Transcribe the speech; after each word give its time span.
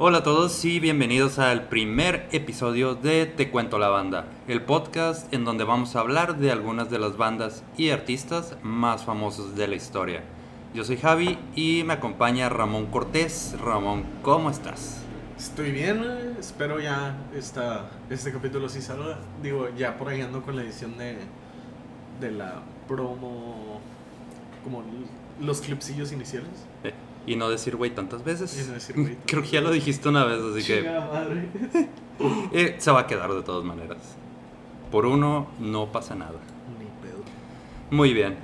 Hola 0.00 0.18
a 0.18 0.22
todos 0.22 0.64
y 0.64 0.78
bienvenidos 0.78 1.40
al 1.40 1.66
primer 1.66 2.28
episodio 2.30 2.94
de 2.94 3.26
Te 3.26 3.50
Cuento 3.50 3.80
la 3.80 3.88
Banda, 3.88 4.26
el 4.46 4.62
podcast 4.62 5.34
en 5.34 5.44
donde 5.44 5.64
vamos 5.64 5.96
a 5.96 6.00
hablar 6.00 6.38
de 6.38 6.52
algunas 6.52 6.88
de 6.88 7.00
las 7.00 7.16
bandas 7.16 7.64
y 7.76 7.90
artistas 7.90 8.56
más 8.62 9.04
famosos 9.04 9.56
de 9.56 9.66
la 9.66 9.74
historia. 9.74 10.22
Yo 10.72 10.84
soy 10.84 10.98
Javi 10.98 11.36
y 11.56 11.82
me 11.82 11.94
acompaña 11.94 12.48
Ramón 12.48 12.86
Cortés. 12.86 13.56
Ramón, 13.60 14.04
¿cómo 14.22 14.50
estás? 14.50 15.02
Estoy 15.36 15.72
bien, 15.72 16.36
espero 16.38 16.78
ya 16.78 17.16
esta, 17.34 17.90
este 18.08 18.32
capítulo 18.32 18.68
sí 18.68 18.80
salga. 18.80 19.18
Digo, 19.42 19.68
ya 19.76 19.98
por 19.98 20.10
ahí 20.10 20.20
ando 20.20 20.42
con 20.42 20.54
la 20.54 20.62
edición 20.62 20.96
de, 20.96 21.16
de 22.20 22.30
la 22.30 22.62
promo, 22.86 23.80
como 24.62 24.84
los 25.40 25.60
clipsillos 25.60 26.12
iniciales. 26.12 26.68
Eh, 26.84 26.94
y 27.28 27.36
no 27.36 27.50
decir 27.50 27.76
güey 27.76 27.90
tantas 27.90 28.24
veces. 28.24 28.66
No 28.68 28.74
decir 28.74 29.18
Creo 29.26 29.42
que 29.42 29.48
ya 29.50 29.60
lo 29.60 29.70
dijiste 29.70 30.08
una 30.08 30.24
vez, 30.24 30.40
así 30.40 30.66
que 30.66 30.82
madre. 30.82 31.48
eh, 32.52 32.76
se 32.78 32.90
va 32.90 33.00
a 33.00 33.06
quedar 33.06 33.32
de 33.32 33.42
todas 33.42 33.64
maneras. 33.64 33.98
Por 34.90 35.04
uno 35.04 35.48
no 35.60 35.92
pasa 35.92 36.14
nada. 36.14 36.38
Ni 36.78 36.86
pedo. 37.06 37.22
Muy 37.90 38.14
bien. 38.14 38.36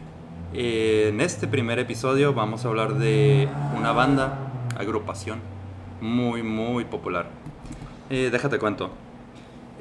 Eh, 0.52 1.09
en 1.09 1.20
este 1.23 1.48
primer 1.48 1.79
episodio 1.79 2.34
vamos 2.34 2.65
a 2.65 2.69
hablar 2.69 2.95
de 2.95 3.48
una 3.77 3.93
banda, 3.93 4.52
agrupación, 4.77 5.41
muy, 6.02 6.43
muy 6.43 6.85
popular. 6.85 7.30
Eh, 8.10 8.29
déjate 8.30 8.59
cuento. 8.59 8.91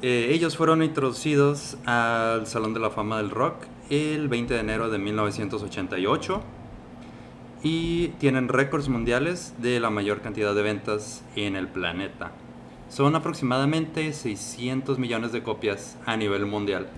Ellos 0.02 0.58
fueron 0.58 0.82
introducidos 0.82 1.78
al 1.86 2.46
Salón 2.46 2.74
de 2.74 2.80
la 2.80 2.90
Fama 2.90 3.16
del 3.16 3.30
Rock 3.30 3.64
el 3.88 4.28
20 4.28 4.52
de 4.52 4.60
enero 4.60 4.90
de 4.90 4.98
1988 4.98 6.42
y 7.64 8.08
tienen 8.18 8.48
récords 8.48 8.90
mundiales 8.90 9.54
de 9.58 9.80
la 9.80 9.88
mayor 9.88 10.20
cantidad 10.20 10.54
de 10.54 10.62
ventas 10.62 11.24
en 11.34 11.56
el 11.56 11.66
planeta. 11.66 12.30
Son 12.90 13.16
aproximadamente 13.16 14.12
600 14.12 14.98
millones 14.98 15.32
de 15.32 15.42
copias 15.42 15.96
a 16.04 16.16
nivel 16.18 16.44
mundial. 16.44 16.88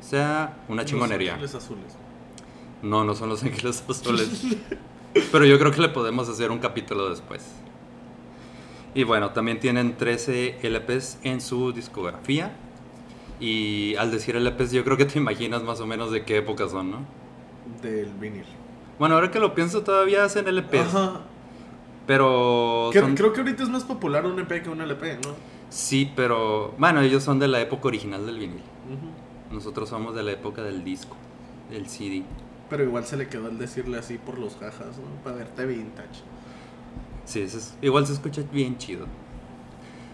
O 0.00 0.02
sea, 0.02 0.56
una 0.68 0.86
chingonería. 0.86 1.36
Los 1.36 1.54
Ángeles 1.54 1.54
azules. 1.54 1.96
No, 2.82 3.04
no 3.04 3.14
son 3.14 3.28
los 3.28 3.42
ángeles 3.42 3.84
azules. 3.88 4.56
Pero 5.30 5.44
yo 5.44 5.58
creo 5.58 5.70
que 5.70 5.82
le 5.82 5.90
podemos 5.90 6.30
hacer 6.30 6.50
un 6.50 6.60
capítulo 6.60 7.10
después. 7.10 7.44
Y 8.94 9.04
bueno, 9.04 9.30
también 9.32 9.60
tienen 9.60 9.98
13 9.98 10.60
LPs 10.62 11.18
en 11.24 11.42
su 11.42 11.72
discografía. 11.72 12.56
Y 13.38 13.96
al 13.96 14.10
decir 14.10 14.34
LPs, 14.34 14.72
yo 14.72 14.82
creo 14.82 14.96
que 14.96 15.04
te 15.04 15.18
imaginas 15.18 15.62
más 15.62 15.78
o 15.80 15.86
menos 15.86 16.10
de 16.10 16.24
qué 16.24 16.38
época 16.38 16.68
son, 16.70 16.90
¿no? 16.90 16.98
Del 17.82 18.08
vinil. 18.14 18.46
Bueno, 19.00 19.16
ahora 19.16 19.30
que 19.32 19.40
lo 19.40 19.54
pienso, 19.54 19.82
todavía 19.82 20.22
hacen 20.24 20.46
LPs. 20.46 20.94
Ajá. 20.94 21.20
Pero. 22.06 22.90
Son- 22.92 23.14
Creo 23.16 23.32
que 23.32 23.40
ahorita 23.40 23.62
es 23.64 23.68
más 23.68 23.82
popular 23.84 24.26
un 24.26 24.38
EP 24.38 24.62
que 24.62 24.68
un 24.68 24.80
LP, 24.80 25.14
¿no? 25.24 25.34
Sí, 25.70 26.12
pero. 26.14 26.74
Bueno, 26.78 27.00
ellos 27.00 27.22
son 27.24 27.38
de 27.40 27.48
la 27.48 27.60
época 27.60 27.88
original 27.88 28.26
del 28.26 28.38
vinil. 28.38 28.56
Ujú. 28.58 29.54
Nosotros 29.54 29.88
somos 29.88 30.14
de 30.14 30.22
la 30.22 30.32
época 30.32 30.62
del 30.62 30.84
disco, 30.84 31.16
del 31.70 31.88
CD. 31.88 32.22
Pero 32.68 32.84
igual 32.84 33.04
se 33.04 33.16
le 33.16 33.28
quedó 33.28 33.48
el 33.48 33.58
decirle 33.58 33.98
así 33.98 34.16
por 34.18 34.38
los 34.38 34.54
jajas, 34.56 34.98
¿no? 34.98 35.22
Para 35.24 35.36
verte 35.36 35.66
vintage. 35.66 36.20
Sí, 37.24 37.40
eso 37.40 37.58
es- 37.58 37.74
igual 37.82 38.06
se 38.06 38.12
escucha 38.12 38.42
bien 38.52 38.78
chido. 38.78 39.06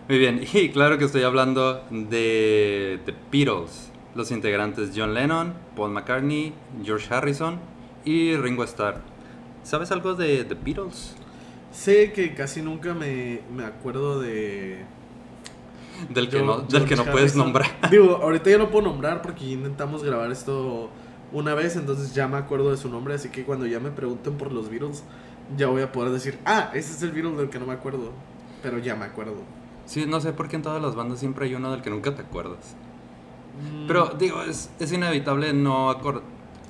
Muy 0.08 0.18
bien, 0.18 0.40
y 0.52 0.70
claro 0.70 0.96
que 0.98 1.04
estoy 1.06 1.22
hablando 1.24 1.82
de 1.90 3.00
The 3.04 3.14
Beatles, 3.32 3.90
los 4.14 4.30
integrantes 4.30 4.92
John 4.94 5.12
Lennon, 5.12 5.54
Paul 5.74 5.90
McCartney, 5.90 6.54
George 6.84 7.12
Harrison 7.12 7.58
y 8.06 8.34
Ringo 8.36 8.64
Starr. 8.64 9.02
¿Sabes 9.62 9.90
algo 9.92 10.14
de 10.14 10.44
The 10.44 10.54
Beatles? 10.54 11.14
Sé 11.72 12.12
que 12.12 12.32
casi 12.34 12.62
nunca 12.62 12.94
me, 12.94 13.40
me 13.54 13.64
acuerdo 13.64 14.18
de... 14.20 14.84
Del 16.10 16.28
que, 16.30 16.38
Yo- 16.38 16.44
no, 16.44 16.60
del 16.60 16.84
que 16.86 16.94
no 16.96 17.04
puedes 17.04 17.32
Harrison. 17.32 17.38
nombrar. 17.40 17.66
Digo, 17.90 18.16
ahorita 18.22 18.50
ya 18.50 18.58
no 18.58 18.70
puedo 18.70 18.86
nombrar 18.86 19.20
porque 19.22 19.44
ya 19.46 19.52
intentamos 19.52 20.02
grabar 20.04 20.30
esto 20.30 20.88
una 21.32 21.54
vez, 21.54 21.74
entonces 21.76 22.14
ya 22.14 22.28
me 22.28 22.36
acuerdo 22.36 22.70
de 22.70 22.76
su 22.76 22.88
nombre, 22.88 23.14
así 23.14 23.28
que 23.30 23.44
cuando 23.44 23.66
ya 23.66 23.80
me 23.80 23.90
pregunten 23.90 24.34
por 24.38 24.52
los 24.52 24.70
Beatles, 24.70 25.02
ya 25.56 25.66
voy 25.66 25.82
a 25.82 25.90
poder 25.92 26.12
decir, 26.12 26.38
ah, 26.44 26.70
ese 26.74 26.92
es 26.92 27.02
el 27.02 27.12
Beatle 27.12 27.36
del 27.36 27.50
que 27.50 27.58
no 27.58 27.66
me 27.66 27.72
acuerdo, 27.72 28.12
pero 28.62 28.78
ya 28.78 28.94
me 28.94 29.04
acuerdo. 29.06 29.34
Sí, 29.86 30.04
no 30.06 30.20
sé 30.20 30.32
por 30.32 30.48
qué 30.48 30.56
en 30.56 30.62
todas 30.62 30.80
las 30.82 30.94
bandas 30.94 31.18
siempre 31.18 31.46
hay 31.46 31.54
uno 31.54 31.72
del 31.72 31.82
que 31.82 31.90
nunca 31.90 32.14
te 32.14 32.22
acuerdas. 32.22 32.74
Mm, 33.60 33.86
Pero 33.86 34.10
digo, 34.18 34.42
es, 34.42 34.70
es 34.78 34.92
inevitable 34.92 35.52
no 35.52 35.90
acordar. 35.90 36.22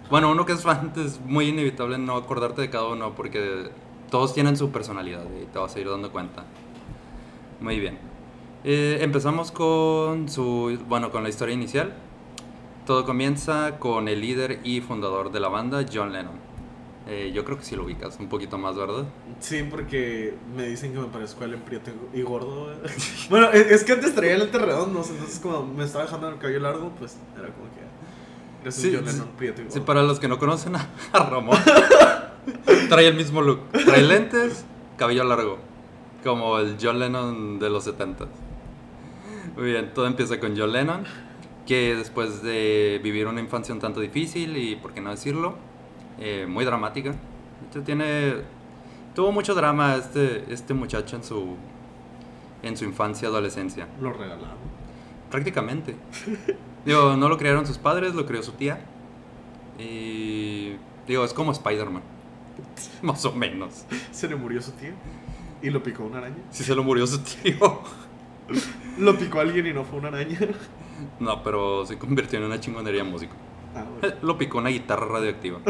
Bueno, 0.09 0.31
uno 0.31 0.47
que 0.47 0.53
es 0.53 0.62
fan 0.62 0.93
es 0.97 1.21
muy 1.21 1.49
inevitable 1.49 1.99
no 1.99 2.17
acordarte 2.17 2.62
de 2.62 2.71
cada 2.71 2.87
uno 2.89 3.15
porque 3.15 3.71
todos 4.11 4.34
tienen 4.34 4.56
su 4.56 4.71
personalidad 4.71 5.25
y 5.43 5.47
te 5.47 5.59
vas 5.59 5.75
a 5.75 5.81
ir 5.81 5.91
dando 5.91 6.12
cuenta. 6.12 6.44
Muy 7.61 7.81
bien. 7.81 7.99
Eh, 8.62 8.99
empezamos 9.00 9.50
con 9.50 10.28
su, 10.28 10.78
bueno, 10.89 11.11
con 11.11 11.22
la 11.22 11.28
historia 11.28 11.55
inicial. 11.55 11.94
Todo 12.84 13.05
comienza 13.05 13.78
con 13.78 14.06
el 14.06 14.21
líder 14.21 14.61
y 14.62 14.81
fundador 14.81 15.33
de 15.33 15.41
la 15.41 15.49
banda, 15.49 15.84
John 15.93 16.12
Lennon. 16.12 16.47
Eh, 17.09 17.33
yo 17.33 17.44
creo 17.44 17.56
que 17.59 17.65
sí 17.65 17.77
lo 17.77 17.84
ubicas 17.84 18.19
un 18.19 18.28
poquito 18.28 18.59
más, 18.59 18.77
¿verdad? 18.77 19.05
Sí, 19.38 19.62
porque 19.69 20.34
me 20.56 20.65
dicen 20.69 20.93
que 20.93 20.99
me 20.99 21.06
parezco 21.06 21.44
al 21.44 21.56
Prieto 21.56 21.93
y 22.12 22.23
gordo. 22.23 22.73
bueno, 23.31 23.50
es, 23.50 23.71
es 23.71 23.84
que 23.84 23.93
antes 23.93 24.15
traía 24.15 24.37
lentes 24.37 24.61
redondos, 24.61 25.11
entonces 25.11 25.38
como 25.38 25.65
me 25.65 25.84
estaba 25.84 26.05
dejando 26.05 26.28
el 26.28 26.38
cabello 26.38 26.61
largo, 26.61 26.93
pues 26.99 27.17
era 27.34 27.49
como 27.49 27.67
que... 27.75 27.96
Eres 28.66 28.75
Sí, 28.75 28.88
un 28.88 28.97
John. 28.97 29.04
Lennon 29.04 29.28
Prieto. 29.37 29.62
Sí, 29.69 29.78
para 29.78 30.03
los 30.03 30.19
que 30.19 30.27
no 30.27 30.41
conocen 30.41 30.75
a, 30.75 30.88
a 31.12 31.22
Ramón, 31.22 31.56
trae 32.88 33.06
el 33.06 33.15
mismo 33.15 33.41
look. 33.41 33.60
Trae 33.71 34.03
lentes, 34.03 34.65
cabello 34.97 35.22
largo, 35.22 35.59
como 36.25 36.59
el 36.59 36.76
John 36.82 36.99
Lennon 36.99 37.60
de 37.60 37.71
los 37.71 37.84
70. 37.84 38.26
Muy 39.56 39.66
bien, 39.66 39.94
todo 39.94 40.09
empieza 40.09 40.41
con 40.41 40.59
John 40.59 40.72
Lennon, 40.72 41.05
que 41.65 41.94
después 41.94 42.43
de 42.43 43.00
vivir 43.05 43.28
una 43.28 43.41
infancia 43.41 43.72
un 43.72 43.81
tanto 43.81 44.00
difícil 44.00 44.56
y, 44.56 44.75
por 44.75 44.93
qué 44.93 45.00
no 45.00 45.10
decirlo, 45.10 45.55
eh, 46.19 46.47
muy 46.49 46.65
dramática. 46.65 47.15
Hecho, 47.71 47.82
tiene, 47.82 48.34
tuvo 49.15 49.31
mucho 49.31 49.55
drama 49.55 49.94
este, 49.94 50.44
este 50.53 50.75
muchacho 50.75 51.15
en 51.15 51.22
su, 51.22 51.55
en 52.65 52.76
su 52.76 52.84
infancia, 52.84 53.28
adolescencia. 53.28 53.87
Lo 54.00 54.12
regalaron. 54.12 54.59
Prácticamente. 55.31 55.94
Digo, 56.87 57.17
no 57.17 57.29
lo 57.29 57.37
criaron 57.37 57.67
sus 57.67 57.79
padres, 57.79 58.15
lo 58.15 58.25
crió 58.25 58.43
su 58.43 58.53
tía. 58.53 58.79
Y. 59.79 60.77
Digo, 61.07 61.25
es 61.25 61.35
como 61.35 61.53
Spider-Man. 61.53 62.03
Más 63.03 63.25
o 63.25 63.33
menos. 63.33 63.85
Se 64.13 64.29
le 64.29 64.37
murió 64.37 64.63
su 64.63 64.71
tío 64.73 64.93
y 65.63 65.71
lo 65.71 65.83
picó 65.83 66.05
una 66.05 66.19
araña. 66.19 66.37
Si 66.51 66.63
se 66.65 66.75
lo 66.75 66.85
murió 66.85 67.07
su 67.07 67.19
tío. 67.19 67.81
Lo 68.99 69.19
picó 69.19 69.41
alguien 69.41 69.67
y 69.67 69.73
no 69.75 69.85
fue 69.85 69.99
una 69.99 70.09
araña. 70.09 70.39
No, 71.21 71.43
pero 71.43 71.85
se 71.85 71.99
convirtió 71.99 72.39
en 72.39 72.47
una 72.47 72.59
chingonería 72.59 73.05
músico. 73.05 73.35
Ah, 73.75 73.85
bueno. 74.01 74.17
Lo 74.23 74.39
picó 74.39 74.57
una 74.57 74.71
guitarra 74.71 75.05
radioactiva. 75.07 75.61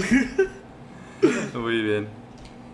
Muy 1.53 1.83
bien. 1.83 2.06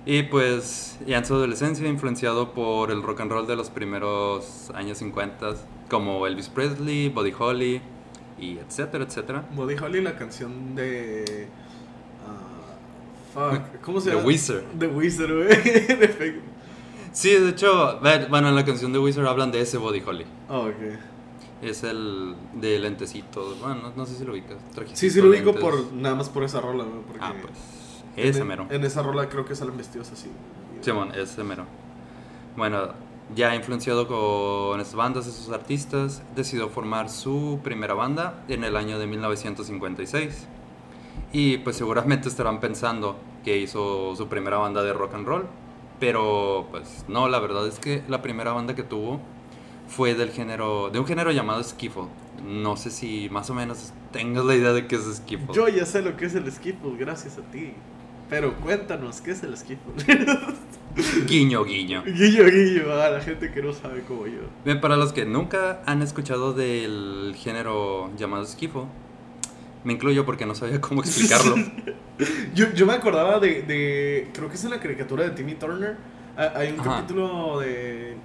Y 0.04 0.24
pues, 0.24 0.98
ya 1.06 1.16
en 1.16 1.24
su 1.24 1.34
adolescencia, 1.34 1.88
influenciado 1.88 2.52
por 2.52 2.90
el 2.90 3.02
rock 3.02 3.20
and 3.20 3.32
roll 3.32 3.46
de 3.46 3.56
los 3.56 3.70
primeros 3.70 4.70
años 4.74 4.98
50, 4.98 5.54
como 5.88 6.26
Elvis 6.26 6.50
Presley, 6.50 7.08
Buddy 7.08 7.32
Holly, 7.38 7.80
y 8.42 8.58
etcétera, 8.58 9.04
etcétera. 9.04 9.44
Buddy 9.54 9.76
Holly, 9.76 10.00
la 10.02 10.16
canción 10.16 10.74
de. 10.74 11.48
ah, 12.26 13.50
fuck, 13.52 13.80
¿cómo 13.82 14.00
se 14.00 14.10
The 14.10 14.16
llama? 14.16 14.26
Wizard. 14.28 14.62
The 14.78 14.86
Wizard, 14.88 15.32
güey. 15.32 15.48
En. 15.98 16.40
Sí, 17.12 17.30
de 17.34 17.50
hecho, 17.50 17.98
bueno, 18.00 18.48
en 18.48 18.54
la 18.54 18.64
canción 18.64 18.92
de 18.92 18.98
Wizard 18.98 19.26
hablan 19.26 19.52
de 19.52 19.60
ese 19.60 19.76
Body 19.78 20.02
Holly. 20.04 20.24
Ah, 20.48 20.58
ok. 20.60 20.74
Es 21.62 21.84
el 21.84 22.34
de 22.54 22.78
lentecitos. 22.80 23.60
Bueno, 23.60 23.76
no, 23.82 23.92
no 23.94 24.06
sé 24.06 24.16
si 24.16 24.24
lo 24.24 24.32
ubicas. 24.32 24.56
Sí, 24.94 25.10
sí 25.10 25.20
lo 25.20 25.28
ubico 25.30 25.52
lentes. 25.52 25.62
por, 25.62 25.92
nada 25.92 26.14
más 26.16 26.28
por 26.28 26.42
esa 26.42 26.60
rola, 26.60 26.84
güey. 26.84 27.02
Ah, 27.20 27.32
pues. 27.40 27.52
en- 28.16 28.28
Ese 28.30 28.44
mero. 28.44 28.66
En 28.70 28.82
esa 28.84 29.02
rola 29.02 29.28
creo 29.28 29.44
que 29.44 29.54
salen 29.54 29.76
vestidos 29.76 30.10
así. 30.10 30.28
Simón, 30.80 31.12
ese 31.14 31.44
mero. 31.44 31.66
Bueno, 32.56 32.88
ya 33.34 33.54
influenciado 33.54 34.06
con 34.06 34.80
estas 34.80 34.94
bandas, 34.94 35.26
esos 35.26 35.50
artistas, 35.50 36.22
decidió 36.36 36.68
formar 36.68 37.08
su 37.08 37.60
primera 37.62 37.94
banda 37.94 38.44
en 38.48 38.64
el 38.64 38.76
año 38.76 38.98
de 38.98 39.06
1956. 39.06 40.46
Y 41.32 41.58
pues 41.58 41.76
seguramente 41.76 42.28
estarán 42.28 42.60
pensando 42.60 43.16
que 43.44 43.58
hizo 43.58 44.14
su 44.16 44.28
primera 44.28 44.58
banda 44.58 44.82
de 44.82 44.92
rock 44.92 45.14
and 45.14 45.26
roll. 45.26 45.46
Pero 45.98 46.66
pues 46.70 47.04
no, 47.08 47.28
la 47.28 47.38
verdad 47.38 47.66
es 47.66 47.78
que 47.78 48.02
la 48.08 48.22
primera 48.22 48.52
banda 48.52 48.74
que 48.74 48.82
tuvo 48.82 49.20
fue 49.88 50.14
del 50.14 50.30
género, 50.30 50.90
de 50.90 50.98
un 50.98 51.06
género 51.06 51.30
llamado 51.30 51.62
skiffle. 51.62 52.08
No 52.44 52.76
sé 52.76 52.90
si 52.90 53.28
más 53.30 53.50
o 53.50 53.54
menos 53.54 53.92
tengas 54.10 54.44
la 54.44 54.54
idea 54.54 54.72
de 54.72 54.86
qué 54.86 54.96
es 54.96 55.04
skiffle. 55.16 55.54
Yo 55.54 55.68
ya 55.68 55.86
sé 55.86 56.02
lo 56.02 56.16
que 56.16 56.26
es 56.26 56.34
el 56.34 56.50
skiffle, 56.50 56.96
gracias 56.98 57.38
a 57.38 57.42
ti. 57.50 57.74
Pero 58.32 58.54
cuéntanos, 58.54 59.20
¿qué 59.20 59.32
es 59.32 59.42
el 59.42 59.54
skiffle? 59.58 59.92
Guiño, 61.26 61.64
guiño. 61.64 62.02
guillo, 62.02 62.46
guillo, 62.46 62.98
a 63.02 63.10
la 63.10 63.20
gente 63.20 63.52
que 63.52 63.62
no 63.62 63.74
sabe 63.74 64.00
como 64.02 64.26
yo. 64.26 64.40
Bien, 64.64 64.80
para 64.80 64.96
los 64.96 65.12
que 65.12 65.26
nunca 65.26 65.82
han 65.84 66.00
escuchado 66.00 66.54
del 66.54 67.34
género 67.36 68.10
llamado 68.16 68.46
skiffle, 68.46 68.84
me 69.84 69.92
incluyo 69.92 70.24
porque 70.24 70.46
no 70.46 70.54
sabía 70.54 70.80
cómo 70.80 71.02
explicarlo. 71.02 71.56
Yo, 72.54 72.72
yo 72.72 72.86
me 72.86 72.92
acordaba 72.92 73.38
de, 73.40 73.62
de. 73.62 74.30
Creo 74.32 74.48
que 74.48 74.54
es 74.54 74.64
en 74.64 74.70
la 74.70 74.78
caricatura 74.80 75.24
de 75.24 75.30
Timmy 75.30 75.54
Turner. 75.54 75.96
Hay 76.36 76.70
un 76.72 76.78
Ajá. 76.80 76.96
capítulo 76.96 77.58
de. 77.58 78.16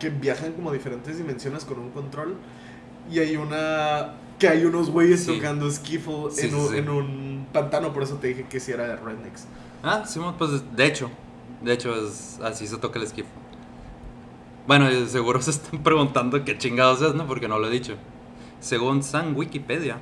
que 0.00 0.10
viajan 0.10 0.52
como 0.54 0.70
a 0.70 0.72
diferentes 0.72 1.16
dimensiones 1.18 1.64
con 1.64 1.78
un 1.78 1.90
control. 1.90 2.34
Y 3.10 3.18
hay 3.20 3.36
una. 3.36 4.14
Que 4.42 4.48
hay 4.48 4.64
unos 4.64 4.90
güeyes 4.90 5.22
Sí. 5.24 5.36
tocando 5.36 5.70
skiffle 5.70 6.30
Sí, 6.32 6.46
en, 6.46 6.50
sí, 6.50 6.56
un, 6.56 6.68
sí. 6.68 6.76
en 6.78 6.88
un 6.88 7.46
pantano, 7.52 7.92
por 7.92 8.02
eso 8.02 8.16
te 8.16 8.26
dije 8.26 8.46
que 8.48 8.58
si 8.58 8.72
era 8.72 8.88
de 8.88 8.96
Rednecks. 8.96 9.46
Ah, 9.84 10.02
sí, 10.04 10.18
pues 10.36 10.64
de 10.74 10.84
hecho. 10.84 11.10
De 11.62 11.72
hecho, 11.72 11.94
es, 11.94 12.40
así 12.42 12.66
se 12.66 12.76
toca 12.78 12.98
el 12.98 13.06
skiff. 13.06 13.26
Bueno, 14.66 14.90
y 14.90 15.06
seguro 15.06 15.40
se 15.42 15.52
están 15.52 15.80
preguntando 15.84 16.44
qué 16.44 16.58
chingados 16.58 17.00
es, 17.02 17.14
¿no? 17.14 17.28
Porque 17.28 17.46
no 17.46 17.60
lo 17.60 17.68
he 17.68 17.70
dicho. 17.70 17.94
Según 18.58 19.04
San 19.04 19.36
Wikipedia, 19.36 19.98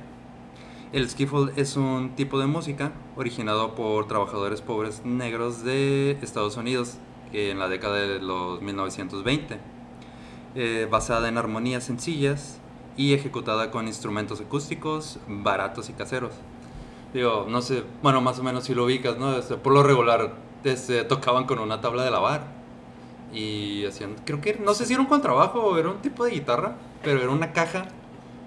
el 0.91 1.07
skiffle 1.07 1.51
es 1.55 1.77
un 1.77 2.15
tipo 2.15 2.39
de 2.39 2.47
música 2.47 2.93
originado 3.17 3.75
por 3.75 4.07
trabajadores 4.07 4.61
pobres 4.61 5.03
negros 5.05 5.63
de 5.63 6.17
Estados 6.23 6.57
Unidos 6.57 6.97
en 7.31 7.59
la 7.59 7.69
década 7.69 7.97
de 7.97 8.19
los 8.19 8.59
1920, 8.63 9.59
eh, 10.55 10.87
basada 10.89 11.29
en 11.29 11.37
armonías 11.37 11.83
sencillas 11.83 12.57
y 12.97 13.13
ejecutada 13.13 13.71
con 13.71 13.87
instrumentos 13.87 14.41
acústicos 14.41 15.19
baratos 15.27 15.89
y 15.89 15.93
caseros. 15.93 16.33
Digo, 17.13 17.45
no 17.49 17.61
sé, 17.61 17.83
bueno, 18.01 18.21
más 18.21 18.39
o 18.39 18.43
menos 18.43 18.63
si 18.65 18.73
lo 18.73 18.85
ubicas, 18.85 19.17
¿no? 19.17 19.35
Este, 19.35 19.55
por 19.55 19.73
lo 19.73 19.83
regular 19.83 20.33
este, 20.63 21.03
tocaban 21.03 21.45
con 21.45 21.59
una 21.59 21.81
tabla 21.81 22.03
de 22.03 22.11
lavar 22.11 22.45
y 23.33 23.85
hacían, 23.85 24.15
creo 24.25 24.41
que, 24.41 24.55
no 24.63 24.73
sé 24.73 24.85
si 24.85 24.93
era 24.93 25.01
un 25.01 25.07
contrabajo 25.07 25.59
o 25.61 25.77
era 25.77 25.89
un 25.89 25.97
tipo 26.01 26.23
de 26.25 26.31
guitarra, 26.31 26.75
pero 27.03 27.19
era 27.21 27.29
una 27.29 27.51
caja 27.53 27.87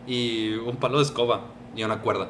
y 0.06 0.52
un 0.54 0.76
palo 0.76 0.98
de 0.98 1.04
escoba 1.04 1.42
y 1.74 1.82
una 1.84 2.00
cuerda. 2.00 2.28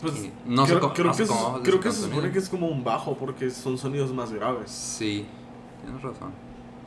Pues, 0.00 0.24
Y 0.24 0.32
no 0.46 0.64
sé 0.64 0.72
creo, 0.72 0.80
cómo- 0.80 0.94
creo 0.94 1.06
no 1.06 1.12
que, 1.12 1.16
sé 1.16 1.22
es- 1.24 1.38
creo 1.64 1.80
que 1.80 1.90
se 1.90 1.96
sonido. 2.00 2.16
supone 2.16 2.32
que 2.32 2.38
es 2.38 2.48
como 2.48 2.68
un 2.68 2.84
bajo 2.84 3.16
porque 3.16 3.50
son 3.50 3.76
sonidos 3.78 4.12
más 4.12 4.32
graves. 4.32 4.70
Sí, 4.70 5.26
tienes 5.82 6.02
razón. 6.02 6.30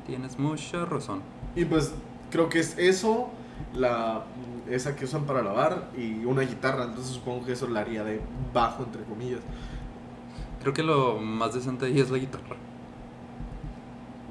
Tienes 0.07 0.39
mucha 0.39 0.86
razón. 0.86 1.21
Y 1.56 1.65
pues 1.65 1.94
creo 2.31 2.47
que 2.50 2.59
es 2.59 2.77
eso, 2.77 3.30
la 3.73 4.23
esa 4.69 4.95
que 4.95 5.05
usan 5.05 5.25
para 5.25 5.41
lavar 5.41 5.89
y 5.97 6.25
una 6.25 6.41
guitarra. 6.41 6.85
Entonces 6.85 7.13
supongo 7.13 7.45
que 7.45 7.53
eso 7.53 7.67
la 7.67 7.81
haría 7.81 8.03
de 8.03 8.21
bajo, 8.53 8.83
entre 8.83 9.03
comillas. 9.03 9.41
Creo 10.61 10.73
que 10.73 10.83
lo 10.83 11.19
más 11.19 11.53
decente 11.53 11.85
ahí 11.85 11.99
es 11.99 12.09
la 12.09 12.17
guitarra. 12.17 12.55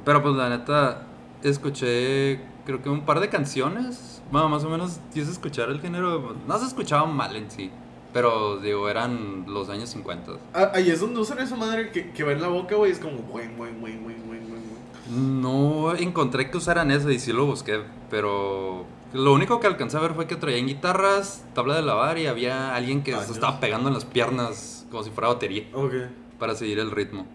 Pero 0.05 0.23
pues 0.23 0.35
la 0.35 0.49
neta, 0.49 1.03
escuché 1.43 2.41
creo 2.65 2.83
que 2.83 2.89
un 2.89 3.05
par 3.05 3.21
de 3.21 3.29
canciones. 3.29 4.23
Bueno, 4.31 4.49
más 4.49 4.65
o 4.65 4.71
menos 4.71 5.01
quise 5.13 5.31
escuchar 5.31 5.71
el 5.71 5.81
género. 5.81 6.35
No 6.47 6.59
se 6.59 6.67
escuchaba 6.67 7.07
mal 7.07 7.35
en 7.37 7.51
sí. 7.51 7.71
Pero 8.13 8.59
digo, 8.59 8.89
eran 8.89 9.45
los 9.47 9.69
años 9.69 9.89
50. 9.91 10.33
Ah, 10.53 10.73
ahí 10.75 10.91
es 10.91 11.01
donde 11.01 11.21
usan 11.21 11.39
esa 11.39 11.57
madre 11.57 11.91
que, 11.91 12.11
que 12.11 12.25
va 12.25 12.33
en 12.33 12.41
la 12.41 12.49
boca, 12.49 12.75
güey. 12.75 12.91
Es 12.91 12.99
como, 12.99 13.19
buen, 13.19 13.57
buen, 13.57 13.81
buen, 13.81 14.03
buen, 14.03 14.27
buen, 14.27 14.49
buen, 14.49 14.63
buen. 15.09 15.43
No 15.43 15.95
encontré 15.95 16.51
que 16.51 16.57
usaran 16.57 16.91
eso 16.91 17.11
y 17.11 17.19
sí 17.19 17.33
lo 17.33 17.47
busqué. 17.47 17.83
Pero 18.09 18.85
lo 19.13 19.33
único 19.33 19.61
que 19.61 19.67
alcancé 19.67 19.97
a 19.97 20.01
ver 20.01 20.15
fue 20.15 20.27
que 20.27 20.37
traían 20.37 20.67
guitarras, 20.67 21.45
tabla 21.55 21.75
de 21.77 21.83
lavar 21.83 22.19
y 22.19 22.27
había 22.27 22.75
alguien 22.75 23.03
que 23.03 23.15
Ah, 23.15 23.25
se 23.25 23.33
estaba 23.33 23.61
pegando 23.61 23.89
en 23.89 23.95
las 23.95 24.05
piernas 24.05 24.87
como 24.91 25.03
si 25.03 25.11
fuera 25.11 25.29
batería. 25.29 25.65
Ok. 25.73 25.95
para 26.39 26.55
seguir 26.55 26.79
el 26.79 26.91
ritmo. 26.91 27.27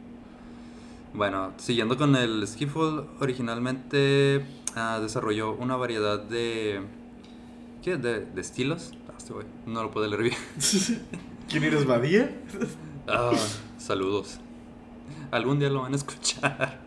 Bueno, 1.13 1.53
siguiendo 1.57 1.97
con 1.97 2.15
el 2.15 2.45
skiffle, 2.47 3.03
originalmente 3.21 4.45
ah, 4.75 4.99
desarrolló 5.01 5.53
una 5.53 5.75
variedad 5.75 6.19
de, 6.19 6.81
¿qué? 7.83 7.97
de, 7.97 8.25
de 8.25 8.41
estilos. 8.41 8.91
Ah, 9.07 9.13
este 9.17 9.31
güey, 9.33 9.45
no 9.65 9.83
lo 9.83 9.91
puedo 9.91 10.07
leer 10.07 10.23
bien. 10.23 10.35
¿Quién 11.49 11.63
eres, 11.63 11.85
Badía? 11.85 12.35
Ah, 13.07 13.31
saludos. 13.77 14.39
Algún 15.31 15.59
día 15.59 15.69
lo 15.69 15.81
van 15.81 15.93
a 15.93 15.95
escuchar. 15.95 16.79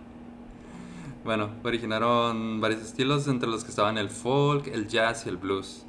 Bueno, 1.28 1.50
originaron 1.62 2.58
varios 2.58 2.80
estilos, 2.80 3.28
entre 3.28 3.50
los 3.50 3.62
que 3.62 3.68
estaban 3.68 3.98
el 3.98 4.08
folk, 4.08 4.66
el 4.68 4.88
jazz 4.88 5.26
y 5.26 5.28
el 5.28 5.36
blues. 5.36 5.84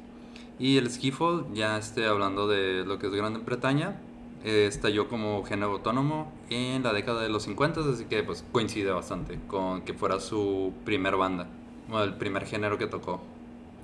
Y 0.58 0.76
el 0.76 0.90
skiffle, 0.90 1.44
ya 1.54 1.78
esté 1.78 2.06
hablando 2.06 2.46
de 2.46 2.84
lo 2.84 2.98
que 2.98 3.06
es 3.06 3.14
Gran 3.14 3.42
Bretaña, 3.46 3.98
eh, 4.44 4.66
estalló 4.68 5.08
como 5.08 5.42
género 5.42 5.72
autónomo 5.72 6.30
en 6.50 6.82
la 6.82 6.92
década 6.92 7.22
de 7.22 7.30
los 7.30 7.44
50, 7.44 7.80
así 7.80 8.04
que 8.04 8.22
pues 8.22 8.44
coincide 8.52 8.90
bastante 8.90 9.38
con 9.46 9.80
que 9.80 9.94
fuera 9.94 10.20
su 10.20 10.74
primer 10.84 11.16
banda, 11.16 11.46
o 11.90 12.00
el 12.00 12.18
primer 12.18 12.44
género 12.44 12.76
que 12.76 12.86
tocó. 12.86 13.22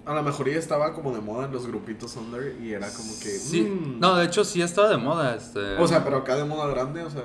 A 0.05 0.13
lo 0.13 0.23
mejor 0.23 0.51
ya 0.51 0.59
estaba 0.59 0.93
como 0.93 1.15
de 1.15 1.23
moda 1.23 1.47
en 1.47 1.53
los 1.53 1.67
grupitos 1.67 2.17
under 2.17 2.55
y 2.61 2.75
era 2.75 2.91
como 2.93 3.15
que. 3.19 3.31
Sí, 3.31 3.63
mm. 3.63 3.99
no, 3.99 4.15
de 4.17 4.27
hecho 4.27 4.45
sí 4.45 4.61
estaba 4.61 4.91
de 4.91 4.99
moda. 4.99 5.35
Este, 5.35 5.77
O 5.79 5.89
sea, 5.89 6.05
pero 6.05 6.19
acá 6.19 6.37
de 6.37 6.45
moda 6.45 6.67
grande, 6.67 7.03
o 7.03 7.09
sea. 7.09 7.23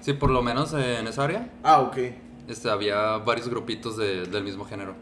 Sí, 0.00 0.14
por 0.14 0.30
lo 0.30 0.40
menos 0.40 0.72
en 0.72 1.06
esa 1.06 1.24
área. 1.24 1.50
Ah, 1.62 1.82
ok. 1.82 1.98
Este, 2.48 2.70
había 2.70 3.18
varios 3.18 3.48
grupitos 3.48 3.96
de- 3.96 4.26
del 4.26 4.42
mismo 4.42 4.64
género. 4.64 4.94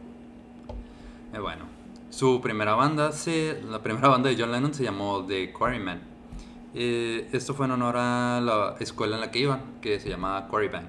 Eh, 1.32 1.38
bueno, 1.38 1.64
su 2.10 2.40
primera 2.40 2.74
banda, 2.74 3.12
se, 3.12 3.62
la 3.68 3.82
primera 3.82 4.08
banda 4.08 4.28
de 4.30 4.36
John 4.38 4.50
Lennon 4.52 4.74
se 4.74 4.82
llamó 4.84 5.24
The 5.24 5.52
Quarrymen. 5.52 6.00
Eh, 6.74 7.28
esto 7.32 7.54
fue 7.54 7.66
en 7.66 7.72
honor 7.72 7.96
a 7.96 8.40
la 8.40 8.76
escuela 8.80 9.14
en 9.14 9.20
la 9.20 9.30
que 9.30 9.38
iban, 9.40 9.60
que 9.80 9.98
se 10.00 10.08
llamaba 10.08 10.48
Quarrybank. 10.48 10.86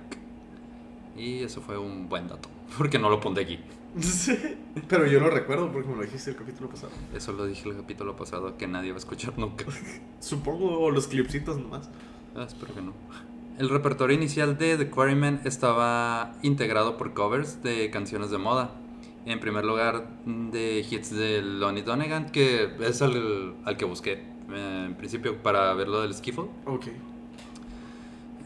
Y 1.16 1.44
eso 1.44 1.62
fue 1.62 1.78
un 1.78 2.10
buen 2.10 2.28
dato, 2.28 2.50
porque 2.78 3.00
no 3.00 3.10
lo 3.10 3.20
pondré 3.20 3.44
aquí. 3.44 3.60
Pero 4.88 5.08
yo 5.08 5.20
lo 5.20 5.30
recuerdo 5.30 5.72
porque 5.72 5.90
me 5.90 5.96
lo 5.96 6.02
dijiste 6.04 6.30
el 6.32 6.36
capítulo 6.36 6.70
pasado. 6.70 6.92
Eso 7.16 7.32
lo 7.34 7.46
dije 7.46 7.68
el 7.70 7.76
capítulo 7.78 8.16
pasado, 8.16 8.56
que 8.58 8.68
nadie 8.68 8.92
va 8.92 8.98
a 8.98 9.00
escuchar 9.00 9.38
nunca. 9.38 9.66
Supongo, 10.20 10.80
o 10.80 10.92
los 10.92 11.08
clipsitos 11.08 11.58
nomás. 11.58 11.90
Ah, 12.36 12.44
espero 12.48 12.74
que 12.76 12.82
no. 12.82 12.94
El 13.58 13.70
repertorio 13.70 14.16
inicial 14.16 14.56
de 14.60 14.78
The 14.78 14.92
Quarrymen 14.92 15.42
estaba 15.44 16.34
integrado 16.44 16.96
por 16.96 17.16
covers 17.16 17.64
de 17.64 17.90
canciones 17.90 18.30
de 18.30 18.38
moda. 18.38 18.70
En 19.26 19.40
primer 19.40 19.66
lugar, 19.66 20.08
de 20.26 20.86
hits 20.88 21.10
de 21.10 21.42
Lonnie 21.42 21.82
Donegan, 21.82 22.30
que 22.30 22.70
es 22.80 23.02
al, 23.02 23.56
al 23.66 23.76
que 23.76 23.86
busqué 23.86 24.22
eh, 24.52 24.84
en 24.86 24.94
principio 24.94 25.42
para 25.42 25.74
ver 25.74 25.88
lo 25.88 26.02
del 26.02 26.14
skiffle. 26.14 26.46
Ok. 26.66 26.86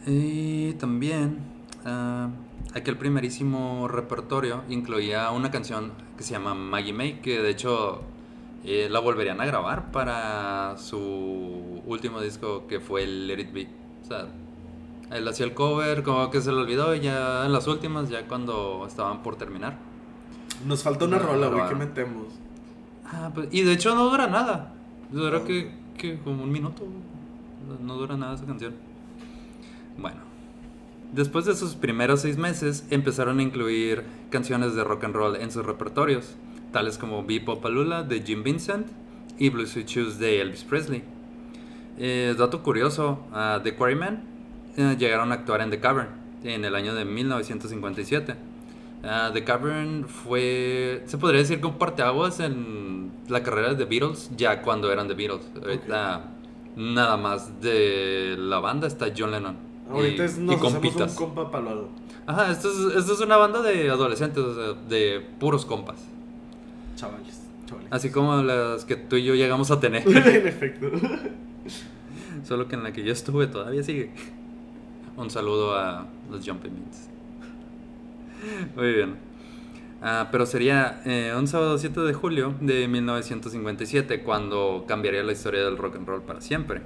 Y 0.07 0.73
también 0.75 1.39
ah, 1.83 2.29
aquel 2.73 2.95
primerísimo 2.95 3.89
repertorio 3.89 4.63
incluía 4.69 5.29
una 5.31 5.51
canción 5.51 5.91
que 6.15 6.23
se 6.23 6.31
llama 6.31 6.53
Maggie 6.53 6.93
May, 6.93 7.19
que 7.19 7.41
de 7.41 7.49
hecho 7.49 8.01
eh, 8.63 8.87
la 8.89 9.01
volverían 9.01 9.41
a 9.41 9.45
grabar 9.45 9.91
para 9.91 10.77
su 10.77 11.81
último 11.85 12.21
disco 12.21 12.65
que 12.67 12.79
fue 12.79 13.03
el 13.03 13.27
Let 13.27 13.41
It 13.41 13.51
Be. 13.51 13.67
O 14.03 14.05
sea, 14.05 14.27
él 15.11 15.27
hacía 15.27 15.45
el 15.45 15.53
cover, 15.53 16.03
como 16.03 16.29
que 16.31 16.41
se 16.41 16.51
le 16.51 16.57
olvidó 16.57 16.95
y 16.95 17.01
ya 17.01 17.45
en 17.45 17.51
las 17.53 17.67
últimas, 17.67 18.09
ya 18.09 18.27
cuando 18.27 18.85
estaban 18.87 19.21
por 19.23 19.35
terminar. 19.35 19.77
Nos 20.65 20.83
falta 20.83 21.05
una 21.05 21.17
No, 21.17 21.23
rola, 21.23 21.47
güey. 21.47 21.51
¿Qué 21.51 21.57
grabaron. 21.57 21.79
metemos? 21.79 22.27
Ah, 23.05 23.31
pues, 23.33 23.47
y 23.51 23.61
de 23.63 23.73
hecho 23.73 23.93
no 23.95 24.09
dura 24.09 24.27
nada. 24.27 24.73
Dura 25.11 25.43
que, 25.43 25.71
que 25.97 26.17
como 26.19 26.43
un 26.43 26.51
minuto. 26.51 26.83
No 27.83 27.95
dura 27.95 28.15
nada 28.17 28.35
esa 28.35 28.45
canción. 28.45 28.73
Bueno. 29.97 30.19
Después 31.13 31.43
de 31.45 31.55
sus 31.55 31.75
primeros 31.75 32.21
seis 32.21 32.37
meses, 32.37 32.85
empezaron 32.89 33.39
a 33.39 33.43
incluir 33.43 34.03
canciones 34.29 34.75
de 34.75 34.83
rock 34.85 35.03
and 35.03 35.13
roll 35.15 35.35
en 35.35 35.51
sus 35.51 35.65
repertorios, 35.65 36.35
tales 36.71 36.97
como 36.97 37.25
Bebopalula 37.25 38.03
de 38.03 38.21
Jim 38.21 38.43
Vincent 38.43 38.87
y 39.37 39.49
Blue 39.49 39.65
Sweet 39.67 39.87
Shoes 39.87 40.19
de 40.19 40.39
Elvis 40.39 40.63
Presley. 40.63 41.03
Eh, 41.97 42.33
dato 42.37 42.63
curioso, 42.63 43.19
ah, 43.33 43.59
The 43.61 43.75
Quarrymen 43.75 44.23
eh, 44.77 44.95
llegaron 44.97 45.31
a 45.31 45.35
actuar 45.35 45.61
en 45.61 45.69
The 45.69 45.79
Cavern 45.79 46.09
en 46.43 46.65
el 46.65 46.75
año 46.75 46.93
de 46.95 47.05
1957. 47.05 48.35
Ah, 49.03 49.31
The 49.33 49.43
Cavern 49.43 50.07
fue, 50.07 51.03
se 51.05 51.17
podría 51.17 51.41
decir 51.41 51.59
que 51.59 51.67
un 51.67 51.77
parteaguas 51.77 52.39
en 52.39 53.11
la 53.29 53.41
carrera 53.41 53.73
de 53.73 53.75
The 53.75 53.85
Beatles, 53.85 54.31
ya 54.37 54.61
cuando 54.61 54.91
eran 54.91 55.07
The 55.07 55.15
Beatles. 55.15 55.49
Ahorita 55.61 56.31
nada 56.75 57.17
más 57.17 57.61
de 57.61 58.35
la 58.37 58.59
banda 58.59 58.87
está 58.87 59.07
John 59.15 59.31
Lennon. 59.31 59.57
Ahorita 59.89 60.23
y, 60.23 60.25
es, 60.25 60.37
y 60.37 60.41
nos 60.41 60.55
hacemos 60.55 60.73
compitas. 60.73 61.11
un 61.11 61.17
compa 61.17 61.51
para 61.51 61.71
algo. 61.71 61.89
Ajá, 62.27 62.51
esto 62.51 62.69
es, 62.69 62.95
esto 62.97 63.13
es 63.13 63.19
una 63.21 63.37
banda 63.37 63.61
de 63.61 63.89
adolescentes, 63.89 64.43
o 64.43 64.53
sea, 64.53 64.81
de 64.87 65.25
puros 65.39 65.65
compas. 65.65 65.97
Chavales, 66.95 67.41
chavales. 67.65 67.91
Así 67.91 68.11
como 68.11 68.41
las 68.43 68.85
que 68.85 68.95
tú 68.95 69.15
y 69.15 69.23
yo 69.23 69.33
llegamos 69.33 69.71
a 69.71 69.79
tener. 69.79 70.07
en 70.07 70.47
efecto. 70.47 70.91
Solo 72.43 72.67
que 72.67 72.75
en 72.75 72.83
la 72.83 72.93
que 72.93 73.03
yo 73.03 73.11
estuve 73.11 73.47
todavía 73.47 73.83
sigue. 73.83 74.11
Un 75.21 75.29
saludo 75.29 75.75
a 75.75 76.07
los 76.31 76.43
Jumping 76.43 76.73
Beans. 76.73 77.07
Muy 78.75 78.91
bien. 78.91 79.17
Ah, 80.01 80.29
pero 80.31 80.47
sería 80.47 81.03
eh, 81.05 81.31
un 81.37 81.47
sábado 81.47 81.77
7 81.77 81.99
de 81.99 82.13
julio 82.15 82.55
de 82.59 82.87
1957 82.87 84.23
cuando 84.23 84.85
cambiaría 84.87 85.21
la 85.21 85.33
historia 85.33 85.63
del 85.63 85.77
rock 85.77 85.97
and 85.97 86.07
roll 86.07 86.23
para 86.23 86.41
siempre. 86.41 86.81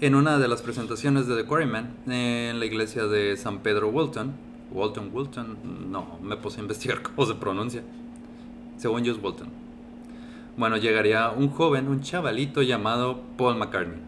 En 0.00 0.14
una 0.14 0.38
de 0.38 0.46
las 0.46 0.62
presentaciones 0.62 1.26
de 1.26 1.34
The 1.34 1.46
Quarrymen 1.46 1.96
en 2.06 2.60
la 2.60 2.64
iglesia 2.64 3.06
de 3.06 3.36
San 3.36 3.58
Pedro 3.58 3.88
Walton, 3.88 4.32
Walton, 4.70 5.10
Walton, 5.12 5.58
no, 5.90 6.16
me 6.22 6.36
puse 6.36 6.60
a 6.60 6.62
investigar 6.62 7.02
cómo 7.14 7.26
se 7.26 7.34
pronuncia. 7.34 7.82
Según 8.76 9.02
yo 9.02 9.12
es 9.12 9.20
Walton. 9.20 9.48
Bueno, 10.56 10.76
llegaría 10.76 11.30
un 11.30 11.48
joven, 11.48 11.88
un 11.88 12.02
chavalito 12.02 12.62
llamado 12.62 13.20
Paul 13.36 13.56
McCartney. 13.56 13.98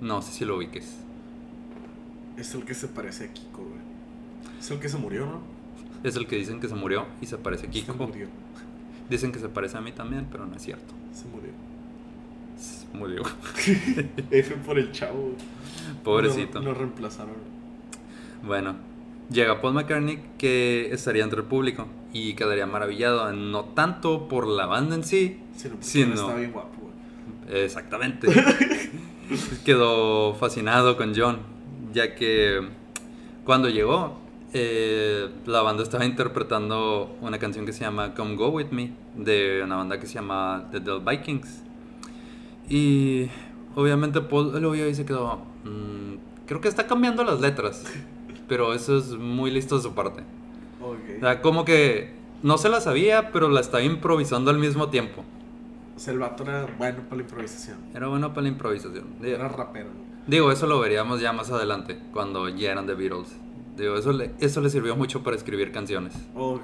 No 0.00 0.22
sé 0.22 0.30
si 0.30 0.44
lo 0.44 0.56
ubiques. 0.56 1.03
Es 2.36 2.54
el 2.54 2.64
que 2.64 2.74
se 2.74 2.88
parece 2.88 3.24
a 3.26 3.32
Kiko, 3.32 3.62
güey. 3.62 3.80
Es 4.60 4.70
el 4.70 4.78
que 4.80 4.88
se 4.88 4.98
murió, 4.98 5.26
¿no? 5.26 5.40
es 6.02 6.16
el 6.16 6.26
que 6.26 6.36
dicen 6.36 6.60
que 6.60 6.68
se 6.68 6.74
murió 6.74 7.06
y 7.22 7.26
se 7.26 7.38
parece 7.38 7.62
a 7.66 7.66
Se 7.66 7.70
Kiko. 7.72 7.94
murió. 7.94 8.26
Dicen 9.08 9.32
que 9.32 9.38
se 9.38 9.48
parece 9.48 9.76
a 9.78 9.80
mí 9.80 9.92
también, 9.92 10.26
pero 10.30 10.46
no 10.46 10.54
es 10.56 10.62
cierto. 10.62 10.92
Se 11.12 11.24
murió. 11.26 11.50
Se 12.58 12.86
murió. 12.96 13.22
F 14.30 14.54
por 14.66 14.78
el 14.78 14.92
chavo. 14.92 15.32
Pobrecito. 16.02 16.58
Lo, 16.60 16.66
lo 16.72 16.74
reemplazaron. 16.74 17.34
Bueno, 18.42 18.76
llega 19.30 19.60
Paul 19.60 19.74
McCartney 19.74 20.22
que 20.38 20.90
estaría 20.92 21.24
entre 21.24 21.40
el 21.40 21.46
público 21.46 21.86
y 22.12 22.34
quedaría 22.34 22.66
maravillado, 22.66 23.32
no 23.32 23.64
tanto 23.64 24.28
por 24.28 24.46
la 24.46 24.66
banda 24.66 24.94
en 24.96 25.04
sí, 25.04 25.38
Sí, 25.56 25.68
no, 25.68 25.74
porque 25.74 25.86
Sí, 25.86 26.00
no 26.04 26.14
no. 26.14 26.20
está 26.22 26.34
bien 26.36 26.52
guapo, 26.52 26.74
güey. 26.82 27.62
exactamente. 27.64 28.28
Quedó 29.64 30.34
fascinado 30.34 30.96
con 30.96 31.14
John, 31.16 31.38
ya 31.94 32.14
que 32.14 32.60
cuando 33.44 33.68
llegó, 33.70 34.18
eh, 34.52 35.28
la 35.46 35.62
banda 35.62 35.82
estaba 35.82 36.04
interpretando 36.04 37.16
una 37.20 37.38
canción 37.38 37.64
que 37.64 37.72
se 37.72 37.80
llama 37.80 38.14
Come 38.14 38.36
Go 38.36 38.48
With 38.50 38.70
Me, 38.70 38.92
de 39.16 39.62
una 39.64 39.76
banda 39.76 39.98
que 39.98 40.06
se 40.06 40.14
llama 40.14 40.68
The 40.70 40.80
Del 40.80 41.00
Vikings. 41.00 41.62
Y 42.68 43.28
obviamente 43.74 44.20
Paul 44.20 44.60
lo 44.60 44.70
vio 44.72 44.88
y 44.88 44.94
se 44.94 45.04
quedó, 45.06 45.36
"Mm, 45.64 46.16
creo 46.46 46.60
que 46.60 46.68
está 46.68 46.86
cambiando 46.86 47.24
las 47.24 47.40
letras, 47.40 47.84
pero 48.48 48.74
eso 48.74 48.98
es 48.98 49.10
muy 49.12 49.50
listo 49.50 49.76
de 49.76 49.82
su 49.82 49.94
parte. 49.94 50.22
O 50.82 51.20
sea, 51.20 51.40
como 51.40 51.64
que 51.64 52.12
no 52.42 52.58
se 52.58 52.68
la 52.68 52.80
sabía, 52.80 53.30
pero 53.32 53.48
la 53.48 53.60
estaba 53.60 53.82
improvisando 53.82 54.50
al 54.50 54.58
mismo 54.58 54.88
tiempo. 54.90 55.24
O 55.96 55.98
sea, 55.98 56.12
el 56.12 56.18
vato 56.18 56.42
era 56.42 56.66
bueno 56.78 57.02
para 57.04 57.16
la 57.16 57.22
improvisación. 57.22 57.78
Era 57.94 58.08
bueno 58.08 58.30
para 58.30 58.42
la 58.42 58.48
improvisación. 58.48 59.04
Era 59.22 59.48
rapero. 59.48 59.88
Digo, 60.26 60.52
eso 60.52 60.66
lo 60.66 60.80
veríamos 60.80 61.20
ya 61.20 61.32
más 61.32 61.50
adelante, 61.50 61.98
cuando 62.12 62.48
ya 62.48 62.72
eran 62.72 62.86
The 62.86 62.94
Beatles. 62.94 63.36
Digo, 63.76 63.96
eso 63.96 64.12
le, 64.12 64.32
eso 64.40 64.60
le 64.60 64.70
sirvió 64.70 64.94
mucho 64.96 65.22
para 65.22 65.36
escribir 65.36 65.72
canciones. 65.72 66.14
Ok. 66.34 66.62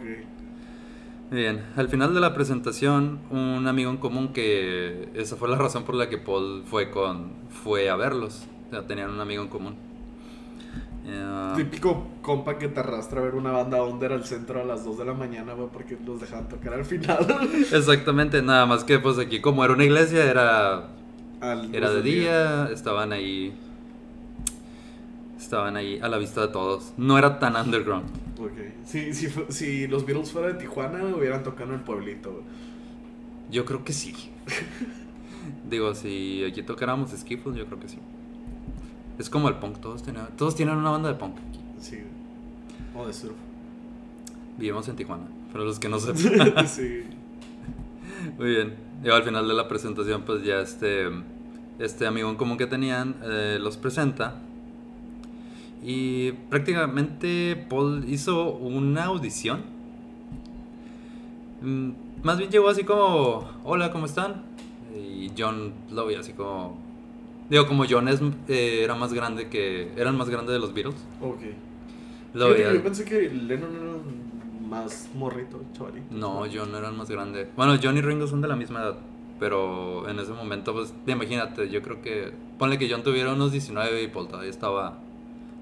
Bien, 1.31 1.65
al 1.77 1.89
final 1.89 2.13
de 2.13 2.21
la 2.21 2.35
presentación, 2.35 3.21
un 3.31 3.67
amigo 3.69 3.91
en 3.91 3.99
común 3.99 4.33
que 4.33 5.09
esa 5.15 5.37
fue 5.37 5.49
la 5.49 5.57
razón 5.57 5.85
por 5.85 5.95
la 5.95 6.09
que 6.09 6.19
Paul 6.19 6.65
fue 6.67 6.91
con 6.91 7.33
fue 7.63 7.89
a 7.89 7.97
verlos. 7.97 8.47
O 8.67 8.71
sea, 8.71 8.87
tenían 8.87 9.11
un 9.11 9.21
amigo 9.21 9.43
en 9.43 9.49
común. 9.49 9.77
Eh, 11.07 11.53
Típico 11.57 12.09
compa 12.21 12.59
que 12.59 12.69
te 12.69 12.81
arrastra 12.81 13.21
a 13.21 13.25
ver 13.25 13.35
una 13.35 13.53
banda 13.53 13.83
under 13.83 14.13
al 14.13 14.25
centro 14.25 14.61
a 14.61 14.65
las 14.65 14.85
2 14.85 14.99
de 14.99 15.05
la 15.05 15.15
mañana, 15.15 15.55
güey, 15.55 15.69
porque 15.73 15.97
los 16.05 16.21
dejaban 16.21 16.49
tocar 16.49 16.75
al 16.75 16.85
final. 16.85 17.27
exactamente, 17.73 18.43
nada 18.43 18.67
más 18.67 18.85
que 18.85 18.99
pues 18.99 19.19
aquí 19.19 19.41
como 19.41 19.65
era 19.65 19.73
una 19.73 19.85
iglesia, 19.85 20.29
era 20.29 20.89
Al 21.41 21.75
Era 21.75 21.91
de 21.91 22.03
día, 22.03 22.69
estaban 22.73 23.13
ahí. 23.13 23.53
Estaban 25.39 25.77
ahí 25.77 25.99
a 26.01 26.09
la 26.09 26.19
vista 26.19 26.43
de 26.43 26.49
todos. 26.49 26.93
No 26.97 27.17
era 27.19 27.39
tan 27.39 27.57
underground. 27.57 28.07
Ok. 28.39 28.53
Si, 28.85 29.15
si, 29.15 29.29
si 29.49 29.87
los 29.89 30.05
Beatles 30.05 30.33
fueran 30.33 30.53
de 30.53 30.59
Tijuana, 30.59 31.03
hubieran 31.17 31.43
tocado 31.43 31.71
en 31.71 31.77
el 31.77 31.81
pueblito. 31.81 32.43
Yo 33.51 33.65
creo 33.65 33.83
que 33.85 33.93
sí. 33.93 34.15
Digo, 35.71 35.95
si 35.95 36.45
aquí 36.45 36.63
tocáramos 36.63 37.11
Skiffle, 37.11 37.57
yo 37.57 37.67
creo 37.67 37.81
que 37.81 37.89
sí. 37.89 37.99
Es 39.19 39.29
como 39.31 39.49
el 39.49 39.57
punk, 39.57 39.79
todos 39.81 40.03
tienen, 40.03 40.25
todos 40.37 40.55
tienen 40.55 40.77
una 40.77 40.91
banda 40.91 41.09
de 41.09 41.15
punk 41.19 41.37
aquí. 41.49 41.61
Sí. 41.81 41.99
O 42.95 43.07
de 43.07 43.13
surf. 43.13 43.35
Vivimos 44.59 44.89
en 44.89 44.97
Tijuana, 44.97 45.25
pero 45.53 45.65
los 45.65 45.79
que 45.79 45.89
no 45.89 45.99
sepan. 46.01 46.69
sí. 46.69 47.05
Muy 48.39 48.51
bien. 48.51 48.75
Digo, 49.03 49.15
al 49.15 49.23
final 49.23 49.49
de 49.49 49.55
la 49.55 49.67
presentación, 49.67 50.23
pues 50.23 50.43
ya 50.45 50.61
este, 50.61 51.09
este 51.79 52.07
amigo 52.07 52.29
en 52.29 52.37
común 52.37 52.59
que 52.59 52.67
tenían 52.67 53.17
eh, 53.25 53.59
los 53.61 53.79
presenta. 53.79 54.37
Y 55.83 56.33
prácticamente 56.51 57.57
Paul 57.69 58.05
hizo 58.07 58.51
una 58.53 59.05
audición. 59.05 59.63
Mm, 61.63 61.91
Más 62.23 62.37
bien 62.37 62.51
llegó 62.51 62.69
así 62.69 62.85
como, 62.85 63.51
hola, 63.65 63.91
¿cómo 63.91 64.05
están? 64.05 64.43
Y 64.95 65.31
John 65.37 65.73
lo 65.91 66.07
veía 66.07 66.21
así 66.21 66.35
como... 66.35 66.79
Digo, 67.49 67.67
como 67.67 67.85
John 67.89 68.07
es, 68.09 68.21
eh, 68.49 68.83
era 68.85 68.95
más 68.95 69.15
grande 69.15 69.49
que... 69.49 69.93
Eran 69.97 70.17
más 70.17 70.29
grande 70.29 70.53
de 70.53 70.59
los 70.59 70.75
Beatles. 70.75 71.01
Ok. 71.23 71.41
Lo 72.35 72.51
veía... 72.51 72.75
Yo 72.75 72.83
pensé 72.83 73.05
que 73.07 73.31
Lennon 73.31 74.20
más 74.71 75.09
morrito, 75.15 75.61
chavalito. 75.73 76.07
No, 76.11 76.45
John 76.53 76.75
era 76.75 76.89
el 76.89 76.95
más 76.95 77.11
grande. 77.11 77.49
Bueno, 77.57 77.77
John 77.83 77.97
y 77.97 78.01
Ringo 78.01 78.27
son 78.27 78.41
de 78.41 78.49
la 78.49 78.57
misma 78.57 78.81
edad. 78.81 78.97
Pero 79.39 80.09
en 80.09 80.19
ese 80.19 80.33
momento, 80.33 80.73
pues, 80.73 80.95
imagínate, 81.07 81.69
yo 81.69 81.83
creo 81.83 82.01
que. 82.01 82.33
Ponle 82.59 82.79
que 82.79 82.91
John 82.91 83.03
tuviera 83.03 83.33
unos 83.33 83.53
19 83.53 84.03
y 84.03 84.09
Paul 84.09 84.29
todavía 84.29 84.51
estaba 84.51 84.99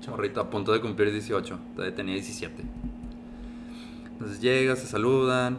morrito 0.08 0.40
a 0.40 0.50
punto 0.50 0.72
de 0.72 0.80
cumplir 0.80 1.12
18. 1.12 1.58
Todavía 1.74 1.94
tenía 1.94 2.14
17. 2.14 2.62
Entonces 4.12 4.40
llega, 4.40 4.76
se 4.76 4.86
saludan. 4.86 5.58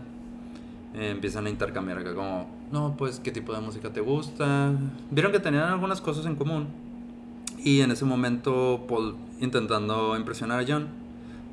eh, 0.93 1.09
empiezan 1.11 1.45
a 1.45 1.49
intercambiar 1.49 1.99
acá, 1.99 2.15
como, 2.15 2.49
no, 2.71 2.95
pues, 2.97 3.19
¿qué 3.19 3.31
tipo 3.31 3.53
de 3.53 3.61
música 3.61 3.91
te 3.91 4.01
gusta? 4.01 4.73
Vieron 5.11 5.31
que 5.31 5.39
tenían 5.39 5.63
algunas 5.63 6.01
cosas 6.01 6.25
en 6.25 6.35
común. 6.35 6.67
Y 7.63 7.81
en 7.81 7.91
ese 7.91 8.05
momento, 8.05 8.85
Paul, 8.87 9.15
intentando 9.39 10.17
impresionar 10.17 10.61
a 10.61 10.65
John, 10.67 10.87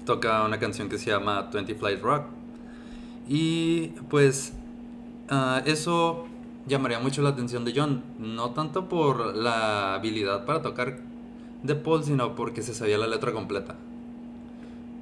toca 0.06 0.42
una 0.44 0.58
canción 0.58 0.88
que 0.88 0.96
se 0.96 1.10
llama 1.10 1.42
20 1.52 1.74
Flight 1.74 2.00
Rock. 2.00 2.22
Y 3.28 3.88
pues 4.08 4.54
ah, 5.28 5.60
eso 5.66 6.26
llamaría 6.66 6.98
mucho 7.00 7.20
la 7.22 7.30
atención 7.30 7.64
de 7.64 7.72
John, 7.76 8.02
no 8.18 8.50
tanto 8.50 8.88
por 8.88 9.36
la 9.36 9.94
habilidad 9.96 10.44
para 10.46 10.62
tocar 10.62 10.98
de 11.62 11.74
Paul, 11.74 12.04
sino 12.04 12.34
porque 12.34 12.62
se 12.62 12.72
sabía 12.74 12.96
la 12.98 13.06
letra 13.06 13.32
completa. 13.32 13.74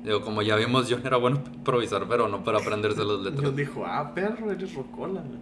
Digo, 0.04 0.20
como 0.22 0.42
ya 0.42 0.56
vimos, 0.56 0.86
John 0.90 1.00
era 1.04 1.16
bueno 1.16 1.42
para 1.42 1.54
improvisar, 1.56 2.06
pero 2.08 2.28
no 2.28 2.44
para 2.44 2.58
aprenderse 2.58 3.04
las 3.04 3.20
letras. 3.20 3.44
John 3.44 3.56
dijo, 3.56 3.84
ah, 3.86 4.12
perro, 4.14 4.50
eres 4.50 4.74
rocola. 4.74 5.20
güey". 5.22 5.38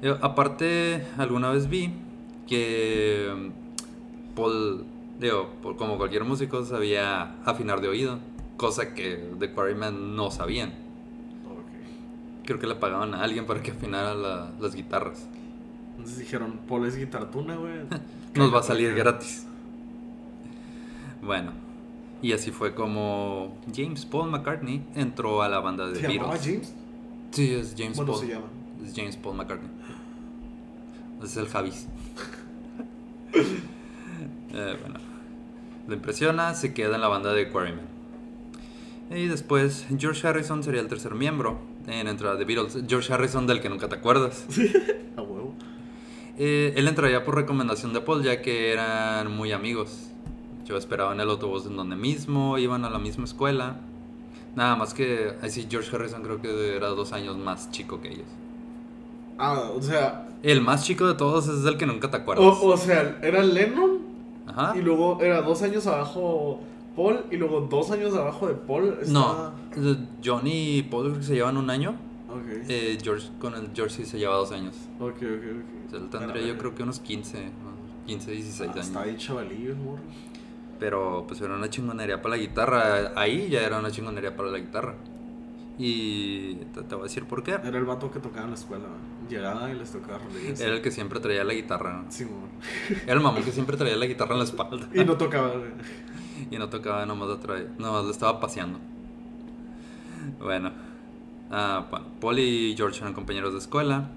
Digo, 0.00 0.16
aparte, 0.22 1.04
alguna 1.18 1.50
vez 1.50 1.68
vi 1.68 1.90
que 2.46 3.28
mm, 3.34 4.34
Paul, 4.34 4.84
digo, 5.20 5.50
por- 5.62 5.76
como 5.76 5.98
cualquier 5.98 6.24
músico, 6.24 6.64
sabía 6.64 7.34
afinar 7.44 7.80
de 7.82 7.88
oído, 7.88 8.18
cosa 8.58 8.92
que 8.92 9.30
The 9.38 9.52
Quarrymen 9.52 10.14
no 10.14 10.30
sabían. 10.30 10.74
Creo 12.44 12.58
que 12.58 12.66
le 12.66 12.74
pagaban 12.74 13.14
a 13.14 13.22
alguien 13.22 13.46
para 13.46 13.62
que 13.62 13.70
afinara 13.70 14.14
la- 14.14 14.50
las 14.60 14.74
guitarras. 14.74 15.26
Entonces 15.92 16.18
dijeron, 16.18 16.60
Paul 16.68 16.86
es 16.86 16.96
guitartuna, 16.96 17.56
güey. 17.56 17.72
Nos 18.34 18.54
va 18.54 18.60
a 18.60 18.62
salir 18.62 18.94
gratis. 18.94 19.46
Bueno, 21.22 21.52
y 22.22 22.32
así 22.32 22.50
fue 22.52 22.74
como 22.74 23.56
James 23.74 24.04
Paul 24.06 24.30
McCartney 24.30 24.84
entró 24.94 25.42
a 25.42 25.48
la 25.48 25.60
banda 25.60 25.86
de 25.88 25.96
¿Se 25.96 26.02
llamaba 26.12 26.34
Beatles. 26.34 26.46
James? 26.54 26.74
Sí, 27.32 27.54
es 27.54 27.74
James 27.76 27.96
Bueno, 27.96 28.12
Paul. 28.12 28.24
se 28.26 28.32
llama. 28.32 28.46
Es 28.84 28.94
James 28.94 29.16
Paul 29.16 29.36
McCartney. 29.36 29.70
Es 31.22 31.36
el 31.36 31.48
Javis. 31.48 31.86
Eh, 34.50 34.76
bueno, 34.80 34.98
lo 35.86 35.94
impresiona, 35.94 36.54
se 36.54 36.72
queda 36.72 36.94
en 36.94 37.02
la 37.02 37.08
banda 37.08 37.32
de 37.34 37.50
Quarrymen. 37.50 37.84
Y 39.10 39.26
después 39.26 39.86
George 39.98 40.26
Harrison 40.26 40.62
sería 40.62 40.80
el 40.80 40.88
tercer 40.88 41.14
miembro 41.14 41.58
en 41.86 42.08
entrar 42.08 42.34
a 42.34 42.38
The 42.38 42.44
Beatles. 42.44 42.84
George 42.86 43.12
Harrison 43.12 43.46
del 43.46 43.60
que 43.60 43.68
nunca 43.68 43.88
te 43.88 43.96
acuerdas. 43.96 44.44
A 45.16 45.22
huevo. 45.22 45.54
Eh, 46.36 46.74
él 46.76 46.86
entraría 46.86 47.24
por 47.24 47.34
recomendación 47.34 47.92
de 47.92 48.00
Paul 48.00 48.22
ya 48.22 48.42
que 48.42 48.72
eran 48.72 49.34
muy 49.34 49.52
amigos. 49.52 50.10
Yo 50.66 50.76
esperaba 50.76 51.12
en 51.14 51.20
el 51.20 51.30
autobús 51.30 51.66
en 51.66 51.76
donde 51.76 51.96
mismo, 51.96 52.58
iban 52.58 52.84
a 52.84 52.90
la 52.90 52.98
misma 52.98 53.24
escuela. 53.24 53.76
Nada 54.54 54.76
más 54.76 54.92
que, 54.92 55.32
así 55.42 55.66
George 55.70 55.94
Harrison 55.96 56.22
creo 56.22 56.42
que 56.42 56.76
era 56.76 56.88
dos 56.88 57.12
años 57.12 57.38
más 57.38 57.70
chico 57.70 58.00
que 58.00 58.08
ellos. 58.12 58.26
Ah, 59.38 59.70
o 59.74 59.80
sea, 59.80 60.28
El 60.42 60.60
más 60.60 60.84
chico 60.84 61.06
de 61.06 61.14
todos 61.14 61.48
es 61.48 61.64
el 61.64 61.76
que 61.78 61.86
nunca 61.86 62.10
te 62.10 62.18
acuerdas. 62.18 62.44
o, 62.44 62.66
o 62.66 62.76
sea, 62.76 63.18
era 63.22 63.42
Lennon 63.42 63.98
Ajá. 64.46 64.74
y 64.76 64.82
luego 64.82 65.20
era 65.22 65.40
dos 65.42 65.62
años 65.62 65.86
abajo 65.86 66.60
Paul 66.98 67.24
y 67.30 67.36
luego 67.36 67.60
dos 67.62 67.90
años 67.92 68.12
abajo 68.14 68.48
de 68.48 68.54
Paul. 68.54 68.98
No, 69.06 69.30
estaba- 69.30 69.54
eh, 69.76 69.96
John 70.24 70.42
y 70.46 70.82
Paul 70.82 71.04
creo 71.06 71.18
que 71.18 71.22
se 71.24 71.34
llevan 71.36 71.56
un 71.56 71.70
año. 71.70 71.90
Ok. 72.28 72.66
Eh, 72.68 72.98
George 73.02 73.28
con 73.40 73.54
el 73.54 73.70
George 73.74 73.94
sí 73.94 74.04
se 74.04 74.18
lleva 74.18 74.34
dos 74.34 74.50
años. 74.52 74.74
ok, 74.98 75.08
ok, 75.08 75.16
ok. 75.22 75.86
O 75.86 75.90
sea, 75.90 75.98
él 76.00 76.08
tendría 76.10 76.42
yo 76.46 76.58
creo 76.58 76.74
que 76.74 76.82
unos 76.82 76.98
15, 77.00 77.44
¿no? 77.44 77.78
15, 78.06 78.32
16 78.32 78.68
Ah, 78.68 78.72
años. 78.72 78.86
Está 78.88 79.02
ahí 79.02 79.16
chavalillo, 79.16 79.70
el 79.70 79.76
morro. 79.76 80.02
Pero 80.80 81.24
pues 81.26 81.40
era 81.40 81.54
una 81.54 81.70
chingonería 81.70 82.20
para 82.20 82.36
la 82.36 82.42
guitarra. 82.42 83.12
Ahí 83.16 83.48
ya 83.48 83.62
era 83.62 83.78
una 83.78 83.90
chingonería 83.90 84.36
para 84.36 84.50
la 84.50 84.58
guitarra. 84.58 84.94
Y 85.78 86.54
te, 86.74 86.82
te 86.82 86.94
voy 86.94 87.02
a 87.02 87.04
decir 87.04 87.24
por 87.24 87.42
qué. 87.44 87.52
Era 87.52 87.78
el 87.78 87.84
vato 87.84 88.10
que 88.10 88.18
tocaba 88.18 88.44
en 88.44 88.50
la 88.50 88.56
escuela. 88.56 88.84
¿no? 88.84 89.28
Llegaba 89.30 89.70
y 89.70 89.74
les 89.78 89.90
tocaba 89.92 90.18
rodillas. 90.18 90.60
Era 90.60 90.74
el 90.74 90.82
que 90.82 90.90
siempre 90.90 91.20
traía 91.20 91.44
la 91.44 91.54
guitarra. 91.54 92.04
Sí, 92.08 92.24
amor. 92.24 92.48
Era 93.04 93.12
el 93.14 93.20
mamón 93.20 93.44
que 93.44 93.52
siempre 93.52 93.76
traía 93.76 93.96
la 93.96 94.06
guitarra 94.06 94.32
en 94.32 94.38
la 94.38 94.44
espalda. 94.44 94.88
Y 94.94 95.04
no 95.04 95.16
tocaba. 95.16 95.52
Y 96.50 96.58
no 96.58 96.68
tocaba, 96.68 97.04
nomás 97.06 97.28
la 97.28 97.40
traía. 97.40 97.66
Nomás 97.78 98.04
lo 98.04 98.10
estaba 98.10 98.40
paseando. 98.40 98.78
Bueno. 100.38 100.70
bueno, 101.50 102.06
Paul 102.20 102.38
y 102.38 102.74
George 102.76 103.00
eran 103.00 103.14
compañeros 103.14 103.52
de 103.52 103.58
escuela. 103.58 104.08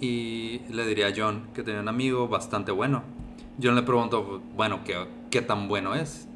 Y 0.00 0.60
le 0.70 0.86
diría 0.86 1.08
a 1.08 1.12
John 1.16 1.48
que 1.54 1.62
tenía 1.62 1.80
un 1.80 1.88
amigo 1.88 2.28
bastante 2.28 2.72
bueno. 2.72 3.02
John 3.62 3.74
le 3.76 3.82
preguntó, 3.82 4.42
bueno, 4.56 4.80
¿qué, 4.84 5.06
qué 5.30 5.40
tan 5.40 5.68
bueno 5.68 5.94
es? 5.94 6.26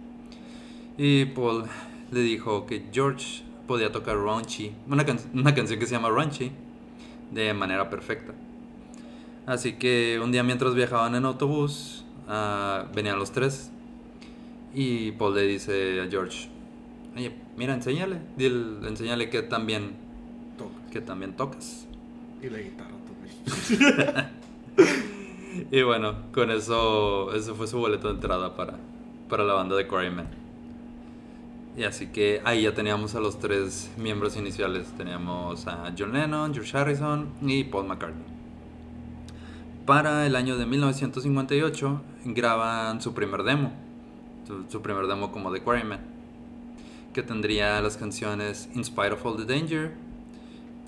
Y 0.97 1.27
Paul 1.27 1.65
le 2.13 2.21
dijo 2.21 2.65
que 2.67 2.87
George 2.93 3.43
podía 3.67 3.93
tocar 3.93 4.17
raunchy, 4.17 4.73
una, 4.89 5.05
can- 5.05 5.19
una 5.35 5.55
canción 5.55 5.79
que 5.79 5.87
se 5.87 5.95
llama 5.95 6.09
raunchy, 6.09 6.53
de 7.33 7.53
manera 7.53 7.91
perfecta. 7.91 8.33
Así 9.47 9.75
que 9.75 10.21
un 10.23 10.31
día 10.33 10.43
mientras 10.43 10.75
viajaban 10.75 11.15
en 11.17 11.25
autobús, 11.25 12.05
ah, 12.29 12.85
venían 12.95 13.19
los 13.19 13.33
tres 13.33 13.71
y 14.75 15.13
Paul 15.13 15.35
le 15.35 15.43
dice 15.43 16.01
a 16.01 16.09
George, 16.09 16.49
oye, 17.17 17.33
mira, 17.57 17.75
enséñale, 17.75 18.21
dile, 18.37 18.87
enséñale 18.89 19.31
que 19.31 19.43
también, 19.43 19.97
Toca. 20.57 20.91
que 20.91 21.01
también 21.01 21.37
tocas. 21.37 21.87
Y 22.43 22.51
la 22.51 22.59
guitarra 22.59 22.95
también. 23.07 24.29
Y 25.71 25.83
bueno, 25.83 26.15
con 26.33 26.51
eso, 26.51 27.35
eso 27.35 27.55
fue 27.55 27.67
su 27.67 27.79
boleto 27.79 28.09
de 28.09 28.15
entrada 28.15 28.55
para, 28.55 28.75
para 29.29 29.45
la 29.45 29.55
banda 29.55 29.77
de 29.77 29.87
Quarrymen. 29.87 30.27
Y 31.77 31.85
así 31.85 32.09
que 32.09 32.41
ahí 32.45 32.63
ya 32.63 32.75
teníamos 32.75 33.15
a 33.15 33.21
los 33.21 33.39
tres 33.39 33.91
miembros 33.97 34.37
iniciales. 34.37 34.87
Teníamos 34.97 35.67
a 35.67 35.93
John 35.97 36.13
Lennon, 36.13 36.53
George 36.53 36.77
Harrison 36.77 37.29
y 37.43 37.65
Paul 37.65 37.87
McCartney. 37.87 38.25
Para 39.87 40.27
el 40.27 40.37
año 40.37 40.57
de 40.59 40.67
1958 40.67 42.01
graban 42.27 43.01
su 43.01 43.15
primer 43.15 43.43
demo. 43.43 43.73
Su, 44.49 44.65
su 44.69 44.83
primer 44.83 45.07
demo 45.07 45.31
como 45.31 45.53
The 45.53 45.61
Quarrymen. 45.61 46.01
Que 47.13 47.23
tendría 47.23 47.81
las 47.81 47.97
canciones 47.97 48.69
In 48.75 48.85
Spite 48.85 49.13
of 49.13 49.25
All 49.25 49.37
the 49.37 49.45
Danger. 49.45 49.93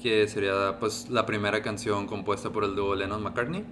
Que 0.02 0.26
sería 0.26 0.78
pues 0.80 1.08
la 1.10 1.26
primera 1.26 1.62
canción 1.62 2.06
compuesta 2.08 2.50
por 2.50 2.64
el 2.64 2.74
dúo 2.74 2.94
Lennon-McCartney. 2.96 3.64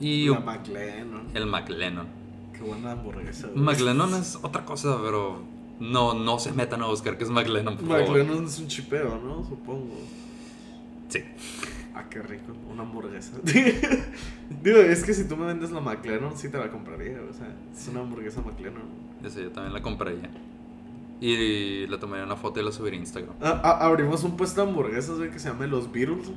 Y 0.00 0.28
la 0.28 0.40
McLennan. 0.40 1.28
el 1.34 1.46
McLennan. 1.46 2.08
Qué 2.52 2.60
buena 2.62 2.92
hamburguesa. 2.92 3.46
güey. 3.48 3.60
McLennan 3.62 4.14
es 4.14 4.38
otra 4.42 4.64
cosa, 4.64 4.98
pero 5.02 5.40
no, 5.78 6.14
no 6.14 6.38
se 6.38 6.52
metan 6.52 6.82
a 6.82 6.86
buscar 6.86 7.16
que 7.16 7.24
es 7.24 7.30
McLennan, 7.30 7.76
por 7.76 7.86
favor. 7.88 8.08
McLennan 8.08 8.44
es 8.44 8.58
un 8.58 8.66
chipeo, 8.66 9.18
¿no? 9.22 9.44
Supongo. 9.44 9.94
Sí. 11.08 11.20
Ah, 12.00 12.04
qué 12.08 12.22
rico. 12.22 12.52
Una 12.72 12.82
hamburguesa. 12.82 13.32
Digo, 14.62 14.78
es 14.78 15.04
que 15.04 15.12
si 15.12 15.24
tú 15.24 15.36
me 15.36 15.44
vendes 15.46 15.70
la 15.70 15.80
McLennan, 15.80 16.34
sí 16.36 16.48
te 16.48 16.56
la 16.56 16.70
compraría. 16.70 17.18
O 17.28 17.34
sea, 17.34 17.54
es 17.74 17.88
una 17.88 18.00
hamburguesa 18.00 18.40
McLennan. 18.40 18.84
Esa 19.22 19.40
yo 19.40 19.50
también 19.50 19.74
la 19.74 19.82
compraría. 19.82 20.30
Y 21.20 21.86
le 21.86 21.98
tomaría 21.98 22.24
una 22.24 22.36
foto 22.36 22.60
y 22.60 22.64
la 22.64 22.72
subiría 22.72 22.98
a 22.98 23.02
Instagram. 23.02 23.34
Ah, 23.42 23.60
ah, 23.62 23.86
abrimos 23.86 24.24
un 24.24 24.38
puesto 24.38 24.62
de 24.62 24.68
hamburguesas, 24.68 25.18
güey, 25.18 25.30
que 25.30 25.38
se 25.38 25.50
llama 25.50 25.66
Los 25.66 25.92
Beatles. 25.92 26.30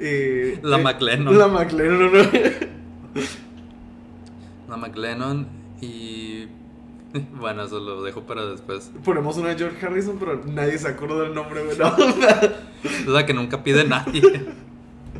Eh, 0.00 0.58
La 0.62 0.78
eh, 0.78 0.82
McLennan. 0.82 1.38
La 1.38 1.48
McLennan, 1.48 2.12
¿no? 2.12 2.18
La 4.68 4.76
McLennan 4.78 5.46
y... 5.82 6.46
Bueno, 7.38 7.64
eso 7.64 7.80
lo 7.80 8.02
dejo 8.02 8.22
para 8.22 8.46
después. 8.46 8.90
Ponemos 9.04 9.36
una 9.36 9.50
de 9.50 9.56
George 9.56 9.84
Harrison, 9.84 10.16
pero 10.18 10.42
nadie 10.46 10.78
se 10.78 10.88
acuerda 10.88 11.20
del 11.22 11.34
nombre, 11.34 11.64
güey. 11.64 11.76
No. 11.78 11.94
Es 12.82 13.06
la 13.06 13.26
que 13.26 13.34
nunca 13.34 13.62
pide 13.62 13.84
nadie. 13.84 14.22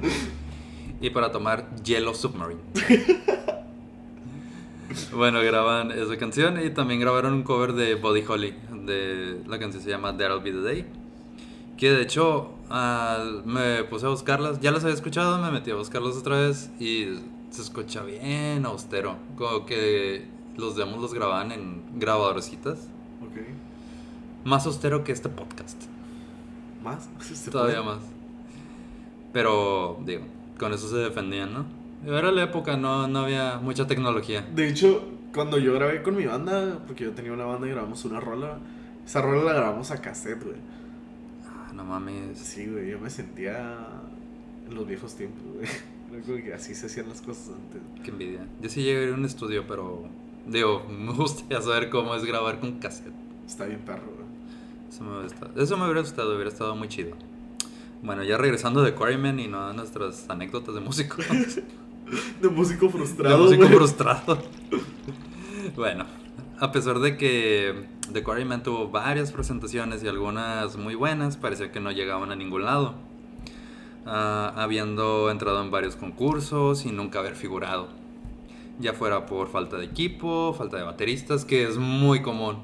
y 1.00 1.11
para 1.11 1.31
tomar 1.33 1.69
Yellow 1.83 2.15
Submarine. 2.15 2.61
bueno, 5.15 5.41
graban 5.43 5.91
esa 5.93 6.17
canción 6.17 6.62
y 6.65 6.71
también 6.71 7.00
grabaron 7.00 7.33
un 7.35 7.43
cover 7.43 7.73
de 7.73 7.95
Buddy 7.97 8.25
Holly. 8.26 8.55
De, 8.85 9.43
la 9.47 9.59
canción 9.59 9.83
se 9.83 9.91
llama 9.91 10.17
That'll 10.17 10.41
Be 10.41 10.53
the 10.53 10.61
Day. 10.61 10.87
Que 11.76 11.91
de 11.91 12.03
hecho 12.03 12.55
me 13.45 13.85
puse 13.85 14.07
a 14.07 14.09
buscarlas. 14.09 14.61
Ya 14.61 14.71
las 14.73 14.83
había 14.85 14.95
escuchado, 14.95 15.38
me 15.38 15.50
metí 15.50 15.71
a 15.71 15.75
buscarlas 15.75 16.17
otra 16.17 16.41
vez 16.41 16.71
y 16.81 17.19
se 17.50 17.62
escucha 17.62 18.03
bien 18.03 18.65
austero. 18.65 19.17
Como 19.37 19.67
que 19.67 20.26
los 20.57 20.76
demos 20.76 21.00
los 21.00 21.12
grababan 21.12 21.53
en 21.53 21.83
grabadorcitas. 21.99 22.79
ok. 23.20 23.47
Más 24.44 24.64
austero 24.66 25.03
que 25.05 25.12
este 25.12 25.29
podcast. 25.29 25.77
¿Más? 26.83 27.09
¿Se 27.20 27.51
Todavía 27.51 27.83
puede? 27.83 27.97
más. 27.97 28.15
Pero, 29.37 29.99
digo, 30.07 30.22
con 30.59 30.72
eso 30.72 30.88
se 30.88 30.96
defendían, 30.96 31.53
¿no? 31.53 31.66
Era 32.11 32.33
la 32.33 32.44
época, 32.44 32.79
no, 32.79 33.07
no 33.07 33.18
había 33.18 33.59
mucha 33.59 33.87
tecnología. 33.87 34.40
De 34.55 34.66
hecho, 34.66 35.07
cuando 35.35 35.59
yo 35.59 35.75
grabé 35.75 36.03
con 36.03 36.16
mi 36.16 36.25
banda, 36.25 36.79
porque 36.87 37.05
yo 37.05 37.11
tenía 37.11 37.35
una 37.35 37.44
banda 37.44 37.66
y 37.66 37.70
grabamos 37.70 38.03
una 38.07 38.18
rola, 38.18 38.59
esa 39.05 39.20
rola 39.20 39.44
la 39.44 39.53
grabamos 39.53 39.90
a 39.90 40.01
cassette, 40.01 40.42
güey. 40.42 40.57
Ah, 41.51 41.70
no 41.75 41.85
mames. 41.85 42.38
Sí, 42.38 42.66
güey, 42.66 42.88
yo 42.88 42.99
me 42.99 43.11
sentía 43.11 43.77
en 44.66 44.75
los 44.75 44.87
viejos 44.87 45.14
tiempos, 45.16 45.42
güey. 45.53 45.68
Como 46.25 46.42
que 46.42 46.55
así 46.55 46.75
se 46.75 46.87
hacían 46.87 47.11
las 47.11 47.20
cosas 47.20 47.51
antes. 47.51 47.83
Qué 48.03 48.12
envidia. 48.12 48.40
Yo 48.62 48.70
sí 48.70 48.85
llegué 48.85 49.01
a 49.01 49.03
ir 49.03 49.11
a 49.11 49.14
un 49.16 49.27
estudio, 49.27 49.66
pero, 49.66 50.09
digo, 50.46 50.83
me 50.88 51.12
gustaría 51.12 51.61
saber 51.61 51.90
cómo 51.90 52.14
es 52.14 52.25
grabar 52.25 52.59
con 52.59 52.79
cassette. 52.79 53.12
Está 53.46 53.66
bien 53.66 53.81
perro, 53.81 54.14
güey. 54.14 54.27
Eso 54.88 55.05
me, 55.05 55.11
hubiera 55.11 55.27
estado, 55.27 55.62
eso 55.62 55.77
me 55.77 55.85
hubiera 55.85 56.01
gustado, 56.01 56.35
hubiera 56.35 56.49
estado 56.49 56.75
muy 56.75 56.88
chido. 56.88 57.14
Bueno, 58.02 58.22
ya 58.22 58.37
regresando 58.37 58.82
de 58.82 58.94
Quarrymen 58.94 59.40
y 59.40 59.48
no 59.48 59.66
a 59.68 59.72
nuestras 59.72 60.28
anécdotas 60.28 60.74
de 60.74 60.80
músico. 60.80 61.16
De 62.40 62.48
músico 62.48 62.87
de 62.87 62.92
frustrado, 62.92 63.38
músico 63.38 63.62
güey. 63.64 63.74
frustrado. 63.74 64.38
bueno, 65.76 66.04
a 66.61 66.70
pesar 66.70 67.00
de 67.00 67.16
que 67.16 67.87
The 68.12 68.22
Quarrymen 68.22 68.62
tuvo 68.62 68.88
varias 68.88 69.32
presentaciones 69.32 70.04
y 70.04 70.09
algunas 70.09 70.76
muy 70.76 70.94
buenas, 70.94 71.37
parecía 71.37 71.72
que 71.72 71.80
no 71.80 71.90
llegaban 71.90 72.30
a 72.30 72.37
ningún 72.37 72.64
lado. 72.64 72.94
Ah, 74.06 74.52
habiendo 74.54 75.32
entrado 75.32 75.61
en 75.61 75.72
varios 75.72 75.96
concursos 75.96 76.87
y 76.87 76.92
nunca 76.92 77.18
haber 77.18 77.35
figurado. 77.35 77.88
Ya 78.78 78.92
fuera 78.92 79.26
por 79.26 79.48
falta 79.48 79.76
de 79.76 79.87
equipo, 79.87 80.54
falta 80.56 80.76
de 80.76 80.85
bateristas, 80.85 81.44
que 81.44 81.64
es 81.64 81.76
muy 81.76 82.22
común. 82.22 82.59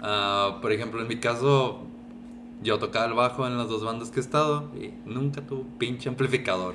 Ah, 0.00 0.58
por 0.62 0.70
ejemplo, 0.70 1.02
en 1.02 1.08
mi 1.08 1.16
caso, 1.16 1.80
yo 2.62 2.78
tocaba 2.78 3.06
el 3.06 3.14
bajo 3.14 3.46
en 3.46 3.56
las 3.58 3.68
dos 3.68 3.84
bandas 3.84 4.10
que 4.10 4.20
he 4.20 4.22
estado 4.22 4.70
y 4.74 4.92
nunca 5.08 5.42
tuve 5.42 5.64
pinche 5.78 6.08
amplificador. 6.08 6.74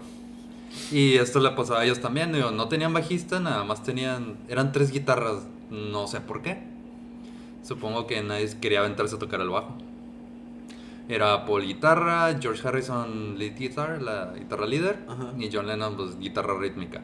Y 0.91 1.15
esto 1.15 1.39
le 1.39 1.49
pasaba 1.51 1.81
a 1.81 1.85
ellos 1.85 1.99
también, 1.99 2.31
digo, 2.31 2.51
no 2.51 2.67
tenían 2.67 2.93
bajista, 2.93 3.39
nada 3.39 3.63
más 3.63 3.83
tenían, 3.83 4.37
eran 4.47 4.71
tres 4.71 4.91
guitarras, 4.91 5.45
no 5.69 6.07
sé 6.07 6.21
por 6.21 6.41
qué. 6.41 6.63
Supongo 7.63 8.07
que 8.07 8.21
nadie 8.23 8.49
quería 8.59 8.79
aventarse 8.79 9.15
a 9.15 9.19
tocar 9.19 9.41
el 9.41 9.49
bajo. 9.49 9.77
Era 11.09 11.45
Paul 11.45 11.63
guitarra, 11.63 12.37
George 12.39 12.65
Harrison 12.65 13.37
lead 13.37 13.57
guitar, 13.57 14.01
la 14.01 14.33
guitarra 14.37 14.65
líder, 14.65 14.99
Ajá. 15.09 15.33
y 15.37 15.49
John 15.51 15.67
Lennon 15.67 15.97
pues 15.97 16.17
guitarra 16.17 16.57
rítmica. 16.57 17.01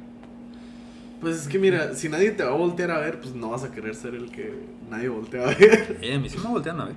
Pues 1.20 1.36
es 1.36 1.48
que 1.48 1.60
mira, 1.60 1.94
si 1.96 2.08
nadie 2.10 2.32
te 2.32 2.44
va 2.44 2.52
a 2.52 2.56
voltear 2.56 2.92
a 2.92 3.00
ver, 3.00 3.20
pues 3.20 3.34
no 3.36 3.50
vas 3.50 3.64
a 3.64 3.72
querer 3.72 3.96
ser 3.96 4.16
el 4.16 4.32
que 4.32 4.54
nadie 4.90 5.10
voltea 5.10 5.44
a 5.44 5.46
ver. 5.48 5.98
Eh, 6.02 6.14
a 6.14 6.20
mí 6.20 6.30
sí 6.30 6.38
me 6.38 6.48
voltean 6.48 6.80
a 6.80 6.86
ver. 6.86 6.96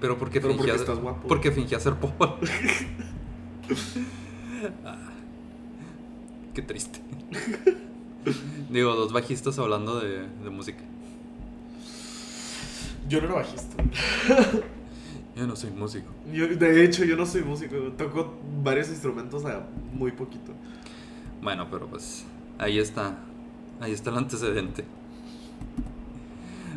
Pero 0.00 0.18
porque 0.18 0.40
Pero 0.40 0.54
fingía 0.54 0.72
porque 0.74 0.82
estás 0.82 0.98
guapo. 0.98 1.28
Porque 1.28 1.50
fingía 1.52 1.78
ser 1.80 1.94
Paul. 2.00 2.38
Ah, 4.84 4.96
qué 6.54 6.62
triste. 6.62 7.00
Digo, 8.70 8.94
dos 8.94 9.12
bajistas 9.12 9.58
hablando 9.58 10.00
de, 10.00 10.26
de 10.26 10.50
música. 10.50 10.82
Yo 13.08 13.20
no 13.20 13.26
era 13.26 13.34
bajista. 13.36 13.82
Yo 15.36 15.46
no 15.46 15.56
soy 15.56 15.70
músico. 15.70 16.08
Yo, 16.32 16.48
de 16.48 16.84
hecho, 16.84 17.04
yo 17.04 17.16
no 17.16 17.26
soy 17.26 17.42
músico. 17.42 17.76
Toco 17.96 18.34
varios 18.62 18.88
instrumentos 18.88 19.44
a 19.44 19.66
muy 19.92 20.12
poquito. 20.12 20.52
Bueno, 21.42 21.68
pero 21.70 21.86
pues 21.86 22.24
ahí 22.58 22.78
está. 22.78 23.18
Ahí 23.80 23.92
está 23.92 24.10
el 24.10 24.18
antecedente. 24.18 24.84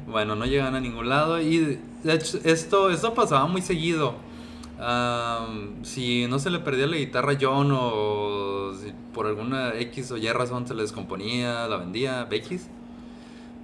Bueno, 0.07 0.35
no 0.35 0.45
llegan 0.45 0.75
a 0.75 0.81
ningún 0.81 1.09
lado 1.09 1.39
y 1.41 1.79
de 2.03 2.13
hecho 2.13 2.39
esto, 2.43 2.89
esto 2.89 3.13
pasaba 3.13 3.47
muy 3.47 3.61
seguido. 3.61 4.15
Am, 4.79 5.83
si 5.83 6.27
no 6.27 6.39
se 6.39 6.49
le 6.49 6.59
perdía 6.59 6.87
la 6.87 6.97
guitarra 6.97 7.33
a 7.33 7.37
John 7.39 7.69
o 7.71 8.73
si 8.81 8.91
por 9.13 9.27
alguna 9.27 9.73
X 9.79 10.11
o 10.11 10.17
Y 10.17 10.27
razón 10.31 10.67
se 10.67 10.73
le 10.73 10.81
descomponía, 10.81 11.67
la 11.67 11.77
vendía, 11.77 12.27
X. 12.29 12.67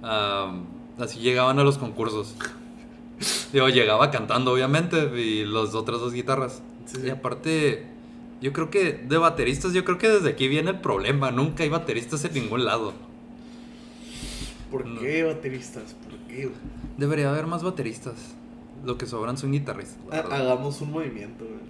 am, 0.02 0.64
así 0.98 1.20
llegaban 1.20 1.58
a 1.58 1.64
los 1.64 1.78
concursos. 1.78 2.34
Digo, 3.52 3.68
llegaba 3.68 4.10
cantando 4.10 4.52
obviamente 4.52 5.10
y 5.20 5.44
las 5.44 5.74
otras 5.74 6.00
dos 6.00 6.12
guitarras. 6.12 6.62
Sí, 6.86 7.00
Y 7.04 7.10
aparte, 7.10 7.86
yo 8.40 8.52
creo 8.52 8.70
que 8.70 8.92
de 8.94 9.18
bateristas, 9.18 9.72
yo 9.74 9.84
creo 9.84 9.98
que 9.98 10.08
desde 10.08 10.30
aquí 10.30 10.48
viene 10.48 10.70
el 10.70 10.80
problema. 10.80 11.30
Nunca 11.30 11.62
hay 11.64 11.68
bateristas 11.68 12.24
en 12.24 12.34
ningún 12.34 12.64
lado. 12.64 12.94
¿Por 14.70 14.84
qué 14.98 15.24
bateristas? 15.24 15.96
Debería 16.98 17.30
haber 17.30 17.46
más 17.46 17.62
bateristas. 17.62 18.14
Lo 18.84 18.96
que 18.96 19.06
sobran 19.06 19.36
son 19.36 19.52
guitarristas. 19.52 19.98
la 20.08 20.18
Ha- 20.18 20.22
verdad. 20.22 20.40
Hagamos 20.40 20.80
un 20.80 20.92
movimiento, 20.92 21.44
güey. 21.44 21.60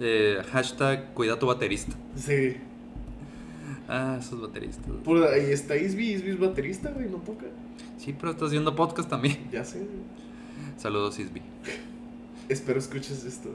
Eh, 0.00 0.42
hashtag 0.50 1.12
cuida 1.14 1.38
tu 1.38 1.46
baterista. 1.46 1.94
Sí. 2.16 2.56
Ah, 3.88 4.16
esos 4.18 4.40
bateristas. 4.40 4.86
Por 5.04 5.22
ahí 5.24 5.50
está 5.52 5.76
Isby, 5.76 6.12
Isby 6.14 6.30
es 6.30 6.38
baterista, 6.40 6.90
güey, 6.90 7.08
no 7.08 7.18
toca. 7.18 7.46
Sí, 7.98 8.14
pero 8.18 8.32
estás 8.32 8.48
haciendo 8.48 8.74
podcast 8.74 9.08
también. 9.08 9.38
Ya 9.52 9.64
sé, 9.64 9.78
güey. 9.78 9.90
Saludos, 10.78 11.18
Isby. 11.18 11.42
Espero 12.48 12.78
escuches 12.78 13.24
esto. 13.24 13.50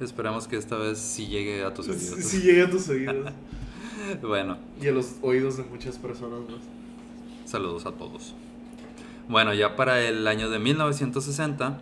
Esperamos 0.00 0.48
que 0.48 0.56
esta 0.56 0.76
vez 0.76 0.98
sí 0.98 1.26
llegue 1.26 1.64
a 1.64 1.74
tus 1.74 1.88
oídos. 1.88 2.04
Si 2.24 2.40
llega 2.40 2.66
a 2.66 2.70
tus 2.70 2.88
oídos. 2.88 3.30
Bueno, 4.22 4.56
y 4.80 4.88
a 4.88 4.92
los 4.92 5.14
oídos 5.22 5.56
de 5.58 5.64
muchas 5.64 5.98
personas 5.98 6.40
más. 6.48 6.60
Saludos 7.44 7.84
a 7.86 7.92
todos. 7.92 8.34
Bueno, 9.32 9.54
ya 9.54 9.76
para 9.76 9.98
el 10.02 10.28
año 10.28 10.50
de 10.50 10.58
1960 10.58 11.78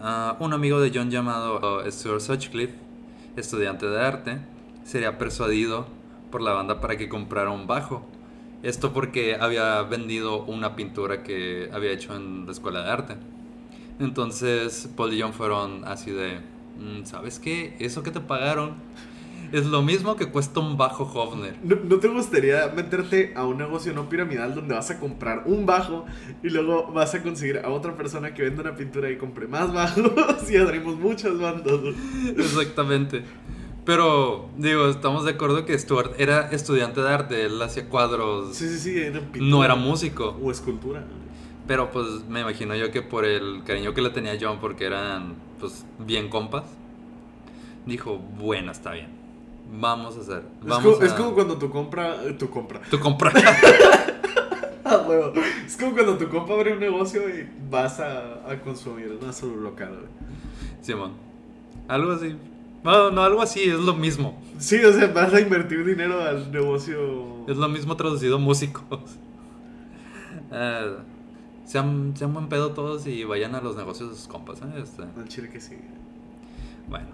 Ah, 0.00 0.38
un 0.40 0.54
amigo 0.54 0.80
de 0.80 0.90
John 0.94 1.10
llamado 1.10 1.82
Stuart 1.90 2.20
Sutcliffe, 2.20 2.72
estudiante 3.36 3.84
de 3.86 4.00
arte, 4.00 4.38
sería 4.82 5.18
persuadido 5.18 5.86
por 6.30 6.40
la 6.40 6.52
banda 6.52 6.80
para 6.80 6.96
que 6.96 7.10
comprara 7.10 7.50
un 7.50 7.66
bajo. 7.66 8.06
Esto 8.62 8.94
porque 8.94 9.36
había 9.38 9.82
vendido 9.82 10.42
una 10.44 10.74
pintura 10.74 11.22
que 11.22 11.68
había 11.70 11.92
hecho 11.92 12.16
en 12.16 12.46
la 12.46 12.52
escuela 12.52 12.82
de 12.82 12.90
arte. 12.90 13.16
Entonces 14.00 14.88
Paul 14.96 15.12
y 15.12 15.20
John 15.20 15.34
fueron 15.34 15.84
así 15.84 16.12
de, 16.12 16.40
"Mm, 16.78 17.04
¿sabes 17.04 17.40
qué? 17.40 17.76
Eso 17.78 18.02
que 18.02 18.10
te 18.10 18.20
pagaron 18.20 18.76
es 19.54 19.66
lo 19.66 19.82
mismo 19.82 20.16
que 20.16 20.26
cuesta 20.30 20.60
un 20.60 20.76
bajo 20.76 21.04
Hofner. 21.04 21.56
¿No, 21.62 21.76
no 21.76 21.98
te 21.98 22.08
gustaría 22.08 22.66
meterte 22.74 23.32
a 23.36 23.44
un 23.44 23.58
negocio 23.58 23.92
no 23.92 24.08
piramidal 24.08 24.54
donde 24.54 24.74
vas 24.74 24.90
a 24.90 24.98
comprar 24.98 25.44
un 25.46 25.64
bajo 25.64 26.04
y 26.42 26.50
luego 26.50 26.90
vas 26.92 27.14
a 27.14 27.22
conseguir 27.22 27.58
a 27.58 27.70
otra 27.70 27.96
persona 27.96 28.34
que 28.34 28.42
venda 28.42 28.62
una 28.62 28.74
pintura 28.74 29.10
y 29.10 29.16
compre 29.16 29.46
más 29.46 29.72
bajos 29.72 30.02
y 30.50 30.56
abrimos 30.56 30.98
muchas 30.98 31.38
bandas? 31.38 31.78
Exactamente. 32.36 33.22
Pero, 33.84 34.48
digo, 34.56 34.88
estamos 34.88 35.24
de 35.24 35.32
acuerdo 35.32 35.64
que 35.66 35.78
Stuart 35.78 36.12
era 36.18 36.50
estudiante 36.50 37.00
de 37.02 37.08
arte, 37.10 37.44
él 37.44 37.60
hacía 37.60 37.88
cuadros, 37.88 38.56
Sí, 38.56 38.68
sí, 38.68 38.78
sí, 38.78 38.98
era 38.98 39.20
pintura. 39.20 39.44
no 39.44 39.64
era 39.64 39.74
músico. 39.74 40.38
O 40.42 40.50
escultura. 40.50 41.04
Pero 41.66 41.90
pues 41.90 42.06
me 42.28 42.40
imagino 42.40 42.74
yo 42.74 42.90
que 42.90 43.02
por 43.02 43.24
el 43.24 43.62
cariño 43.64 43.94
que 43.94 44.02
le 44.02 44.10
tenía 44.10 44.36
John, 44.40 44.58
porque 44.60 44.84
eran 44.86 45.34
pues 45.60 45.84
bien 45.98 46.28
compas, 46.28 46.64
dijo, 47.86 48.18
bueno, 48.18 48.72
está 48.72 48.92
bien, 48.92 49.08
vamos 49.72 50.16
a 50.16 50.20
hacer. 50.20 50.42
Es 50.64 50.74
como, 50.74 51.00
a... 51.00 51.04
es 51.04 51.12
como 51.12 51.34
cuando 51.34 51.58
tu 51.58 51.70
compra, 51.70 52.16
tu 52.38 52.50
compra. 52.50 52.80
Tú 52.90 52.98
compras. 53.00 53.34
Ah. 54.86 55.02
Es 55.64 55.78
como 55.78 55.94
cuando 55.94 56.18
tu 56.18 56.28
compa 56.28 56.52
abre 56.52 56.74
un 56.74 56.78
negocio 56.78 57.26
y 57.26 57.48
vas 57.70 58.00
a, 58.00 58.46
a 58.46 58.60
consumir 58.60 59.18
a 59.26 59.32
su 59.32 59.56
local. 59.56 60.00
Simón. 60.82 61.12
Algo 61.88 62.12
así. 62.12 62.36
No, 62.84 63.10
no, 63.10 63.22
algo 63.22 63.40
así, 63.40 63.62
es 63.62 63.80
lo 63.80 63.94
mismo. 63.94 64.38
Sí, 64.58 64.84
o 64.84 64.92
sea, 64.92 65.06
vas 65.06 65.32
a 65.32 65.40
invertir 65.40 65.86
dinero 65.86 66.22
al 66.22 66.52
negocio. 66.52 67.46
Es 67.48 67.56
lo 67.56 67.68
mismo 67.70 67.96
traducido 67.96 68.38
músicos. 68.38 69.00
Eh, 70.52 70.96
sean, 71.64 72.12
sean 72.14 72.34
buen 72.34 72.48
pedo 72.48 72.72
todos 72.72 73.06
y 73.06 73.24
vayan 73.24 73.54
a 73.54 73.62
los 73.62 73.76
negocios 73.76 74.10
de 74.10 74.16
sus 74.16 74.28
compas. 74.28 74.60
¿eh? 74.60 74.82
Este, 74.82 75.02
Al 75.02 75.28
chile 75.28 75.48
que 75.48 75.60
sí. 75.60 75.76
Bueno, 76.88 77.06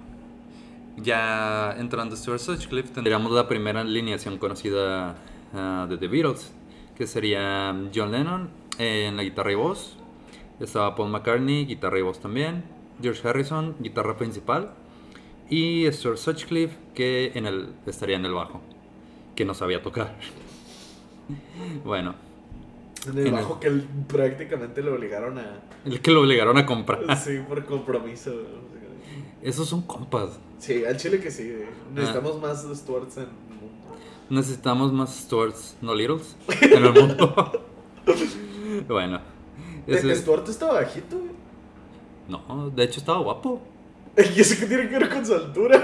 ya 1.02 1.74
entrando 1.78 2.16
Stuart 2.16 2.40
Sutcliffe, 2.40 2.92
tendríamos 2.92 3.32
la 3.32 3.48
primera 3.48 3.80
alineación 3.80 4.38
conocida 4.38 5.16
ah, 5.54 5.86
de 5.88 5.96
The 5.98 6.08
Beatles, 6.08 6.52
que 6.96 7.06
sería 7.06 7.74
John 7.94 8.12
Lennon 8.12 8.50
eh, 8.78 9.06
en 9.06 9.16
la 9.16 9.22
guitarra 9.22 9.52
y 9.52 9.54
voz, 9.54 9.96
estaba 10.60 10.94
Paul 10.94 11.10
McCartney, 11.10 11.66
guitarra 11.66 11.98
y 11.98 12.02
voz 12.02 12.20
también, 12.20 12.64
George 13.02 13.26
Harrison, 13.26 13.76
guitarra 13.80 14.16
principal, 14.16 14.72
y 15.48 15.90
Stuart 15.90 16.18
Sutcliffe, 16.18 16.76
que 16.94 17.32
en 17.34 17.46
el, 17.46 17.74
estaría 17.86 18.16
en 18.16 18.24
el 18.24 18.32
bajo, 18.32 18.60
que 19.34 19.44
no 19.44 19.54
sabía 19.54 19.82
tocar. 19.82 20.14
bueno, 21.84 22.14
En 23.06 23.18
el 23.18 23.26
En 23.28 23.32
bajo 23.32 23.58
que 23.58 23.68
él 23.68 23.86
prácticamente 24.06 24.82
le 24.82 24.90
obligaron 24.90 25.38
a. 25.38 25.60
el 25.84 26.00
que 26.00 26.10
lo 26.10 26.20
obligaron 26.20 26.58
a 26.58 26.66
comprar. 26.66 27.00
Sí, 27.16 27.38
por 27.48 27.64
compromiso. 27.64 28.32
Esos 29.42 29.68
son 29.68 29.82
compas. 29.82 30.38
Sí, 30.58 30.84
al 30.84 30.96
chile 30.96 31.20
que 31.20 31.30
sí. 31.30 31.50
güey. 31.50 31.68
Necesitamos 31.94 32.40
más 32.40 32.66
Stuarts 32.74 33.16
en 33.16 33.22
el 33.22 33.28
mundo. 33.28 33.96
Necesitamos 34.28 34.92
más 34.92 35.14
Stuarts, 35.16 35.76
no 35.80 35.94
Littles, 35.94 36.36
en 36.60 36.84
el 36.84 36.92
mundo. 36.92 37.64
bueno. 38.88 39.20
Eh, 39.86 40.14
Stuart 40.14 40.48
está 40.48 40.72
bajito, 40.72 41.18
güey. 41.18 41.32
no, 42.28 42.70
de 42.70 42.84
hecho 42.84 43.00
estaba 43.00 43.18
guapo. 43.18 43.60
¿Y 44.36 44.40
eso 44.40 44.56
qué 44.60 44.66
tiene 44.66 44.88
que 44.88 44.98
ver 44.98 45.08
con 45.08 45.24
su 45.24 45.34
altura? 45.34 45.82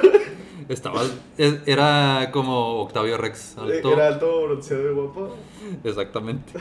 Estaba, 0.68 1.02
era 1.38 2.30
como 2.32 2.82
Octavio 2.82 3.16
Rex, 3.16 3.56
alto. 3.56 3.92
Era 3.92 4.08
alto, 4.08 4.42
bronceado 4.42 4.90
y 4.90 4.94
guapo. 4.94 5.36
Exactamente. 5.84 6.52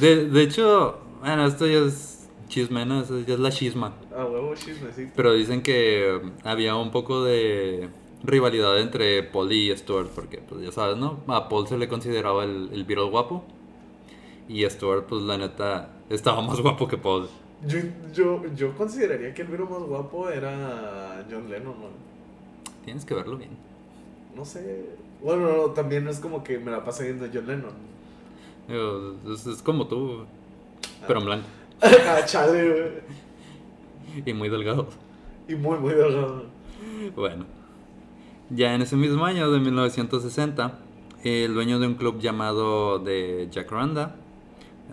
De, 0.00 0.28
de 0.28 0.42
hecho, 0.42 0.98
bueno, 1.20 1.46
esto 1.46 1.66
ya 1.66 1.80
es 1.80 2.17
chisme, 2.48 2.84
¿no? 2.84 3.00
Eso 3.02 3.20
ya 3.20 3.34
es 3.34 3.40
la 3.40 3.50
chisma. 3.50 3.94
Ah, 4.16 4.24
huevo, 4.24 4.54
chismecito. 4.54 5.12
Pero 5.14 5.34
dicen 5.34 5.62
que 5.62 6.20
había 6.44 6.76
un 6.76 6.90
poco 6.90 7.24
de 7.24 7.88
rivalidad 8.24 8.80
entre 8.80 9.22
Paul 9.22 9.52
y 9.52 9.76
Stuart, 9.76 10.08
porque 10.14 10.38
pues 10.38 10.62
ya 10.62 10.72
sabes, 10.72 10.96
¿no? 10.96 11.20
A 11.28 11.48
Paul 11.48 11.68
se 11.68 11.78
le 11.78 11.88
consideraba 11.88 12.44
el, 12.44 12.70
el 12.72 12.84
Beatle 12.84 13.10
guapo. 13.10 13.44
Y 14.48 14.64
Stuart, 14.68 15.06
pues 15.06 15.22
la 15.22 15.36
neta, 15.36 15.90
estaba 16.08 16.40
más 16.40 16.60
guapo 16.60 16.88
que 16.88 16.96
Paul. 16.96 17.28
Yo, 17.66 17.78
yo, 18.14 18.42
yo 18.54 18.74
consideraría 18.76 19.34
que 19.34 19.42
el 19.42 19.48
viro 19.48 19.66
más 19.66 19.82
guapo 19.82 20.28
era 20.30 21.26
John 21.30 21.50
Lennon, 21.50 21.74
¿no? 21.78 21.88
Tienes 22.84 23.04
que 23.04 23.14
verlo 23.14 23.36
bien. 23.36 23.50
No 24.34 24.44
sé. 24.44 24.86
Bueno, 25.22 25.56
no, 25.56 25.70
también 25.72 26.04
no 26.04 26.10
es 26.10 26.20
como 26.20 26.44
que 26.44 26.58
me 26.58 26.70
la 26.70 26.84
pase 26.84 27.04
viendo 27.04 27.26
John 27.32 27.46
Lennon. 27.46 27.88
Es, 29.32 29.46
es 29.46 29.62
como 29.62 29.88
tú, 29.88 30.24
pero 31.06 31.20
en 31.20 31.26
blanco. 31.26 31.46
Ah, 31.82 32.20
chale, 32.24 32.70
güey. 32.70 34.22
Y 34.26 34.32
muy 34.32 34.48
delgado. 34.48 34.88
Y 35.48 35.54
muy, 35.54 35.78
muy 35.78 35.94
delgado. 35.94 36.46
Bueno, 37.14 37.46
ya 38.50 38.74
en 38.74 38.82
ese 38.82 38.96
mismo 38.96 39.24
año 39.24 39.50
de 39.50 39.60
1960, 39.60 40.78
el 41.24 41.54
dueño 41.54 41.78
de 41.78 41.86
un 41.86 41.94
club 41.94 42.20
llamado 42.20 42.98
de 42.98 43.48
Jacaranda, 43.52 44.16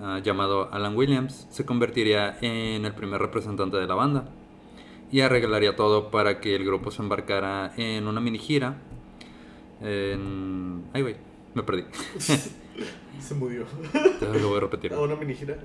ah, 0.02 0.20
llamado 0.24 0.70
Alan 0.72 0.96
Williams, 0.96 1.48
se 1.50 1.66
convertiría 1.66 2.38
en 2.42 2.86
el 2.86 2.94
primer 2.94 3.22
representante 3.22 3.78
de 3.78 3.88
la 3.88 3.96
banda 3.96 4.26
y 5.12 5.22
arreglaría 5.22 5.76
todo 5.76 6.12
para 6.12 6.40
que 6.40 6.56
el 6.56 6.66
grupo 6.66 6.92
se 6.92 7.02
embarcara 7.02 7.74
en 7.78 8.08
una 8.08 8.20
mini 8.20 8.38
gira. 8.38 8.78
En... 9.82 10.84
Ay, 10.94 11.02
güey, 11.02 11.16
me 11.54 11.64
perdí. 11.64 11.84
Se 13.20 13.34
murió. 13.34 13.66
Lo 14.42 14.50
voy 14.50 14.58
a 14.58 14.60
repetir. 14.60 14.94
A 14.94 15.00
una 15.00 15.16
mini 15.16 15.34
gira. 15.34 15.58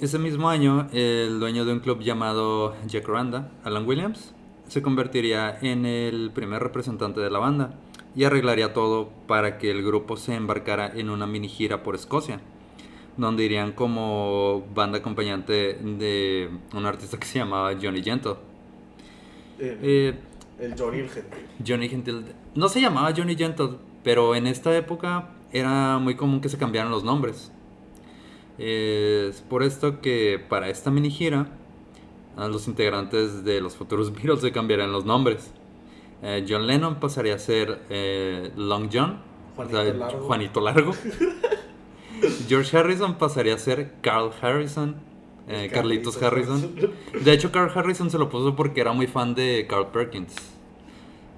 Ese 0.00 0.18
mismo 0.18 0.48
año, 0.48 0.88
el 0.92 1.38
dueño 1.38 1.64
de 1.64 1.72
un 1.72 1.80
club 1.80 2.00
llamado 2.00 2.74
Jacaranda, 2.90 3.50
Alan 3.62 3.86
Williams, 3.86 4.34
se 4.68 4.82
convertiría 4.82 5.56
en 5.62 5.86
el 5.86 6.32
primer 6.34 6.62
representante 6.62 7.20
de 7.20 7.30
la 7.30 7.38
banda 7.38 7.74
y 8.16 8.24
arreglaría 8.24 8.72
todo 8.72 9.10
para 9.28 9.56
que 9.56 9.70
el 9.70 9.84
grupo 9.84 10.16
se 10.16 10.34
embarcara 10.34 10.90
en 10.94 11.10
una 11.10 11.26
mini 11.26 11.48
gira 11.48 11.84
por 11.84 11.94
Escocia, 11.94 12.40
donde 13.16 13.44
irían 13.44 13.72
como 13.72 14.64
banda 14.74 14.98
acompañante 14.98 15.74
de 15.74 16.50
un 16.74 16.86
artista 16.86 17.16
que 17.16 17.26
se 17.26 17.38
llamaba 17.38 17.72
Johnny 17.80 18.02
Gentle. 18.02 18.34
El, 19.60 19.78
Eh, 19.80 20.14
el 20.58 20.74
Johnny 20.76 21.08
gentil. 21.08 21.40
Johnny 21.66 21.88
Gentle 21.88 22.22
no 22.56 22.68
se 22.68 22.80
llamaba 22.80 23.12
Johnny 23.16 23.36
Gentle, 23.36 23.78
pero 24.02 24.34
en 24.34 24.48
esta 24.48 24.76
época 24.76 25.30
era 25.52 25.98
muy 25.98 26.16
común 26.16 26.40
que 26.40 26.48
se 26.48 26.58
cambiaran 26.58 26.90
los 26.90 27.04
nombres. 27.04 27.52
Es 28.58 29.40
por 29.42 29.62
esto 29.62 30.00
que 30.00 30.40
para 30.48 30.68
esta 30.68 30.90
mini 30.90 31.10
gira 31.10 31.48
a 32.36 32.48
los 32.48 32.68
integrantes 32.68 33.44
de 33.44 33.60
los 33.60 33.76
futuros 33.76 34.12
Beatles 34.14 34.40
se 34.40 34.52
cambiarían 34.52 34.92
los 34.92 35.04
nombres. 35.04 35.50
Eh, 36.22 36.46
John 36.48 36.66
Lennon 36.66 37.00
pasaría 37.00 37.34
a 37.34 37.38
ser 37.38 37.82
eh, 37.90 38.50
Long 38.56 38.88
John, 38.92 39.20
o 39.56 39.66
sea, 39.66 39.82
Juanito 39.82 39.98
Largo. 39.98 40.26
Juanito 40.26 40.60
Largo. 40.60 40.92
George 42.48 42.76
Harrison 42.76 43.18
pasaría 43.18 43.54
a 43.54 43.58
ser 43.58 43.92
Carl 44.00 44.30
Harrison, 44.40 44.96
eh, 45.48 45.68
Carlitos 45.72 46.22
Harrison. 46.22 46.74
De 47.22 47.32
hecho, 47.32 47.52
Carl 47.52 47.70
Harrison 47.74 48.08
se 48.10 48.18
lo 48.18 48.30
puso 48.30 48.56
porque 48.56 48.80
era 48.80 48.92
muy 48.92 49.06
fan 49.06 49.34
de 49.34 49.66
Carl 49.68 49.88
Perkins. 49.88 50.34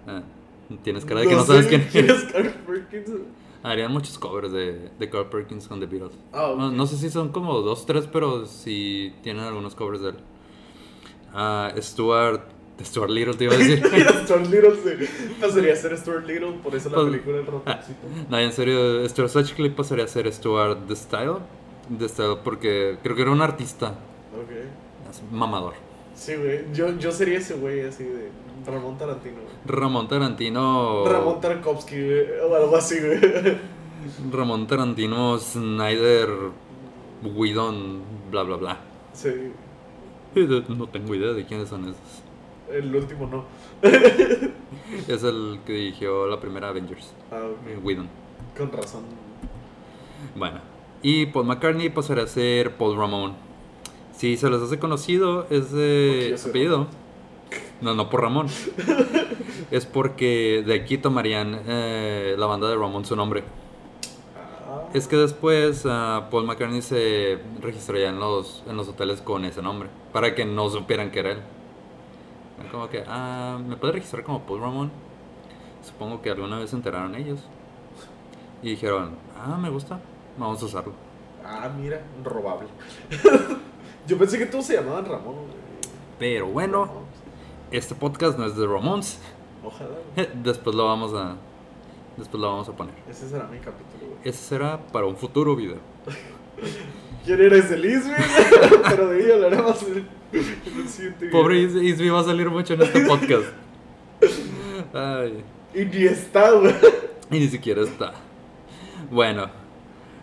Ah, 0.06 0.22
tienes 0.84 1.04
cara 1.04 1.20
de 1.20 1.28
que 1.28 1.34
no, 1.34 1.44
sabes 1.44 1.66
quién 1.66 1.80
es 1.92 2.24
Carl 2.24 2.54
Perkins. 2.66 3.10
Harían 3.68 3.90
muchos 3.92 4.16
covers 4.18 4.52
de, 4.52 4.90
de 4.96 5.10
Carl 5.10 5.28
Perkins 5.28 5.66
con 5.66 5.80
The 5.80 5.86
Beatles. 5.86 6.12
Ah, 6.32 6.54
no, 6.56 6.70
no 6.70 6.86
sé 6.86 6.96
si 6.96 7.10
son 7.10 7.30
como 7.32 7.60
dos, 7.62 7.84
tres, 7.84 8.08
pero 8.12 8.46
sí 8.46 9.12
tienen 9.22 9.42
algunos 9.44 9.74
covers 9.74 10.00
de 10.02 10.10
él. 10.10 10.16
Ah, 11.34 11.72
Stuart, 11.78 12.42
Stuart 12.80 13.10
Little 13.10 13.34
te 13.34 13.44
iba 13.44 13.54
a 13.54 13.58
decir. 13.58 13.82
Stuart 14.24 14.46
Little 14.46 14.76
se 14.76 15.08
pasaría 15.40 15.72
a 15.72 15.76
ser 15.76 15.98
Stuart 15.98 16.26
Little, 16.26 16.52
por 16.62 16.76
eso 16.76 16.90
la 16.90 16.94
Pues- 16.94 17.06
película 17.08 17.36
del 17.38 17.46
ratoncito. 17.46 17.98
no, 18.30 18.38
en 18.38 18.52
serio, 18.52 19.08
Stuart 19.08 19.30
Sutcliffe 19.30 19.74
pasaría 19.74 20.04
a 20.04 20.08
ser 20.08 20.32
Stuart 20.32 20.86
The 20.86 20.94
Style. 20.96 21.38
The 21.98 22.08
Style 22.08 22.36
porque 22.44 22.98
creo 23.02 23.16
que 23.16 23.22
era 23.22 23.30
un 23.32 23.42
artista. 23.42 23.88
Ok. 24.34 24.50
es 25.10 25.22
mamador. 25.32 25.74
Sí, 26.16 26.34
güey. 26.34 26.64
Yo, 26.72 26.96
yo 26.98 27.12
sería 27.12 27.38
ese 27.38 27.54
güey 27.54 27.82
así 27.82 28.02
de 28.04 28.30
Ramón 28.66 28.96
Tarantino. 28.98 29.36
güey. 29.36 29.54
Ramón 29.66 30.08
Tarantino. 30.08 31.04
Ramón 31.06 31.40
Tarkovsky, 31.40 31.94
güey. 31.94 32.26
O 32.50 32.54
algo 32.56 32.76
así, 32.76 32.98
güey. 32.98 33.58
Ramón 34.32 34.66
Tarantino, 34.66 35.38
Snyder, 35.38 36.28
Whedon, 37.22 38.02
bla 38.30 38.42
bla 38.44 38.56
bla. 38.56 38.80
Sí. 39.12 39.52
No 40.68 40.86
tengo 40.88 41.14
idea 41.14 41.32
de 41.32 41.44
quiénes 41.46 41.68
son 41.68 41.84
esos. 41.84 42.22
El 42.70 42.94
último 42.94 43.26
no. 43.26 43.44
Es 45.08 45.22
el 45.24 45.60
que 45.66 45.72
dirigió 45.72 46.26
la 46.26 46.38
primera 46.40 46.68
Avengers, 46.68 47.12
Ah, 47.32 47.40
eh. 47.66 47.78
Whedon. 47.82 48.08
Con 48.56 48.70
razón. 48.72 49.02
Bueno, 50.34 50.60
y 51.02 51.26
Paul 51.26 51.46
McCartney 51.46 51.88
pasaría 51.90 52.24
a 52.24 52.26
ser 52.26 52.76
Paul 52.76 52.96
Ramón. 52.96 53.34
Si 54.16 54.36
se 54.36 54.48
les 54.48 54.62
hace 54.62 54.78
conocido 54.78 55.46
yo 55.50 55.62
soy 56.38 56.50
apellido, 56.50 56.86
no, 57.82 57.94
no 57.94 58.08
por 58.08 58.22
Ramón, 58.22 58.46
es 59.70 59.84
porque 59.84 60.62
de 60.66 60.74
aquí 60.74 60.96
tomarían 60.96 61.60
eh, 61.66 62.34
la 62.38 62.46
banda 62.46 62.68
de 62.68 62.76
Ramón 62.76 63.04
su 63.04 63.14
nombre. 63.14 63.44
Ah, 64.34 64.88
Es 64.94 65.06
que 65.06 65.16
después 65.16 65.84
ah, 65.86 66.28
Paul 66.30 66.46
McCartney 66.46 66.80
se 66.80 67.38
registraría 67.60 68.08
en 68.08 68.18
los, 68.18 68.62
en 68.66 68.76
los 68.78 68.88
hoteles 68.88 69.20
con 69.20 69.44
ese 69.44 69.60
nombre, 69.60 69.90
para 70.12 70.34
que 70.34 70.46
no 70.46 70.70
supieran 70.70 71.10
que 71.10 71.18
era 71.20 71.32
él. 71.32 71.38
Como 72.72 72.88
que, 72.88 73.04
ah, 73.06 73.58
¿me 73.66 73.76
puede 73.76 73.92
registrar 73.94 74.24
como 74.24 74.46
Paul 74.46 74.60
Ramón? 74.60 74.90
Supongo 75.82 76.22
que 76.22 76.30
alguna 76.30 76.58
vez 76.58 76.70
se 76.70 76.76
enteraron 76.76 77.14
ellos. 77.14 77.40
Y 78.62 78.70
dijeron, 78.70 79.16
ah, 79.38 79.58
me 79.60 79.68
gusta, 79.68 80.00
vamos 80.38 80.62
a 80.62 80.64
usarlo. 80.64 80.94
ah, 81.44 81.68
mira, 81.78 82.02
robable. 82.24 82.68
Yo 84.06 84.16
pensé 84.18 84.38
que 84.38 84.46
todos 84.46 84.64
se 84.66 84.74
llamaban 84.74 85.04
Ramón. 85.04 85.34
güey. 85.34 85.46
Pero 86.18 86.46
bueno, 86.46 86.88
este 87.70 87.94
podcast 87.94 88.38
no 88.38 88.46
es 88.46 88.56
de 88.56 88.66
Ramones. 88.66 89.18
Ojalá. 89.64 89.90
Después 90.34 90.74
lo 90.76 90.84
vamos 90.86 91.12
a, 91.14 91.36
después 92.16 92.40
lo 92.40 92.48
vamos 92.50 92.68
a 92.68 92.72
poner. 92.72 92.94
Ese 93.10 93.28
será 93.28 93.46
mi 93.48 93.58
capítulo, 93.58 94.06
güey. 94.06 94.18
Ese 94.24 94.38
será 94.42 94.78
para 94.86 95.06
un 95.06 95.16
futuro 95.16 95.56
video. 95.56 95.78
¿Quién 97.24 97.40
era 97.40 97.56
ese 97.56 97.76
güey? 97.76 98.16
Pero 98.88 99.08
de 99.08 99.22
ello 99.24 99.34
hablaremos 99.34 99.82
en 99.82 100.08
en 100.32 100.80
el 100.80 100.88
siguiente 100.88 101.26
video. 101.26 101.40
Pobre 101.42 101.58
Is- 101.62 101.74
Isby 101.74 102.08
va 102.10 102.20
a 102.20 102.24
salir 102.24 102.48
mucho 102.50 102.74
en 102.74 102.82
este 102.82 103.00
podcast. 103.06 103.46
Ay. 104.94 105.44
Y 105.74 105.84
ni 105.84 106.04
está, 106.04 106.52
güey. 106.52 106.74
Y 107.30 107.38
ni 107.40 107.48
siquiera 107.48 107.82
está. 107.82 108.12
Bueno, 109.10 109.50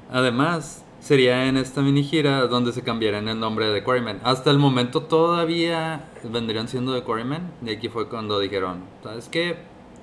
además 0.09 0.82
sería 1.03 1.47
en 1.47 1.57
esta 1.57 1.81
mini 1.81 2.01
gira 2.01 2.47
donde 2.47 2.71
se 2.71 2.81
cambiarían 2.81 3.27
el 3.27 3.37
nombre 3.37 3.67
de 3.67 3.83
Quarrymen. 3.83 4.21
Hasta 4.23 4.49
el 4.51 4.57
momento 4.57 5.03
todavía 5.03 6.09
vendrían 6.23 6.69
siendo 6.69 6.95
The 6.95 7.03
Quarrymen. 7.03 7.51
Y 7.65 7.71
aquí 7.71 7.89
fue 7.89 8.07
cuando 8.07 8.39
dijeron, 8.39 8.85
¿sabes 9.03 9.27
qué? 9.27 9.57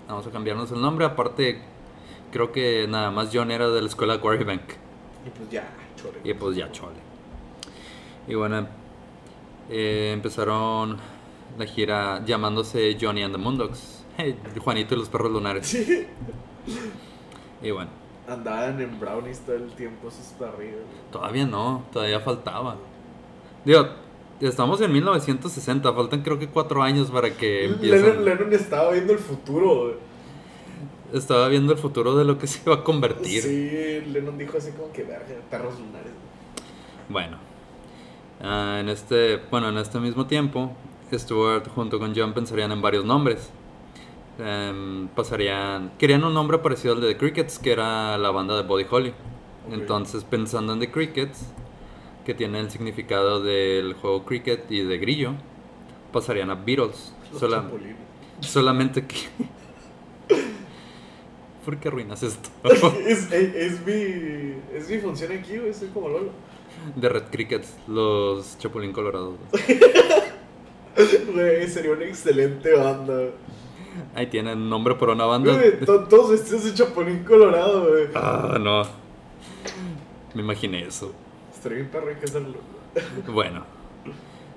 Vamos 0.06 0.26
a 0.26 0.30
cambiarnos 0.30 0.70
el 0.72 0.80
nombre. 0.82 1.06
Aparte, 1.06 1.62
creo 2.30 2.52
que 2.52 2.86
nada 2.86 3.10
más 3.10 3.30
John 3.32 3.50
era 3.50 3.70
de 3.70 3.80
la 3.80 3.88
escuela 3.88 4.20
Quarrybank. 4.20 4.60
Y 5.26 5.30
pues 5.30 5.50
ya, 5.50 5.68
chore. 5.96 6.20
Y 6.22 6.34
pues 6.34 6.56
ya, 6.56 6.70
chole. 6.70 6.98
Y 8.28 8.34
bueno, 8.34 8.68
eh, 9.70 10.10
empezaron 10.12 10.98
la 11.58 11.64
gira 11.64 12.22
llamándose 12.26 12.98
Johnny 13.00 13.22
and 13.22 13.34
the 13.34 13.40
Moondogs. 13.40 13.96
Hey, 14.16 14.36
Juanito 14.58 14.94
y 14.94 14.98
los 14.98 15.08
perros 15.08 15.32
lunares. 15.32 15.66
Sí. 15.66 16.06
Y 17.62 17.70
bueno. 17.70 17.99
Andaban 18.30 18.80
en 18.80 19.00
brownies 19.00 19.40
todo 19.40 19.56
el 19.56 19.72
tiempo, 19.72 20.08
arriba. 20.38 20.54
güey. 20.54 21.10
Todavía 21.10 21.46
no, 21.46 21.82
todavía 21.92 22.20
faltaba. 22.20 22.76
Digo, 23.64 23.88
estamos 24.40 24.80
en 24.80 24.92
1960, 24.92 25.92
faltan 25.92 26.22
creo 26.22 26.38
que 26.38 26.46
cuatro 26.46 26.80
años 26.80 27.10
para 27.10 27.30
que 27.30 27.64
empiecen. 27.64 28.02
Lennon, 28.02 28.24
Lennon 28.24 28.52
estaba 28.52 28.92
viendo 28.92 29.12
el 29.12 29.18
futuro, 29.18 29.82
güey. 29.82 29.94
Estaba 31.12 31.48
viendo 31.48 31.72
el 31.72 31.78
futuro 31.78 32.16
de 32.16 32.24
lo 32.24 32.38
que 32.38 32.46
se 32.46 32.60
iba 32.64 32.76
a 32.76 32.84
convertir. 32.84 33.42
Sí, 33.42 34.00
Lennon 34.12 34.38
dijo 34.38 34.58
así 34.58 34.70
como 34.70 34.92
que 34.92 35.02
verga, 35.02 35.34
perros 35.50 35.74
lunares. 35.80 36.12
Bueno, 37.08 37.36
ah, 38.40 38.78
en 38.80 38.88
este, 38.88 39.40
bueno, 39.50 39.70
en 39.70 39.78
este 39.78 39.98
mismo 39.98 40.26
tiempo, 40.26 40.70
Stewart 41.12 41.66
junto 41.74 41.98
con 41.98 42.14
John 42.14 42.32
pensarían 42.32 42.70
en 42.70 42.80
varios 42.80 43.04
nombres. 43.04 43.50
Em, 44.42 45.09
pasarían, 45.09 45.92
querían 45.98 46.24
un 46.24 46.33
nombre 46.35 46.59
parecido 46.59 46.94
al 46.94 47.00
de 47.00 47.09
The 47.09 47.16
Crickets, 47.18 47.59
que 47.59 47.72
era 47.72 48.16
la 48.18 48.31
banda 48.31 48.57
de 48.57 48.62
Buddy 48.62 48.87
Holly. 48.90 49.12
Entonces, 49.70 50.24
pensando 50.24 50.72
en 50.72 50.81
The 50.81 50.90
Crickets, 50.90 51.42
que 52.24 52.33
tiene 52.35 52.61
el 52.61 52.70
significado 52.70 53.42
del 53.42 53.92
juego 53.94 54.24
cricket 54.24 54.70
y 54.70 54.83
de 54.83 54.98
grillo, 54.98 55.33
pasarían 56.12 56.50
a 56.50 56.55
Beatles. 56.55 57.12
Sola- 57.38 57.64
solamente 58.40 59.07
que. 59.07 59.16
¿Por 61.64 61.76
qué 61.79 61.88
arruinas 61.88 62.22
esto? 62.22 62.48
es, 63.07 63.31
es, 63.31 63.55
es 63.55 63.87
mi, 63.87 64.55
es 64.74 64.88
mi 64.88 64.98
función 64.98 65.33
aquí, 65.33 65.59
güey, 65.59 65.74
soy 65.74 65.88
como 65.88 66.09
Lolo. 66.09 66.31
de 66.96 67.09
Red 67.09 67.24
Crickets, 67.31 67.74
los 67.87 68.59
Chapulín 68.59 68.92
Colorados. 68.92 69.35
Güey, 71.33 71.66
sería 71.68 71.92
una 71.92 72.05
excelente 72.05 72.74
banda. 72.74 73.31
Ahí 74.14 74.26
tienen 74.26 74.68
nombre 74.68 74.94
por 74.94 75.09
una 75.11 75.24
banda. 75.24 75.53
Güey, 75.55 75.81
todos 75.85 76.31
vestidos 76.31 76.64
de 76.64 76.74
chapulín 76.74 77.24
colorado, 77.24 77.88
güey. 77.88 78.09
Ah, 78.14 78.57
no. 78.61 78.83
Me 80.35 80.42
imaginé 80.42 80.83
eso. 80.87 81.12
Estaría 81.53 81.79
bien 81.79 81.90
perro, 81.90 82.09
hay 82.09 82.16
que 82.16 82.24
hacerlo. 82.24 82.59
Bueno, 83.33 83.64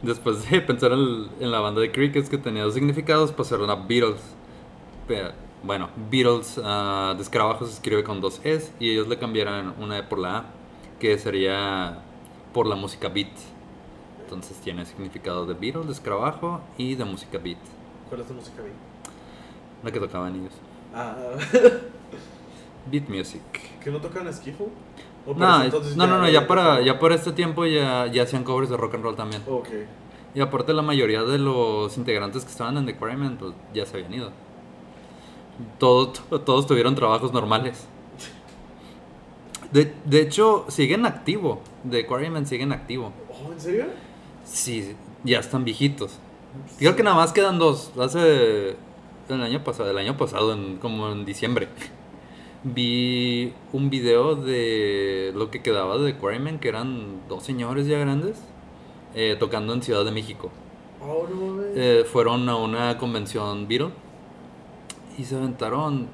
después 0.01 0.49
de 0.49 0.61
pensar 0.61 0.91
en, 0.91 1.27
en 1.39 1.51
la 1.51 1.59
banda 1.59 1.81
de 1.81 1.91
Crickets 1.91 2.29
que 2.29 2.37
tenía 2.37 2.63
dos 2.63 2.73
significados, 2.73 3.31
pasaron 3.31 3.69
a 3.69 3.75
Beatles. 3.75 4.21
Pe- 5.07 5.31
Bueno, 5.63 5.89
Beatles 6.09 6.59
ah, 6.63 7.13
de 7.15 7.21
escarabajo 7.23 7.65
se 7.65 7.73
escribe 7.73 8.03
con 8.03 8.21
dos 8.21 8.41
S 8.43 8.71
y 8.79 8.89
ellos 8.91 9.07
le 9.07 9.17
cambiaron 9.17 9.73
una 9.79 9.97
E 9.99 10.03
por 10.03 10.19
la 10.19 10.37
A, 10.37 10.45
que 10.99 11.17
sería 11.19 11.99
por 12.53 12.65
la 12.67 12.75
música 12.75 13.09
beat. 13.09 13.29
Entonces 14.23 14.57
tiene 14.61 14.85
significado 14.85 15.45
de 15.45 15.53
Beatles, 15.53 15.85
de 15.87 15.93
escarabajo 15.93 16.61
y 16.77 16.95
de 16.95 17.05
música 17.05 17.37
beat, 17.37 17.57
¿Cuál 18.09 18.21
es 18.21 18.27
tu 18.27 18.33
música, 18.33 18.61
güey? 18.61 18.73
La 19.83 19.91
que 19.91 19.99
tocaban 19.99 20.35
ellos. 20.35 20.53
Ah, 20.95 21.15
Beat 22.91 23.07
music. 23.09 23.41
¿que 23.83 23.89
no 23.91 23.99
tocan 23.99 24.31
skiffle? 24.33 24.67
¿O 25.25 25.33
para 25.33 25.57
No, 25.59 25.63
entonces 25.65 25.95
no, 25.95 26.05
no, 26.07 26.17
no, 26.19 26.29
ya 26.29 26.47
para, 26.47 26.81
ya 26.81 26.99
por 26.99 27.11
este 27.13 27.31
tiempo 27.31 27.65
ya, 27.65 28.07
ya 28.07 28.23
hacían 28.23 28.43
covers 28.43 28.69
de 28.69 28.77
rock 28.77 28.95
and 28.95 29.03
roll 29.03 29.15
también. 29.15 29.41
Ok. 29.47 29.69
Y 30.35 30.41
aparte 30.41 30.73
la 30.73 30.81
mayoría 30.81 31.23
de 31.23 31.37
los 31.37 31.97
integrantes 31.97 32.43
que 32.43 32.51
estaban 32.51 32.77
en 32.77 32.85
The 32.85 32.95
Quarrymen 32.97 33.37
pues 33.37 33.53
ya 33.73 33.85
se 33.85 33.97
habían 33.97 34.13
ido. 34.13 34.31
Todo- 35.79 36.09
to- 36.09 36.41
todos 36.41 36.65
tuvieron 36.67 36.95
trabajos 36.95 37.31
normales. 37.33 37.85
De, 39.71 39.93
de 40.05 40.21
hecho, 40.21 40.65
siguen 40.69 41.05
activo. 41.05 41.61
The 41.89 42.05
Quarrymen 42.05 42.45
siguen 42.45 42.71
activo. 42.71 43.11
Oh, 43.31 43.51
¿en 43.51 43.59
serio? 43.59 43.85
Sí, 44.45 44.95
ya 45.23 45.39
están 45.39 45.63
viejitos. 45.63 46.19
Creo 46.77 46.95
que 46.95 47.01
nada 47.03 47.15
más 47.15 47.31
quedan 47.33 47.57
dos. 47.59 47.91
Hace 47.99 48.75
el 49.29 49.41
año 49.41 49.63
pasado, 49.63 49.89
el 49.91 49.97
año 49.97 50.17
pasado, 50.17 50.53
en, 50.53 50.77
como 50.77 51.09
en 51.11 51.25
diciembre, 51.25 51.67
vi 52.63 53.53
un 53.71 53.89
video 53.89 54.35
de 54.35 55.31
lo 55.35 55.51
que 55.51 55.61
quedaba 55.61 55.97
de 55.97 56.13
The 56.13 56.19
Quarrymen, 56.19 56.59
que 56.59 56.69
eran 56.69 57.27
dos 57.27 57.43
señores 57.43 57.87
ya 57.87 57.97
grandes, 57.99 58.41
eh, 59.15 59.35
tocando 59.39 59.73
en 59.73 59.81
Ciudad 59.81 60.05
de 60.05 60.11
México. 60.11 60.51
Oh, 61.01 61.27
no. 61.27 61.61
Eh, 61.75 62.05
fueron 62.05 62.47
a 62.49 62.55
una 62.55 62.97
convención 62.97 63.67
Beatle 63.67 63.91
y 65.17 65.25
se 65.25 65.35
aventaron 65.35 66.07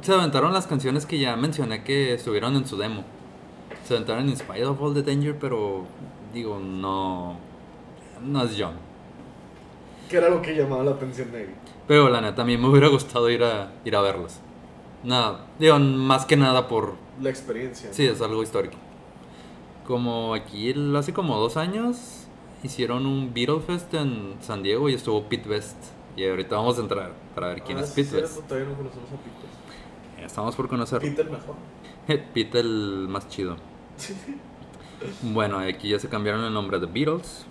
se 0.00 0.12
aventaron 0.12 0.52
las 0.52 0.66
canciones 0.66 1.06
que 1.06 1.18
ya 1.18 1.36
mencioné 1.36 1.84
que 1.84 2.14
estuvieron 2.14 2.56
en 2.56 2.66
su 2.66 2.76
demo. 2.76 3.04
Se 3.84 3.94
aventaron 3.94 4.28
In 4.28 4.36
Spite 4.36 4.64
of 4.64 4.80
All 4.80 4.94
the 4.94 5.02
Danger, 5.02 5.36
pero 5.38 5.84
digo, 6.32 6.58
no 6.58 7.36
no 8.22 8.42
es 8.44 8.56
John. 8.58 8.74
¿Qué 10.08 10.16
era 10.16 10.28
lo 10.28 10.42
que 10.42 10.56
llamaba 10.56 10.82
la 10.82 10.90
atención 10.92 11.30
de 11.30 11.44
él? 11.44 11.50
Pero 11.92 12.08
la 12.08 12.22
neta 12.22 12.40
a 12.40 12.44
mí 12.46 12.56
me 12.56 12.68
hubiera 12.68 12.88
gustado 12.88 13.28
ir 13.28 13.44
a 13.44 13.70
ir 13.84 13.94
a 13.94 14.00
verlos. 14.00 14.36
Nada, 15.04 15.44
digo, 15.58 15.78
más 15.78 16.24
que 16.24 16.38
nada 16.38 16.66
por 16.66 16.94
La 17.20 17.28
experiencia. 17.28 17.92
sí, 17.92 18.06
es 18.06 18.18
algo 18.22 18.42
histórico. 18.42 18.76
Como 19.86 20.32
aquí 20.32 20.70
el- 20.70 20.96
hace 20.96 21.12
como 21.12 21.36
dos 21.38 21.58
años 21.58 22.24
hicieron 22.62 23.04
un 23.04 23.34
Beatle 23.34 23.60
Fest 23.60 23.92
en 23.92 24.36
San 24.40 24.62
Diego 24.62 24.88
y 24.88 24.94
estuvo 24.94 25.22
Pete 25.24 25.46
Best. 25.50 25.76
Y 26.16 26.26
ahorita 26.26 26.56
vamos 26.56 26.78
a 26.78 26.80
entrar 26.80 27.12
para 27.34 27.48
ver 27.48 27.62
quién 27.62 27.76
Ah, 27.76 27.82
es 27.82 27.88
sí, 27.90 27.96
Pete 27.96 28.08
cierto, 28.08 28.28
Best. 28.36 28.48
Todavía 28.48 28.68
no 28.70 28.74
conocemos 28.76 29.08
a 29.10 29.16
Peter. 29.16 30.24
Estamos 30.26 30.56
por 30.56 30.68
conocer. 30.70 30.98
Peter 31.02 31.26
mejor. 31.30 31.56
Pete 32.32 32.58
el 32.60 33.06
más 33.10 33.28
chido. 33.28 33.56
Bueno, 35.20 35.58
aquí 35.58 35.90
ya 35.90 35.98
se 35.98 36.08
cambiaron 36.08 36.42
el 36.44 36.54
nombre 36.54 36.78
de 36.78 36.86
Beatles. 36.86 37.44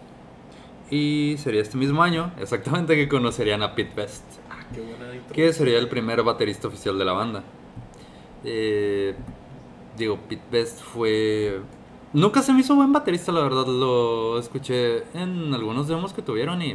Y 0.92 1.36
sería 1.38 1.62
este 1.62 1.78
mismo 1.78 2.04
año, 2.04 2.34
exactamente, 2.38 2.96
que 2.96 3.08
conocerían 3.08 3.64
a 3.64 3.74
Pete 3.74 3.94
Best. 3.96 4.24
Ah, 4.50 4.64
qué 4.74 4.82
buena 4.82 5.16
intro. 5.16 5.34
Que 5.34 5.54
sería 5.54 5.80
el 5.80 5.88
primer 5.88 6.22
baterista 6.22 6.68
oficial 6.68 7.00
de 7.00 7.06
la 7.06 7.14
banda. 7.14 7.44
Eh, 8.44 9.16
digo, 9.98 10.20
Pete 10.28 10.44
Best 10.52 10.82
fue... 10.82 11.62
Nunca 12.12 12.42
se 12.42 12.52
me 12.52 12.60
hizo 12.60 12.76
buen 12.76 12.92
baterista, 12.92 13.32
la 13.32 13.40
verdad. 13.40 13.66
Lo 13.66 14.38
escuché 14.38 15.04
en 15.14 15.54
algunos 15.54 15.88
demos 15.88 16.12
que 16.12 16.22
tuvieron 16.22 16.62
y... 16.62 16.72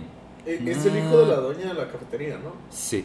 Eh, 0.47 0.63
Es 0.65 0.87
el 0.87 0.97
hijo 0.97 1.19
de 1.19 1.27
la 1.27 1.37
doña 1.37 1.67
de 1.67 1.75
la 1.75 1.89
cafetería, 1.89 2.39
¿no? 2.39 2.53
Sí. 2.71 3.05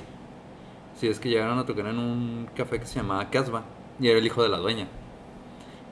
Sí, 0.98 1.08
es 1.08 1.20
que 1.20 1.28
llegaron 1.28 1.60
a 1.60 1.66
tocar 1.66 1.88
en 1.88 1.98
un 1.98 2.48
café 2.56 2.80
que 2.80 2.86
se 2.86 3.00
llamaba 3.00 3.30
Casbah 3.30 3.66
y 4.00 4.08
era 4.08 4.18
el 4.18 4.26
hijo 4.26 4.44
de 4.44 4.50
la 4.50 4.60
dueña. 4.60 4.88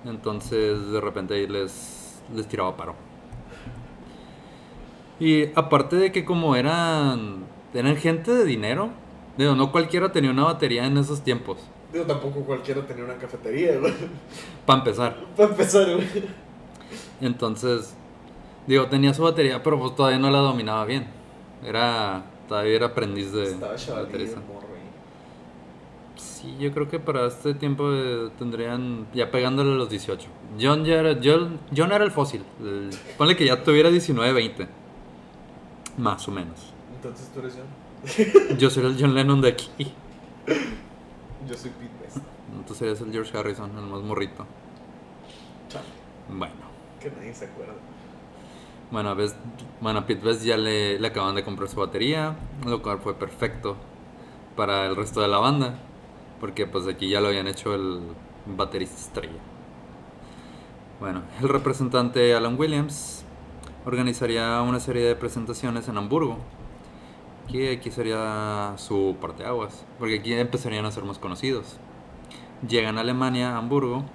Entonces, 0.05 0.91
de 0.91 1.01
repente 1.01 1.33
ahí 1.33 1.45
les, 1.45 2.21
les 2.33 2.47
tiraba 2.47 2.77
paro. 2.77 2.95
Y 5.19 5.47
aparte 5.55 5.95
de 5.97 6.11
que 6.11 6.23
como 6.25 6.55
eran 6.55 7.43
eran 7.73 7.95
gente 7.97 8.31
de 8.33 8.45
dinero, 8.45 8.89
digo, 9.37 9.55
no 9.55 9.71
cualquiera 9.71 10.11
tenía 10.11 10.31
una 10.31 10.45
batería 10.45 10.85
en 10.85 10.97
esos 10.97 11.21
tiempos. 11.21 11.57
Digo, 11.91 12.05
tampoco 12.05 12.41
cualquiera 12.41 12.85
tenía 12.85 13.03
una 13.03 13.15
cafetería, 13.17 13.77
güey. 13.79 13.93
Para 14.65 14.79
empezar. 14.79 15.17
Para 15.35 15.49
empezar, 15.49 15.85
güey. 15.95 16.07
Entonces, 17.21 17.95
Digo, 18.67 18.85
tenía 18.85 19.13
su 19.15 19.23
batería, 19.23 19.63
pero 19.63 19.79
pues 19.79 19.95
todavía 19.95 20.19
no 20.19 20.29
la 20.29 20.39
dominaba 20.39 20.85
bien. 20.85 21.07
Era. 21.65 22.23
Todavía 22.47 22.75
era 22.75 22.85
aprendiz 22.87 23.31
de 23.31 23.55
baterista. 23.55 24.41
Sí, 26.15 26.55
yo 26.59 26.71
creo 26.71 26.89
que 26.89 26.99
para 26.99 27.25
este 27.27 27.53
tiempo 27.55 27.89
eh, 27.91 28.29
tendrían. 28.37 29.07
Ya 29.13 29.31
pegándole 29.31 29.71
a 29.71 29.75
los 29.75 29.89
18. 29.89 30.27
John 30.61 30.83
ya 30.85 30.95
era. 30.99 31.17
John, 31.23 31.59
John 31.75 31.91
era 31.91 32.03
el 32.03 32.11
fósil. 32.11 32.43
El- 32.61 32.89
ponle 33.17 33.35
que 33.35 33.45
ya 33.45 33.63
tuviera 33.63 33.89
19, 33.89 34.33
20. 34.33 34.67
Más 35.99 36.27
o 36.27 36.31
menos. 36.31 36.73
Entonces 36.95 37.29
tú 37.33 37.39
eres 37.41 37.55
John. 37.57 38.57
Yo 38.57 38.69
sería 38.69 38.89
el 38.89 38.97
John 38.99 39.13
Lennon 39.13 39.41
de 39.41 39.49
aquí. 39.49 39.69
Yo 41.47 41.55
soy 41.57 41.71
Pete 41.71 41.91
Best. 42.01 42.17
Tú 42.67 42.73
serías 42.73 43.01
el 43.01 43.11
George 43.11 43.37
Harrison, 43.37 43.69
el 43.77 43.85
más 43.85 44.01
morrito. 44.01 44.45
Chale, 45.69 45.85
Bueno. 46.29 46.53
que 46.99 47.11
nadie 47.11 47.33
se 47.33 47.45
acuerda. 47.45 47.73
Bueno, 48.91 49.15
ves, 49.15 49.35
bueno, 49.81 49.99
a 49.99 50.05
Pete 50.05 50.25
Best 50.25 50.43
ya 50.43 50.57
le, 50.57 50.97
le 50.99 51.07
acaban 51.07 51.35
de 51.35 51.43
comprar 51.43 51.69
su 51.69 51.77
batería, 51.79 52.35
lo 52.65 52.81
cual 52.81 52.99
fue 52.99 53.13
perfecto 53.15 53.75
para 54.55 54.85
el 54.87 54.95
resto 54.95 55.21
de 55.21 55.27
la 55.27 55.37
banda, 55.37 55.77
porque 56.39 56.65
pues 56.65 56.87
aquí 56.87 57.09
ya 57.09 57.21
lo 57.21 57.27
habían 57.27 57.47
hecho 57.47 57.75
el 57.75 57.99
baterista 58.45 58.97
estrella. 58.99 59.39
Bueno, 60.99 61.21
el 61.41 61.49
representante 61.49 62.33
Alan 62.35 62.59
Williams 62.59 63.18
organizaría 63.89 64.61
una 64.61 64.79
serie 64.79 65.03
de 65.03 65.15
presentaciones 65.15 65.87
en 65.87 65.97
Hamburgo, 65.97 66.37
que 67.51 67.71
aquí 67.71 67.89
sería 67.89 68.73
su 68.77 69.17
parteaguas, 69.19 69.83
porque 69.97 70.19
aquí 70.19 70.33
empezarían 70.33 70.85
a 70.85 70.91
ser 70.91 71.05
más 71.05 71.17
conocidos. 71.17 71.77
Llegan 72.67 72.97
a 72.97 73.01
Alemania, 73.01 73.55
a 73.55 73.57
Hamburgo, 73.57 74.05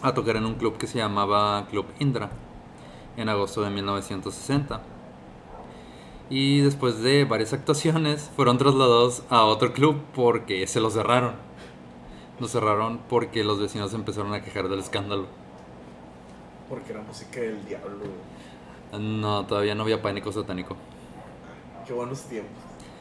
a 0.00 0.14
tocar 0.14 0.36
en 0.36 0.46
un 0.46 0.54
club 0.54 0.78
que 0.78 0.86
se 0.86 0.98
llamaba 0.98 1.66
Club 1.68 1.84
Indra 1.98 2.30
en 3.18 3.28
agosto 3.28 3.60
de 3.62 3.70
1960. 3.70 4.80
Y 6.30 6.60
después 6.60 7.02
de 7.02 7.26
varias 7.26 7.52
actuaciones 7.52 8.30
fueron 8.36 8.56
trasladados 8.56 9.22
a 9.28 9.44
otro 9.44 9.74
club 9.74 10.00
porque 10.14 10.66
se 10.66 10.80
lo 10.80 10.90
cerraron. 10.90 11.34
Lo 12.40 12.48
cerraron 12.48 13.00
porque 13.08 13.44
los 13.44 13.60
vecinos 13.60 13.92
empezaron 13.92 14.32
a 14.32 14.42
quejar 14.42 14.68
del 14.68 14.78
escándalo. 14.78 15.26
Porque 16.70 16.92
era 16.92 17.02
música 17.02 17.40
del 17.40 17.64
diablo. 17.66 18.37
No, 18.92 19.46
todavía 19.46 19.74
no 19.74 19.82
había 19.82 20.00
pánico 20.00 20.32
satánico. 20.32 20.76
Qué 21.86 21.92
buenos 21.92 22.22
tiempos. 22.22 22.52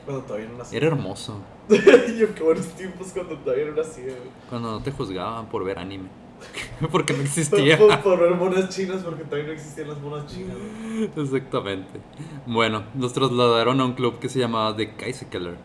Cuando 0.05 0.23
todavía 0.23 0.49
no 0.49 0.57
nací. 0.57 0.75
Era 0.75 0.87
hermoso. 0.87 1.41
Yo, 1.69 2.33
qué 2.33 2.43
buenos 2.43 2.67
tiempos 2.67 3.11
cuando 3.13 3.37
todavía 3.37 3.65
no 3.65 3.75
nací. 3.75 4.01
Cuando 4.49 4.71
no 4.71 4.81
te 4.81 4.91
juzgaban 4.91 5.47
por 5.47 5.63
ver 5.63 5.79
anime. 5.79 6.09
porque 6.91 7.13
no 7.13 7.23
existía. 7.23 7.77
Por, 7.77 8.01
por 8.01 8.19
ver 8.19 8.35
monas 8.35 8.69
chinas, 8.69 9.03
porque 9.03 9.23
todavía 9.23 9.47
no 9.47 9.53
existían 9.53 9.89
las 9.89 9.99
monas 9.99 10.25
chinas. 10.27 10.55
güey. 10.55 11.09
Exactamente. 11.25 11.99
Bueno, 12.45 12.83
los 12.97 13.13
trasladaron 13.13 13.81
a 13.81 13.85
un 13.85 13.93
club 13.93 14.19
que 14.19 14.29
se 14.29 14.39
llamaba 14.39 14.75
The 14.75 14.95
Kaiserkeller. 14.95 15.57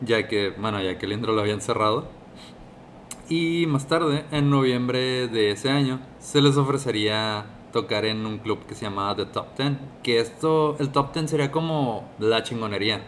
Ya 0.00 0.28
que, 0.28 0.50
bueno, 0.50 0.82
ya 0.82 0.98
que 0.98 1.06
el 1.06 1.12
Indra 1.12 1.32
lo 1.32 1.40
habían 1.40 1.60
cerrado. 1.60 2.08
Y 3.28 3.66
más 3.66 3.88
tarde, 3.88 4.26
en 4.32 4.50
noviembre 4.50 5.28
de 5.28 5.50
ese 5.50 5.70
año, 5.70 6.00
se 6.18 6.42
les 6.42 6.58
ofrecería 6.58 7.46
tocar 7.74 8.04
en 8.04 8.24
un 8.24 8.38
club 8.38 8.64
que 8.66 8.74
se 8.76 8.84
llamaba 8.84 9.16
The 9.16 9.26
Top 9.26 9.56
Ten. 9.56 9.78
Que 10.04 10.20
esto, 10.20 10.76
el 10.78 10.90
Top 10.90 11.12
Ten 11.12 11.26
sería 11.26 11.50
como 11.50 12.08
la 12.20 12.44
chingonería. 12.44 13.02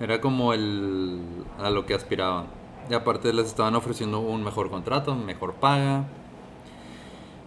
Era 0.00 0.20
como 0.20 0.52
el, 0.52 1.20
a 1.58 1.70
lo 1.70 1.86
que 1.86 1.94
aspiraban. 1.94 2.46
Y 2.90 2.94
aparte 2.94 3.32
les 3.32 3.46
estaban 3.46 3.76
ofreciendo 3.76 4.18
un 4.18 4.42
mejor 4.42 4.70
contrato, 4.70 5.14
mejor 5.14 5.54
paga. 5.54 6.04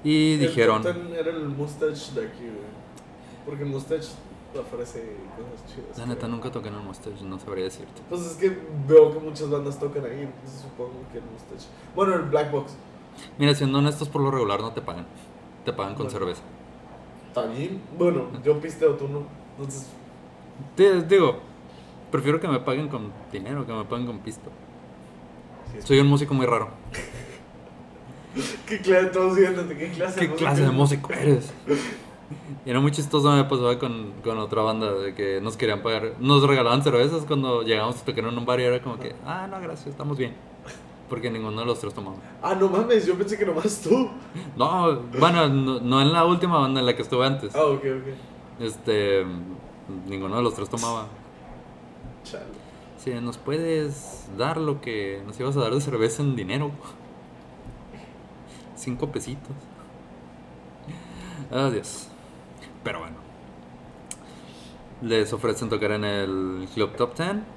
Y 0.01 0.35
El 0.35 0.39
dijeron... 0.39 0.81
Top 0.81 0.93
Ten 0.93 1.13
era 1.13 1.29
el 1.29 1.49
mustache 1.49 2.13
de 2.19 2.27
aquí, 2.27 2.43
güey. 2.43 2.77
Porque 3.45 3.63
el 3.63 3.69
mustache 3.69 4.07
ofrece 4.57 5.17
cosas 5.35 5.65
chidas. 5.67 5.97
La 5.97 6.05
neta, 6.05 6.21
creo. 6.21 6.31
nunca 6.31 6.49
toqué 6.49 6.69
en 6.69 6.75
el 6.75 6.81
Mustache, 6.81 7.21
no 7.23 7.37
sabría 7.37 7.65
decirte. 7.65 8.01
Pues 8.09 8.21
es 8.21 8.37
que 8.37 8.57
veo 8.87 9.11
que 9.11 9.19
muchas 9.19 9.49
bandas 9.49 9.77
tocan 9.77 10.05
ahí, 10.05 10.21
entonces 10.21 10.61
supongo 10.61 10.93
que 11.11 11.17
el 11.17 11.25
mustache. 11.25 11.67
Bueno, 11.93 12.15
el 12.15 12.21
Black 12.23 12.49
Box. 12.49 12.75
Mira, 13.37 13.53
siendo 13.53 13.79
honestos, 13.79 14.09
por 14.09 14.21
lo 14.21 14.31
regular 14.31 14.61
no 14.61 14.71
te 14.71 14.81
pagan. 14.81 15.05
Te 15.67 15.73
pagan 15.73 15.95
con 15.95 16.05
Bueno. 16.05 16.17
cerveza. 16.17 16.41
Está 17.27 17.45
bien. 17.47 17.81
Bueno, 17.97 18.27
yo 18.41 18.57
pisteo, 18.61 18.93
tú 18.95 19.09
no. 19.09 19.23
Entonces, 19.57 19.85
Te- 20.77 21.01
digo, 21.01 21.39
prefiero 22.09 22.39
que 22.39 22.47
me 22.47 22.59
paguen 22.61 22.87
con 22.87 23.11
dinero 23.33 23.65
que 23.65 23.73
me 23.73 23.83
paguen 23.83 24.05
con 24.07 24.19
pisto. 24.19 24.49
sí, 25.73 25.79
Soy 25.85 25.99
un 25.99 26.07
músico 26.07 26.33
muy 26.33 26.45
raro. 26.45 26.69
¿Qué 28.65 28.79
clase, 28.79 29.07
todos 29.07 29.35
viendo, 29.35 29.67
¿qué 29.67 29.89
clase 29.89 30.21
¿Qué 30.21 30.33
clase 30.35 30.61
de 30.61 30.71
músico 30.71 31.11
eres? 31.11 31.51
Y 32.65 32.69
era 32.69 32.79
muy 32.79 32.91
chistoso, 32.91 33.29
me 33.35 33.43
pasaba 33.43 33.77
con, 33.77 34.13
con 34.23 34.37
otra 34.37 34.61
banda 34.61 34.93
de 34.93 35.13
que 35.13 35.41
nos 35.41 35.57
querían 35.57 35.81
pagar. 35.81 36.13
Nos 36.21 36.43
regalaban 36.47 36.81
cervezas 36.81 37.25
cuando 37.25 37.63
llegábamos 37.63 38.01
a 38.01 38.05
tocar 38.05 38.23
en 38.23 38.37
un 38.37 38.45
bar 38.45 38.61
y 38.61 38.63
era 38.63 38.81
como 38.81 38.97
que, 38.99 39.13
ah, 39.25 39.47
no, 39.51 39.59
gracias, 39.59 39.87
estamos 39.87 40.17
bien. 40.17 40.33
Porque 41.09 41.29
ninguno 41.29 41.61
de 41.61 41.65
los 41.65 41.79
tres 41.79 41.93
tomaba. 41.93 42.17
Ah, 42.41 42.55
no 42.55 42.67
mames, 42.67 43.05
yo 43.05 43.17
pensé 43.17 43.37
que 43.37 43.45
nomás 43.45 43.81
tú. 43.81 44.09
No, 44.57 45.01
bueno, 45.19 45.47
no, 45.47 45.79
no 45.79 46.01
en 46.01 46.11
la 46.11 46.25
última 46.25 46.59
banda 46.59 46.81
en 46.81 46.85
la 46.85 46.95
que 46.95 47.01
estuve 47.01 47.25
antes. 47.25 47.55
Ah, 47.55 47.65
ok, 47.65 47.79
ok. 47.79 48.59
Este, 48.59 49.25
ninguno 50.07 50.35
de 50.35 50.41
los 50.41 50.53
tres 50.53 50.69
tomaba. 50.69 51.07
Chale. 52.23 52.45
Sí, 52.97 53.11
¿nos 53.21 53.37
puedes 53.37 54.27
dar 54.37 54.57
lo 54.57 54.81
que 54.81 55.21
nos 55.25 55.39
ibas 55.39 55.55
a 55.55 55.61
dar 55.61 55.73
de 55.73 55.79
cerveza 55.79 56.21
en 56.23 56.35
dinero? 56.35 56.71
Cinco 58.75 59.09
pesitos. 59.11 59.55
Adiós. 61.51 62.09
Pero 62.83 62.99
bueno. 62.99 63.15
Les 65.01 65.31
ofrecen 65.31 65.69
tocar 65.69 65.91
en 65.91 66.03
el 66.03 66.67
Club 66.73 66.95
Top 66.95 67.13
Ten 67.13 67.56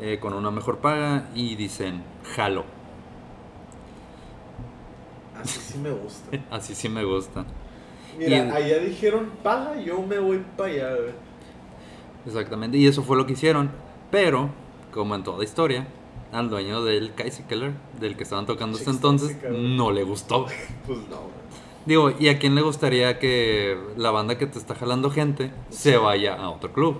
eh, 0.00 0.18
con 0.20 0.34
una 0.34 0.50
mejor 0.50 0.78
paga 0.78 1.28
y 1.34 1.54
dicen, 1.56 2.02
jalo. 2.34 2.64
Así 5.40 5.60
sí 5.60 5.78
me 5.78 5.90
gusta. 5.90 6.38
Así 6.50 6.74
sí 6.74 6.88
me 6.88 7.04
gusta. 7.04 7.44
Mira, 8.18 8.54
allá 8.54 8.78
dijeron, 8.78 9.30
paga, 9.42 9.80
yo 9.80 10.00
me 10.02 10.18
voy 10.18 10.42
para 10.56 10.70
allá. 10.70 10.96
Exactamente. 12.26 12.78
Y 12.78 12.86
eso 12.86 13.02
fue 13.02 13.16
lo 13.16 13.26
que 13.26 13.32
hicieron. 13.32 13.70
Pero, 14.10 14.50
como 14.92 15.14
en 15.14 15.24
toda 15.24 15.42
historia, 15.42 15.86
al 16.32 16.50
dueño 16.50 16.84
del 16.84 17.14
Kaiserkeller, 17.14 17.72
del 18.00 18.16
que 18.16 18.22
estaban 18.22 18.46
tocando 18.46 18.78
hasta 18.78 18.90
entonces, 18.90 19.36
no 19.50 19.90
le 19.90 20.02
gustó. 20.04 20.46
Pues 20.86 20.98
no. 21.08 21.44
Digo, 21.86 22.12
¿y 22.18 22.28
a 22.28 22.38
quién 22.38 22.54
le 22.54 22.62
gustaría 22.62 23.18
que 23.18 23.76
la 23.96 24.10
banda 24.10 24.38
que 24.38 24.46
te 24.46 24.58
está 24.58 24.74
jalando 24.74 25.10
gente 25.10 25.52
se 25.68 25.98
vaya 25.98 26.34
a 26.34 26.48
otro 26.48 26.72
club? 26.72 26.98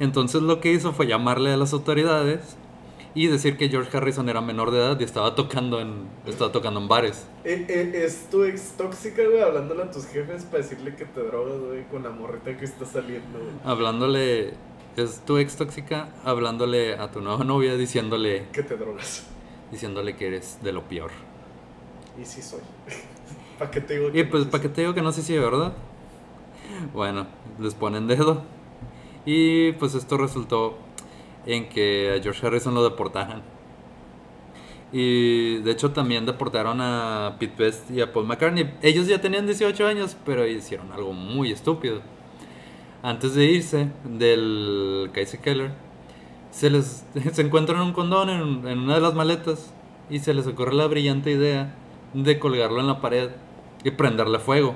Entonces 0.00 0.42
lo 0.42 0.60
que 0.60 0.72
hizo 0.72 0.92
fue 0.92 1.06
llamarle 1.06 1.52
a 1.52 1.56
las 1.56 1.72
autoridades 1.72 2.56
y 3.14 3.26
decir 3.26 3.56
que 3.56 3.68
George 3.68 3.96
Harrison 3.96 4.28
era 4.28 4.40
menor 4.40 4.70
de 4.70 4.78
edad 4.78 4.98
y 5.00 5.04
estaba 5.04 5.34
tocando 5.34 5.80
en, 5.80 6.08
estaba 6.26 6.52
tocando 6.52 6.80
en 6.80 6.88
bares. 6.88 7.26
Eh, 7.44 7.66
eh, 7.68 7.92
es 8.04 8.28
tu 8.30 8.44
ex 8.44 8.72
tóxica, 8.76 9.22
güey, 9.24 9.40
hablándole 9.42 9.82
a 9.82 9.90
tus 9.90 10.06
jefes 10.06 10.44
para 10.44 10.58
decirle 10.62 10.94
que 10.96 11.04
te 11.04 11.20
drogas, 11.22 11.58
güey, 11.60 11.84
con 11.88 12.02
la 12.02 12.10
morrita 12.10 12.56
que 12.56 12.64
está 12.64 12.86
saliendo, 12.86 13.38
güey. 13.38 13.50
Hablándole, 13.64 14.54
es 14.96 15.20
tu 15.26 15.38
ex 15.38 15.56
tóxica, 15.56 16.08
hablándole 16.24 16.94
a 16.94 17.10
tu 17.10 17.20
nueva 17.20 17.44
novia, 17.44 17.76
diciéndole, 17.76 18.46
Que 18.52 18.62
te 18.62 18.76
drogas. 18.76 19.24
diciéndole 19.70 20.16
que 20.16 20.28
eres 20.28 20.58
de 20.62 20.72
lo 20.72 20.84
peor. 20.84 21.10
Y 22.20 22.24
sí 22.24 22.40
soy. 22.42 22.60
¿Para 23.58 23.70
qué 23.70 23.80
te 23.82 23.94
digo 23.94 24.08
Y 24.08 24.12
que 24.12 24.24
pues, 24.24 24.44
no 24.46 24.50
¿para 24.50 24.62
qué 24.62 24.68
te 24.70 24.80
digo 24.82 24.94
que 24.94 25.02
no 25.02 25.12
sé 25.12 25.22
si 25.22 25.34
es 25.34 25.42
verdad? 25.42 25.74
Bueno, 26.94 27.26
les 27.58 27.74
ponen 27.74 28.06
dedo. 28.06 28.42
Y 29.24 29.72
pues 29.72 29.94
esto 29.94 30.16
resultó 30.16 30.78
en 31.46 31.68
que 31.68 32.16
a 32.16 32.22
George 32.22 32.46
Harrison 32.46 32.74
lo 32.74 32.82
deportaran. 32.82 33.42
Y 34.92 35.58
de 35.58 35.70
hecho 35.70 35.92
también 35.92 36.26
deportaron 36.26 36.80
a 36.80 37.36
Pete 37.38 37.62
Best 37.62 37.90
y 37.90 38.00
a 38.00 38.12
Paul 38.12 38.26
McCartney. 38.26 38.74
Ellos 38.82 39.06
ya 39.06 39.20
tenían 39.20 39.46
18 39.46 39.86
años, 39.86 40.16
pero 40.24 40.46
hicieron 40.46 40.92
algo 40.92 41.12
muy 41.12 41.52
estúpido. 41.52 42.00
Antes 43.02 43.34
de 43.34 43.44
irse 43.44 43.88
del 44.04 45.10
Kaiser 45.12 45.40
Keller, 45.40 45.70
se 46.50 46.70
les 46.70 47.04
se 47.32 47.42
encuentran 47.42 47.80
un 47.80 47.92
condón 47.92 48.30
en 48.30 48.78
una 48.78 48.94
de 48.94 49.00
las 49.00 49.14
maletas 49.14 49.72
y 50.10 50.18
se 50.18 50.34
les 50.34 50.46
ocurre 50.46 50.74
la 50.74 50.86
brillante 50.86 51.30
idea 51.30 51.74
de 52.12 52.38
colgarlo 52.38 52.80
en 52.80 52.88
la 52.88 53.00
pared 53.00 53.30
y 53.84 53.92
prenderle 53.92 54.40
fuego. 54.40 54.74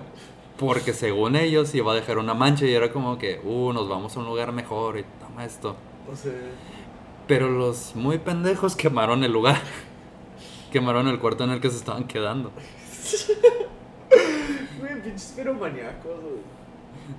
Porque 0.58 0.92
según 0.92 1.36
ellos 1.36 1.74
iba 1.74 1.92
a 1.92 1.94
dejar 1.94 2.18
una 2.18 2.34
mancha 2.34 2.66
y 2.66 2.74
era 2.74 2.92
como 2.92 3.18
que, 3.18 3.40
uh, 3.42 3.72
nos 3.72 3.88
vamos 3.88 4.16
a 4.16 4.20
un 4.20 4.26
lugar 4.26 4.52
mejor 4.52 4.98
y 4.98 5.04
toma 5.20 5.44
esto. 5.44 5.76
O 6.10 6.14
sea, 6.14 6.32
Pero 7.26 7.50
los 7.50 7.96
muy 7.96 8.18
pendejos 8.18 8.76
quemaron 8.76 9.24
el 9.24 9.32
lugar. 9.32 9.60
Quemaron 10.72 11.08
el 11.08 11.18
cuarto 11.18 11.44
en 11.44 11.50
el 11.50 11.60
que 11.60 11.70
se 11.70 11.76
estaban 11.76 12.04
quedando. 12.04 12.50
güey, 14.78 15.02
pinches 15.02 15.34
piromaniacos, 15.36 16.20
güey. 16.20 16.54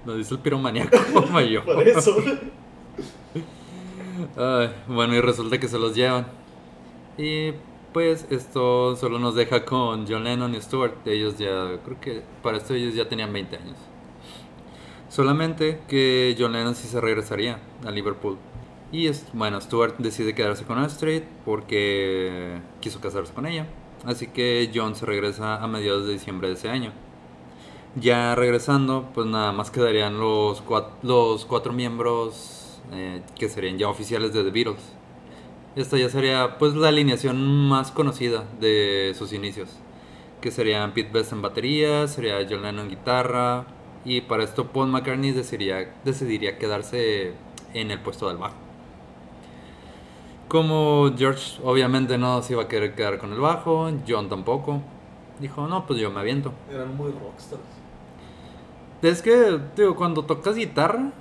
Nos 0.06 0.18
dice 0.18 0.34
el 0.34 0.40
piromaníaco 0.40 0.98
como 1.14 1.40
yo. 1.42 1.64
Por 1.64 1.88
eso. 1.88 2.16
Ay, 4.38 4.72
bueno, 4.88 5.14
y 5.14 5.22
resulta 5.22 5.60
que 5.60 5.68
se 5.68 5.78
los 5.78 5.96
llevan. 5.96 6.26
Y 7.18 7.52
pues 7.96 8.28
esto 8.30 8.98
solo 8.98 9.20
nos 9.20 9.36
deja 9.36 9.64
con 9.64 10.06
John 10.06 10.26
Lennon 10.26 10.54
y 10.54 10.60
Stewart. 10.60 10.96
Ellos 11.06 11.38
ya, 11.38 11.80
creo 11.86 11.98
que 12.02 12.24
para 12.44 12.58
esto 12.58 12.74
ellos 12.74 12.94
ya 12.94 13.08
tenían 13.08 13.32
20 13.32 13.56
años. 13.56 13.78
Solamente 15.08 15.80
que 15.88 16.36
John 16.38 16.52
Lennon 16.52 16.76
sí 16.76 16.90
se 16.90 17.00
regresaría 17.00 17.58
a 17.86 17.92
Liverpool. 17.92 18.38
Y 18.92 19.10
bueno, 19.32 19.62
Stewart 19.62 19.96
decide 19.98 20.36
quedarse 20.36 20.66
con 20.66 20.78
Astrid 20.78 21.22
porque 21.46 22.60
quiso 22.82 23.00
casarse 23.00 23.34
con 23.34 23.46
ella. 23.46 23.66
Así 24.04 24.28
que 24.28 24.70
John 24.76 24.94
se 24.98 25.06
regresa 25.06 25.64
a 25.64 25.68
mediados 25.68 26.06
de 26.06 26.12
diciembre 26.12 26.50
de 26.50 26.56
ese 26.56 26.68
año. 26.68 26.92
Ya 27.96 28.36
regresando, 28.36 29.10
pues 29.14 29.26
nada 29.26 29.54
más 29.54 29.72
quedarían 29.72 30.20
los 30.20 30.62
cuatro, 30.64 30.98
los 31.02 31.48
miembros 31.74 32.82
eh, 32.92 33.22
que 33.40 33.48
serían 33.48 33.78
ya 33.78 33.88
oficiales 33.88 34.34
de 34.34 34.44
The 34.44 34.52
Beatles. 34.52 34.96
Esta 35.76 35.98
ya 35.98 36.10
sería 36.10 36.58
pues 36.58 36.74
la 36.74 36.88
alineación 36.88 37.68
más 37.68 37.92
conocida 37.92 38.46
de 38.62 39.14
sus 39.18 39.34
inicios. 39.34 39.70
Que 40.40 40.50
serían 40.50 40.94
Pete 40.94 41.12
Best 41.12 41.34
en 41.34 41.42
batería, 41.42 42.08
sería 42.08 42.38
John 42.50 42.62
Lennon 42.62 42.86
en 42.86 42.90
guitarra. 42.90 43.66
Y 44.06 44.22
para 44.22 44.44
esto 44.44 44.68
Paul 44.68 44.88
McCartney 44.88 45.32
decidiría, 45.32 45.94
decidiría 46.06 46.58
quedarse 46.58 47.34
en 47.74 47.92
el 47.92 48.00
puesto 48.00 48.30
del 48.30 48.38
bajo. 48.38 48.56
Como 50.48 51.12
George 51.18 51.60
obviamente 51.64 52.18
no 52.18 52.42
se 52.42 52.54
iba 52.54 52.64
a 52.64 52.68
querer 52.70 52.96
quedar 52.96 53.18
con 53.18 53.34
el 53.34 53.40
bajo, 53.40 53.92
John 54.08 54.30
tampoco. 54.30 54.82
Dijo, 55.40 55.68
no, 55.68 55.86
pues 55.86 56.00
yo 56.00 56.10
me 56.10 56.22
aviento. 56.22 56.54
Eran 56.72 56.96
muy 56.96 57.12
rockstars. 57.12 57.62
Es 59.02 59.22
que, 59.22 59.60
digo, 59.76 59.96
cuando 59.96 60.24
tocas 60.24 60.56
guitarra 60.56 61.12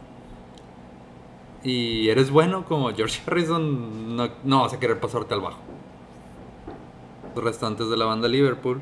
y 1.64 2.08
eres 2.10 2.30
bueno 2.30 2.64
como 2.66 2.92
George 2.94 3.20
Harrison, 3.26 4.14
no, 4.16 4.28
no 4.44 4.60
vas 4.62 4.72
a 4.74 4.78
querer 4.78 5.00
pasarte 5.00 5.34
al 5.34 5.40
bajo. 5.40 5.58
Los 7.34 7.42
restantes 7.42 7.88
de 7.88 7.96
la 7.96 8.04
banda 8.04 8.28
Liverpool 8.28 8.80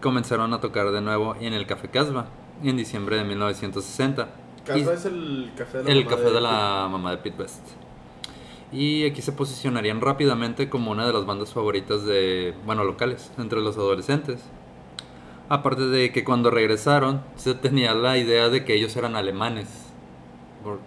comenzaron 0.00 0.52
a 0.52 0.60
tocar 0.60 0.90
de 0.90 1.00
nuevo 1.00 1.36
en 1.40 1.52
el 1.52 1.66
Café 1.66 1.88
Casbah 1.88 2.26
en 2.64 2.76
diciembre 2.76 3.16
de 3.16 3.24
1960. 3.24 4.28
Casbah 4.64 4.94
es 4.94 5.04
el 5.04 5.52
café 5.56 5.78
de 5.78 5.84
la 5.84 5.90
el 5.92 6.04
mamá 6.04 6.10
café 6.16 6.30
de 6.30 6.40
la 6.40 6.88
mamá 6.90 7.10
de 7.12 7.16
Pete 7.18 7.36
Best. 7.42 7.62
Y 8.72 9.04
aquí 9.04 9.20
se 9.20 9.32
posicionarían 9.32 10.00
rápidamente 10.00 10.70
como 10.70 10.90
una 10.90 11.06
de 11.06 11.12
las 11.12 11.26
bandas 11.26 11.52
favoritas 11.52 12.04
de, 12.06 12.54
bueno, 12.64 12.84
locales, 12.84 13.30
entre 13.38 13.60
los 13.60 13.76
adolescentes. 13.76 14.42
Aparte 15.48 15.82
de 15.88 16.10
que 16.12 16.24
cuando 16.24 16.50
regresaron 16.50 17.22
se 17.36 17.54
tenía 17.54 17.94
la 17.94 18.16
idea 18.16 18.48
de 18.48 18.64
que 18.64 18.74
ellos 18.74 18.96
eran 18.96 19.14
alemanes. 19.14 19.68
Por- 20.64 20.80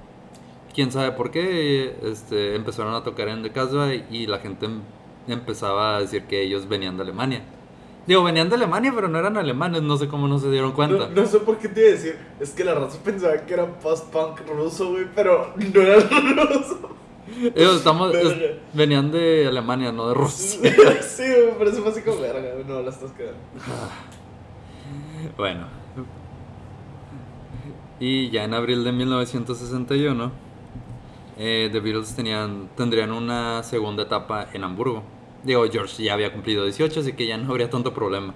quién 0.76 0.92
sabe 0.92 1.14
por 1.14 1.32
qué, 1.32 1.96
este, 2.04 2.54
empezaron 2.56 2.94
a 2.94 3.04
tocar 3.04 3.30
en 3.30 3.42
The 3.42 3.52
Casbah 3.52 3.94
y 3.96 4.28
la 4.28 4.40
gente 4.40 4.66
em- 4.68 4.82
empezaba 5.28 5.96
a 5.96 6.02
decir 6.02 6.26
que 6.26 6.44
ellos 6.44 6.68
venían 6.68 6.98
de 6.98 7.04
Alemania. 7.04 7.42
Digo, 8.06 8.24
venían 8.24 8.50
de 8.50 8.56
Alemania, 8.56 8.92
pero 8.94 9.08
no 9.08 9.18
eran 9.18 9.36
alemanes, 9.38 9.82
no 9.82 9.98
sé 9.98 10.08
cómo 10.08 10.28
no 10.28 10.38
se 10.38 10.52
dieron 10.52 10.74
cuenta. 10.74 11.08
No, 11.10 11.22
no 11.22 11.26
sé 11.26 11.40
por 11.40 11.58
qué 11.58 11.70
te 11.70 11.80
iba 11.80 11.90
a 11.90 11.94
decir. 11.94 12.16
Es 12.40 12.52
que 12.52 12.64
la 12.64 12.76
raza 12.76 13.00
pensaba 13.04 13.36
que 13.46 13.54
era 13.56 13.66
post-punk 13.80 14.42
ruso, 14.48 14.92
güey, 14.92 15.06
pero 15.16 15.54
no 15.74 15.82
era 15.82 15.96
ruso. 15.96 16.90
Ellos 17.56 17.78
estamos, 17.78 18.14
es- 18.14 18.36
venían 18.74 19.10
de 19.12 19.48
Alemania, 19.48 19.92
no 19.92 20.10
de 20.10 20.14
Rusia. 20.14 20.60
sí, 21.02 21.24
güey, 21.24 21.54
pero 21.58 21.70
eso 21.72 21.82
fue 21.82 21.92
así 21.92 22.02
como 22.02 22.20
verga, 22.22 22.50
no 22.68 22.82
la 22.84 22.90
estás 22.92 23.12
quedando. 23.14 23.40
Bueno. 25.38 25.66
Y 28.00 28.30
ya 28.30 28.44
en 28.44 28.54
abril 28.54 28.84
de 28.84 28.92
1961, 28.92 30.32
eh, 31.38 31.70
The 31.72 31.80
Beatles 31.80 32.16
tenían, 32.16 32.70
tendrían 32.76 33.12
una 33.12 33.64
segunda 33.64 34.04
etapa 34.04 34.48
en 34.54 34.64
Hamburgo. 34.64 35.04
Digo, 35.44 35.66
George 35.72 36.04
ya 36.04 36.14
había 36.14 36.32
cumplido 36.34 36.64
18, 36.64 37.00
así 37.02 37.14
que 37.14 37.28
ya 37.28 37.38
no 37.38 37.50
habría 37.52 37.70
tanto 37.70 37.94
problema. 37.94 38.34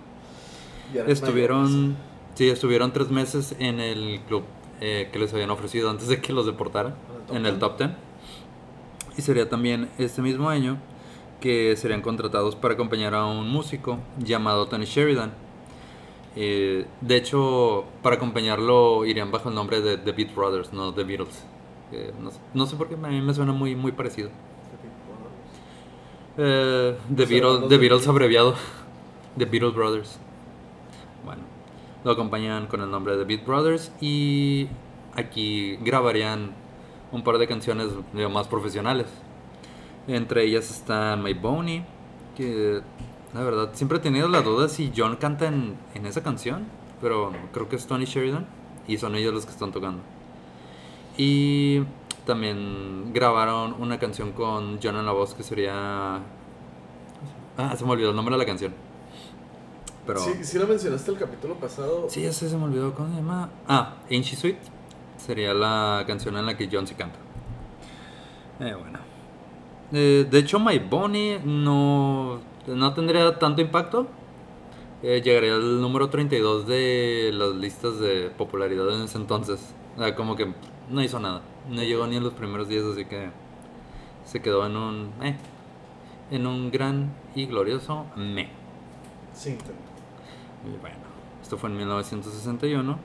Estuvieron, 1.07 1.97
sí, 2.35 2.49
estuvieron 2.49 2.91
tres 2.93 3.09
meses 3.09 3.55
en 3.59 3.79
el 3.79 4.19
club 4.27 4.43
eh, 4.81 5.09
que 5.11 5.19
les 5.19 5.33
habían 5.33 5.51
ofrecido 5.51 5.89
antes 5.89 6.07
de 6.07 6.19
que 6.21 6.33
los 6.33 6.45
deportaran, 6.45 6.95
¿En 7.31 7.45
el 7.45 7.59
top 7.59 7.77
ten? 7.77 7.89
top 7.89 7.97
10. 9.07 9.17
Y 9.17 9.21
sería 9.21 9.49
también 9.49 9.89
este 9.97 10.21
mismo 10.21 10.49
año 10.49 10.77
que 11.41 11.75
serían 11.77 12.01
contratados 12.01 12.55
para 12.55 12.73
acompañar 12.73 13.13
a 13.13 13.25
un 13.25 13.49
músico 13.49 13.99
llamado 14.17 14.67
Tony 14.67 14.85
Sheridan. 14.85 15.31
Eh, 16.35 16.85
de 17.01 17.15
hecho, 17.15 17.85
para 18.01 18.15
acompañarlo 18.15 19.05
irían 19.05 19.31
bajo 19.31 19.49
el 19.49 19.55
nombre 19.55 19.81
de 19.81 19.97
The 19.97 20.11
Beat 20.11 20.35
Brothers, 20.35 20.73
no 20.73 20.93
The 20.93 21.03
Beatles. 21.03 21.43
No, 22.21 22.31
sé- 22.31 22.39
no 22.53 22.65
sé 22.65 22.75
por 22.75 22.87
qué, 22.87 22.95
a 22.95 22.97
mí 23.07 23.21
me 23.21 23.33
suena 23.33 23.51
muy, 23.51 23.75
muy 23.75 23.91
parecido. 23.91 24.29
Eh, 26.37 26.97
The, 27.15 27.25
Beatles, 27.25 27.61
The 27.61 27.67
de 27.67 27.77
Beatles 27.77 28.07
abreviado. 28.07 28.55
The 29.37 29.45
Beatles 29.45 29.73
Brothers. 29.75 30.19
Bueno, 31.25 31.41
lo 32.03 32.11
acompañan 32.11 32.67
con 32.67 32.81
el 32.81 32.89
nombre 32.89 33.15
de 33.17 33.25
The 33.25 33.35
Beat 33.35 33.45
Brothers 33.45 33.91
y 33.99 34.67
aquí 35.15 35.77
grabarían 35.81 36.51
un 37.11 37.23
par 37.23 37.37
de 37.37 37.47
canciones 37.47 37.87
más 38.31 38.47
profesionales. 38.47 39.07
Entre 40.07 40.43
ellas 40.45 40.69
está 40.71 41.15
My 41.17 41.33
Boney, 41.33 41.83
que 42.35 42.81
la 43.33 43.43
verdad 43.43 43.69
siempre 43.73 43.97
he 43.97 44.01
tenido 44.01 44.27
la 44.27 44.41
duda 44.41 44.69
si 44.69 44.91
John 44.95 45.17
canta 45.17 45.47
en, 45.47 45.75
en 45.93 46.05
esa 46.05 46.23
canción, 46.23 46.65
pero 47.01 47.31
creo 47.53 47.67
que 47.69 47.75
es 47.75 47.85
Tony 47.85 48.05
Sheridan 48.05 48.45
y 48.87 48.97
son 48.97 49.15
ellos 49.15 49.33
los 49.33 49.45
que 49.45 49.51
están 49.51 49.71
tocando. 49.71 50.01
Y 51.21 51.81
también 52.25 53.11
grabaron 53.11 53.75
una 53.77 53.99
canción 53.99 54.31
con 54.31 54.79
John 54.81 54.95
en 54.95 55.05
la 55.05 55.11
voz 55.11 55.33
que 55.33 55.43
sería... 55.43 56.21
Ah, 57.57 57.75
se 57.75 57.83
me 57.83 57.91
olvidó 57.91 58.11
el 58.11 58.15
nombre 58.15 58.35
de 58.35 58.39
la 58.39 58.45
canción. 58.45 58.73
Pero... 60.07 60.21
Sí, 60.21 60.31
sí 60.43 60.57
lo 60.57 60.65
mencionaste 60.65 61.11
el 61.11 61.17
capítulo 61.17 61.55
pasado. 61.55 62.05
Sí, 62.07 62.23
ese 62.23 62.47
se 62.47 62.55
me 62.55 62.63
olvidó. 62.63 62.95
¿Cómo 62.95 63.09
se 63.09 63.15
llama? 63.15 63.49
Ah, 63.67 63.95
Ain't 64.09 64.25
She 64.25 64.37
Sweet. 64.37 64.59
Sería 65.17 65.53
la 65.53 66.05
canción 66.07 66.37
en 66.37 66.45
la 66.45 66.55
que 66.55 66.69
John 66.71 66.87
sí 66.87 66.95
canta. 66.95 67.19
Eh, 68.61 68.73
bueno. 68.79 68.99
Eh, 69.91 70.25
de 70.31 70.39
hecho, 70.39 70.57
My 70.57 70.79
Bonnie 70.79 71.41
no, 71.43 72.39
no 72.65 72.93
tendría 72.93 73.37
tanto 73.37 73.61
impacto. 73.61 74.07
Eh, 75.03 75.21
llegaría 75.21 75.53
al 75.53 75.81
número 75.81 76.09
32 76.09 76.65
de 76.65 77.31
las 77.33 77.55
listas 77.55 77.99
de 77.99 78.31
popularidad 78.37 78.89
en 78.95 79.01
ese 79.01 79.17
entonces. 79.17 79.75
O 79.97 80.01
sea, 80.01 80.15
como 80.15 80.37
que 80.37 80.53
no 80.89 81.01
hizo 81.01 81.19
nada. 81.19 81.41
No 81.69 81.81
llegó 81.83 82.07
ni 82.07 82.17
en 82.17 82.23
los 82.23 82.33
primeros 82.33 82.67
días, 82.67 82.83
así 82.85 83.05
que 83.05 83.29
se 84.25 84.41
quedó 84.41 84.65
en 84.65 84.75
un... 84.75 85.11
eh, 85.21 85.35
en 86.31 86.45
un 86.45 86.71
gran 86.71 87.13
y 87.35 87.45
glorioso 87.45 88.05
me. 88.15 88.49
Sí. 89.33 89.57
Y 90.65 90.77
bueno, 90.81 90.97
esto 91.41 91.57
fue 91.57 91.69
en 91.69 91.77
1961. 91.77 92.97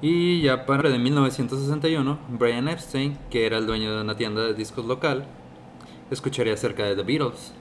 Y 0.00 0.42
ya 0.42 0.66
para 0.66 0.90
de 0.90 0.98
1961, 0.98 2.18
Brian 2.30 2.68
Epstein, 2.68 3.16
que 3.30 3.46
era 3.46 3.58
el 3.58 3.66
dueño 3.66 3.94
de 3.94 4.02
una 4.02 4.16
tienda 4.16 4.42
de 4.42 4.54
discos 4.54 4.84
local, 4.84 5.24
escucharía 6.10 6.54
acerca 6.54 6.84
de 6.84 6.96
The 6.96 7.02
Beatles. 7.04 7.52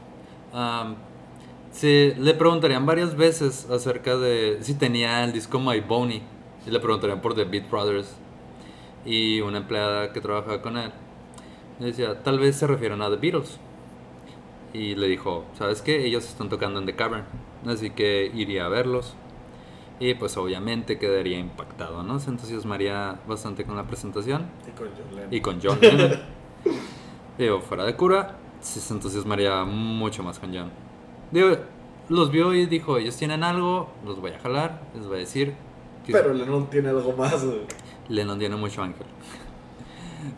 Se, 1.72 2.16
le 2.18 2.34
preguntarían 2.34 2.86
varias 2.86 3.16
veces 3.16 3.70
acerca 3.70 4.18
de 4.18 4.58
si 4.62 4.74
tenía 4.74 5.24
el 5.24 5.34
disco 5.34 5.60
My 5.60 5.80
Boney. 5.82 6.24
Y 6.66 6.72
le 6.72 6.80
preguntarían 6.80 7.22
por 7.22 7.36
The 7.36 7.46
Beat 7.46 7.70
Brothers. 7.70 8.16
Y 9.06 9.42
una 9.42 9.60
empleada 9.60 10.14
que 10.14 10.22
trabajaba 10.22 10.62
con 10.62 10.78
él 10.78 10.92
le 11.82 11.88
decía, 11.88 12.22
tal 12.22 12.40
vez 12.40 12.56
se 12.56 12.68
refieren 12.68 13.02
a 13.02 13.10
The 13.10 13.16
Beatles. 13.16 13.60
Y 14.74 14.96
le 14.96 15.08
dijo, 15.08 15.46
¿sabes 15.58 15.82
qué? 15.82 16.06
Ellos 16.06 16.26
están 16.26 16.48
tocando 16.48 16.80
en 16.80 16.86
The 16.86 16.96
Cavern. 16.96 17.26
Así 17.66 17.90
que 17.90 18.32
iría 18.34 18.66
a 18.66 18.70
verlos. 18.70 19.16
Y 20.00 20.14
pues 20.14 20.38
obviamente 20.38 20.98
quedaría 20.98 21.40
impactado, 21.40 22.04
¿no? 22.04 22.20
Se 22.20 22.30
entusiasmaría 22.30 23.20
bastante 23.28 23.66
con 23.66 23.76
la 23.76 23.86
presentación. 23.86 24.46
Y 24.68 24.72
con 24.72 24.90
John 24.90 25.16
Lennon. 25.16 25.34
Y 25.34 25.42
con 25.42 25.60
John 25.62 25.80
Lennon. 25.82 26.20
Digo, 27.38 27.62
fuera 27.62 27.86
de 27.86 27.96
cura, 27.96 28.38
sí 28.62 28.80
se 28.80 28.94
entusiasmaría 28.94 29.64
mucho 29.66 30.24
más 30.24 30.40
con 30.40 30.56
John. 30.56 30.72
Digo, 31.32 31.58
los 32.10 32.32
vio 32.32 32.54
y 32.54 32.66
dijo, 32.66 32.98
ellos 32.98 33.16
tienen 33.18 33.44
algo, 33.44 33.90
los 34.06 34.20
voy 34.20 34.32
a 34.32 34.40
jalar, 34.40 34.82
les 34.96 35.08
voy 35.08 35.18
a 35.18 35.20
decir. 35.20 35.56
Pero 36.06 36.34
Lennon 36.34 36.70
tiene 36.70 36.90
algo 36.90 37.14
más, 37.14 37.44
güey. 37.44 37.62
Lennon 38.12 38.38
tiene 38.40 38.56
mucho 38.56 38.84
ángel. 38.84 39.06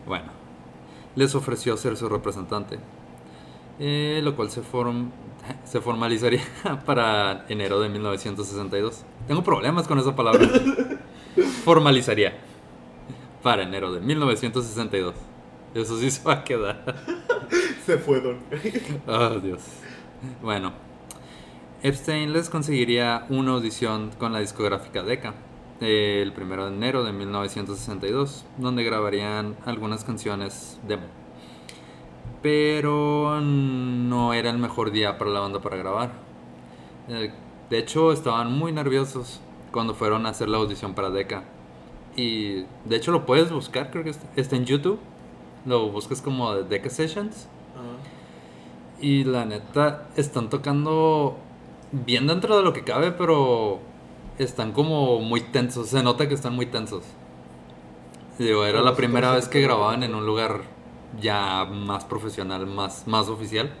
Bueno, 0.06 0.26
les 1.16 1.34
ofreció 1.34 1.76
ser 1.76 1.96
su 1.96 2.08
representante, 2.08 2.78
eh, 3.78 4.20
lo 4.22 4.34
cual 4.36 4.50
se, 4.50 4.62
form- 4.62 5.10
se 5.64 5.80
formalizaría 5.80 6.40
para 6.86 7.44
enero 7.48 7.80
de 7.80 7.88
1962. 7.88 9.04
Tengo 9.26 9.42
problemas 9.42 9.86
con 9.86 9.98
esa 9.98 10.14
palabra. 10.16 10.48
Formalizaría 11.64 12.34
para 13.42 13.62
enero 13.64 13.92
de 13.92 14.00
1962. 14.00 15.14
Eso 15.74 15.98
sí 15.98 16.10
se 16.10 16.22
va 16.22 16.34
a 16.34 16.44
quedar. 16.44 16.84
Se 17.84 17.98
fue, 17.98 18.18
Don. 18.20 18.38
Oh, 19.06 19.38
Dios. 19.40 19.60
Bueno, 20.40 20.72
Epstein 21.82 22.32
les 22.32 22.48
conseguiría 22.48 23.26
una 23.28 23.52
audición 23.52 24.10
con 24.18 24.32
la 24.32 24.38
discográfica 24.38 25.02
Decca 25.02 25.34
el 25.84 26.32
1 26.36 26.70
de 26.70 26.76
enero 26.76 27.04
de 27.04 27.12
1962, 27.12 28.44
donde 28.58 28.84
grabarían 28.84 29.56
algunas 29.66 30.04
canciones 30.04 30.78
demo. 30.86 31.04
pero 32.42 33.40
no 33.40 34.34
era 34.34 34.50
el 34.50 34.58
mejor 34.58 34.90
día 34.90 35.16
para 35.18 35.30
la 35.30 35.40
banda 35.40 35.60
para 35.60 35.76
grabar. 35.76 36.12
Eh, 37.08 37.32
de 37.70 37.78
hecho, 37.78 38.12
estaban 38.12 38.52
muy 38.52 38.72
nerviosos 38.72 39.40
cuando 39.72 39.94
fueron 39.94 40.26
a 40.26 40.30
hacer 40.30 40.48
la 40.48 40.58
audición 40.58 40.94
para 40.94 41.10
Deca. 41.10 41.44
Y 42.16 42.64
de 42.84 42.96
hecho 42.96 43.12
lo 43.12 43.26
puedes 43.26 43.50
buscar, 43.50 43.90
creo 43.90 44.04
que 44.04 44.10
está, 44.10 44.26
está 44.36 44.56
en 44.56 44.66
YouTube. 44.66 44.98
Lo 45.66 45.90
buscas 45.90 46.20
como 46.20 46.54
Deca 46.54 46.90
Sessions. 46.90 47.48
Y 49.00 49.24
la 49.24 49.44
neta, 49.44 50.08
están 50.16 50.50
tocando 50.50 51.36
bien 51.92 52.26
dentro 52.26 52.56
de 52.56 52.62
lo 52.62 52.72
que 52.72 52.84
cabe, 52.84 53.12
pero 53.12 53.80
están 54.38 54.72
como 54.72 55.20
muy 55.20 55.40
tensos. 55.40 55.88
Se 55.88 56.02
nota 56.02 56.28
que 56.28 56.34
están 56.34 56.54
muy 56.54 56.66
tensos. 56.66 57.04
Digo, 58.38 58.64
era 58.64 58.82
la 58.82 58.96
primera 58.96 59.32
vez 59.32 59.48
que 59.48 59.60
grababan 59.60 60.02
en 60.02 60.14
un 60.14 60.26
lugar 60.26 60.62
ya 61.20 61.64
más 61.64 62.04
profesional, 62.04 62.66
más, 62.66 63.06
más 63.06 63.28
oficial. 63.28 63.72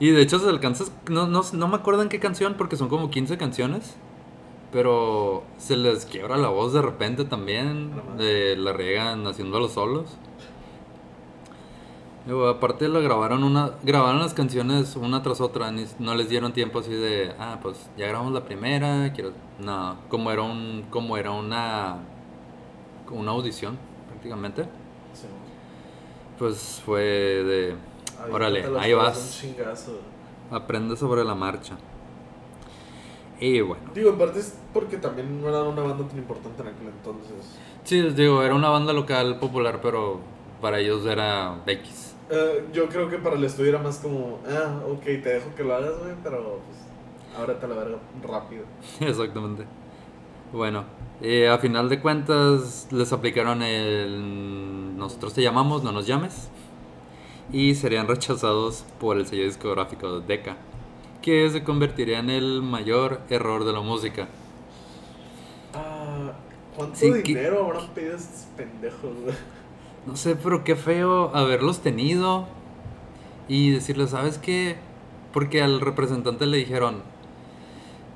Y 0.00 0.10
de 0.10 0.22
hecho 0.22 0.40
se 0.40 0.48
alcanza, 0.48 0.84
no, 1.08 1.28
no, 1.28 1.42
no 1.52 1.68
me 1.68 1.76
acuerdo 1.76 2.02
en 2.02 2.08
qué 2.08 2.18
canción, 2.18 2.54
porque 2.58 2.76
son 2.76 2.88
como 2.88 3.10
15 3.10 3.38
canciones. 3.38 3.94
Pero 4.72 5.44
se 5.58 5.76
les 5.76 6.06
quiebra 6.06 6.36
la 6.38 6.48
voz 6.48 6.72
de 6.72 6.82
repente 6.82 7.24
también. 7.24 7.92
Eh, 8.18 8.56
la 8.58 8.72
riegan 8.72 9.26
haciendo 9.26 9.60
los 9.60 9.72
solos. 9.72 10.16
Digo, 12.26 12.46
aparte 12.48 12.88
la 12.88 13.00
grabaron 13.00 13.42
una, 13.42 13.72
grabaron 13.82 14.20
las 14.20 14.32
canciones 14.32 14.94
una 14.94 15.22
tras 15.22 15.40
otra, 15.40 15.72
no 15.98 16.14
les 16.14 16.28
dieron 16.28 16.52
tiempo 16.52 16.78
así 16.78 16.92
de, 16.92 17.32
ah, 17.38 17.58
pues 17.60 17.76
ya 17.96 18.06
grabamos 18.06 18.32
la 18.32 18.44
primera, 18.44 19.12
quiero, 19.12 19.32
no, 19.58 19.96
como 20.08 20.30
era 20.30 20.42
un, 20.42 20.84
como 20.90 21.16
era 21.16 21.32
una, 21.32 21.96
una 23.10 23.32
audición 23.32 23.76
prácticamente, 24.08 24.62
Sí. 25.14 25.26
pues 26.38 26.80
fue 26.86 27.02
de, 27.02 27.76
Ay, 28.24 28.30
órale, 28.32 28.64
ahí 28.78 28.92
vas, 28.92 29.44
aprende 30.52 30.96
sobre 30.96 31.24
la 31.24 31.34
marcha. 31.34 31.76
Y 33.40 33.60
bueno, 33.62 33.82
Digo, 33.92 34.10
en 34.10 34.18
parte 34.18 34.38
es 34.38 34.56
porque 34.72 34.96
también 34.98 35.42
no 35.42 35.48
era 35.48 35.64
una 35.64 35.82
banda 35.82 36.06
tan 36.06 36.16
importante 36.18 36.62
en 36.62 36.68
aquel 36.68 36.86
entonces. 36.86 37.58
sí, 37.82 38.00
les 38.00 38.14
digo, 38.14 38.40
era 38.44 38.54
una 38.54 38.68
banda 38.68 38.92
local 38.92 39.40
popular, 39.40 39.80
pero 39.82 40.20
para 40.60 40.78
ellos 40.78 41.04
era 41.04 41.56
X. 41.66 42.11
Eh, 42.30 42.64
yo 42.72 42.88
creo 42.88 43.08
que 43.10 43.18
para 43.18 43.36
el 43.36 43.44
estudio 43.44 43.70
era 43.70 43.78
más 43.78 43.98
como, 43.98 44.38
ah, 44.48 44.80
ok, 44.88 45.02
te 45.02 45.34
dejo 45.34 45.54
que 45.54 45.64
lo 45.64 45.74
hagas, 45.74 45.98
güey, 45.98 46.14
pero 46.22 46.60
pues 46.66 46.78
ábrete 47.38 47.66
a 47.66 47.68
la 47.68 47.74
verga 47.74 47.98
rápido. 48.22 48.64
Exactamente. 49.00 49.64
Bueno, 50.52 50.84
eh, 51.20 51.48
a 51.48 51.58
final 51.58 51.88
de 51.88 52.00
cuentas 52.00 52.88
les 52.90 53.12
aplicaron 53.12 53.62
el 53.62 54.96
nosotros 54.96 55.34
te 55.34 55.42
llamamos, 55.42 55.82
no 55.82 55.92
nos 55.92 56.06
llames. 56.06 56.48
Y 57.52 57.74
serían 57.74 58.06
rechazados 58.08 58.84
por 59.00 59.16
el 59.18 59.26
sello 59.26 59.44
discográfico 59.44 60.20
de 60.20 60.26
Decca, 60.26 60.56
que 61.20 61.50
se 61.50 61.64
convertiría 61.64 62.18
en 62.20 62.30
el 62.30 62.62
mayor 62.62 63.20
error 63.28 63.64
de 63.64 63.72
la 63.72 63.80
música. 63.80 64.28
Ah, 65.74 66.32
¿cuánto 66.76 66.96
Sí, 66.96 67.10
que- 67.12 67.22
dinero 67.22 67.64
habrán 67.66 67.88
pedido 67.90 68.16
estos 68.16 68.46
pendejos, 68.56 69.14
güey? 69.22 69.34
No 70.06 70.16
sé, 70.16 70.34
pero 70.36 70.64
qué 70.64 70.74
feo 70.76 71.34
haberlos 71.34 71.80
tenido 71.80 72.46
y 73.48 73.70
decirles, 73.70 74.10
¿sabes 74.10 74.38
qué? 74.38 74.76
Porque 75.32 75.62
al 75.62 75.80
representante 75.80 76.46
le 76.46 76.56
dijeron, 76.58 77.02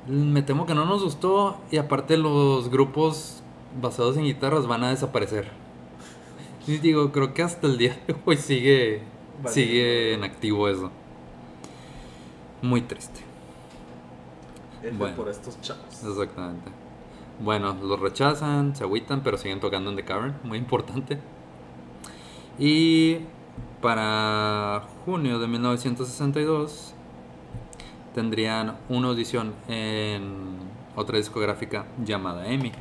me 0.09 0.43
temo 0.43 0.67
que 0.67 0.75
no 0.75 0.85
nos 0.85 1.03
gustó 1.03 1.59
y 1.71 1.77
aparte 1.79 2.17
los 2.17 2.71
grupos 2.71 3.43
basados 3.81 4.17
en 4.17 4.25
guitarras 4.25 4.67
van 4.67 4.85
a 4.85 4.91
desaparecer. 4.91 5.49
Y 6.67 6.79
digo, 6.79 7.13
creo 7.13 7.33
que 7.35 7.43
hasta 7.43 7.67
el 7.69 7.79
día 7.79 7.97
de 8.07 8.17
hoy 8.25 8.37
sigue, 8.37 9.03
Vale. 9.43 9.55
sigue 9.55 10.15
en 10.15 10.25
activo 10.25 10.69
eso. 10.69 10.91
Muy 12.63 12.81
triste. 12.83 13.21
F 14.83 14.97
Bueno. 14.97 15.17
por 15.17 15.29
estos 15.29 15.61
chavos. 15.61 16.03
Exactamente. 16.05 16.71
Bueno, 17.41 17.77
los 17.81 18.01
rechazan, 18.01 18.75
se 18.75 18.83
agüitan, 18.83 19.23
pero 19.23 19.37
siguen 19.37 19.61
tocando 19.61 19.91
en 19.91 19.97
The 19.97 20.05
Cavern, 20.05 20.35
muy 20.43 20.59
importante. 20.59 21.19
Y 22.59 23.19
para 23.83 24.83
junio 25.05 25.39
de 25.39 25.47
1962 25.47 26.95
tendrían 28.15 28.79
una 28.89 29.09
audición 29.09 29.55
en 29.69 30.59
otra 30.97 31.19
discográfica 31.19 31.85
llamada 32.03 32.49
EMI. 32.49 32.73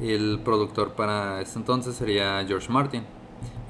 El 0.00 0.40
productor 0.44 0.92
para 0.92 1.40
este 1.40 1.58
entonces 1.58 1.94
sería 1.96 2.44
George 2.46 2.70
Martin. 2.70 3.04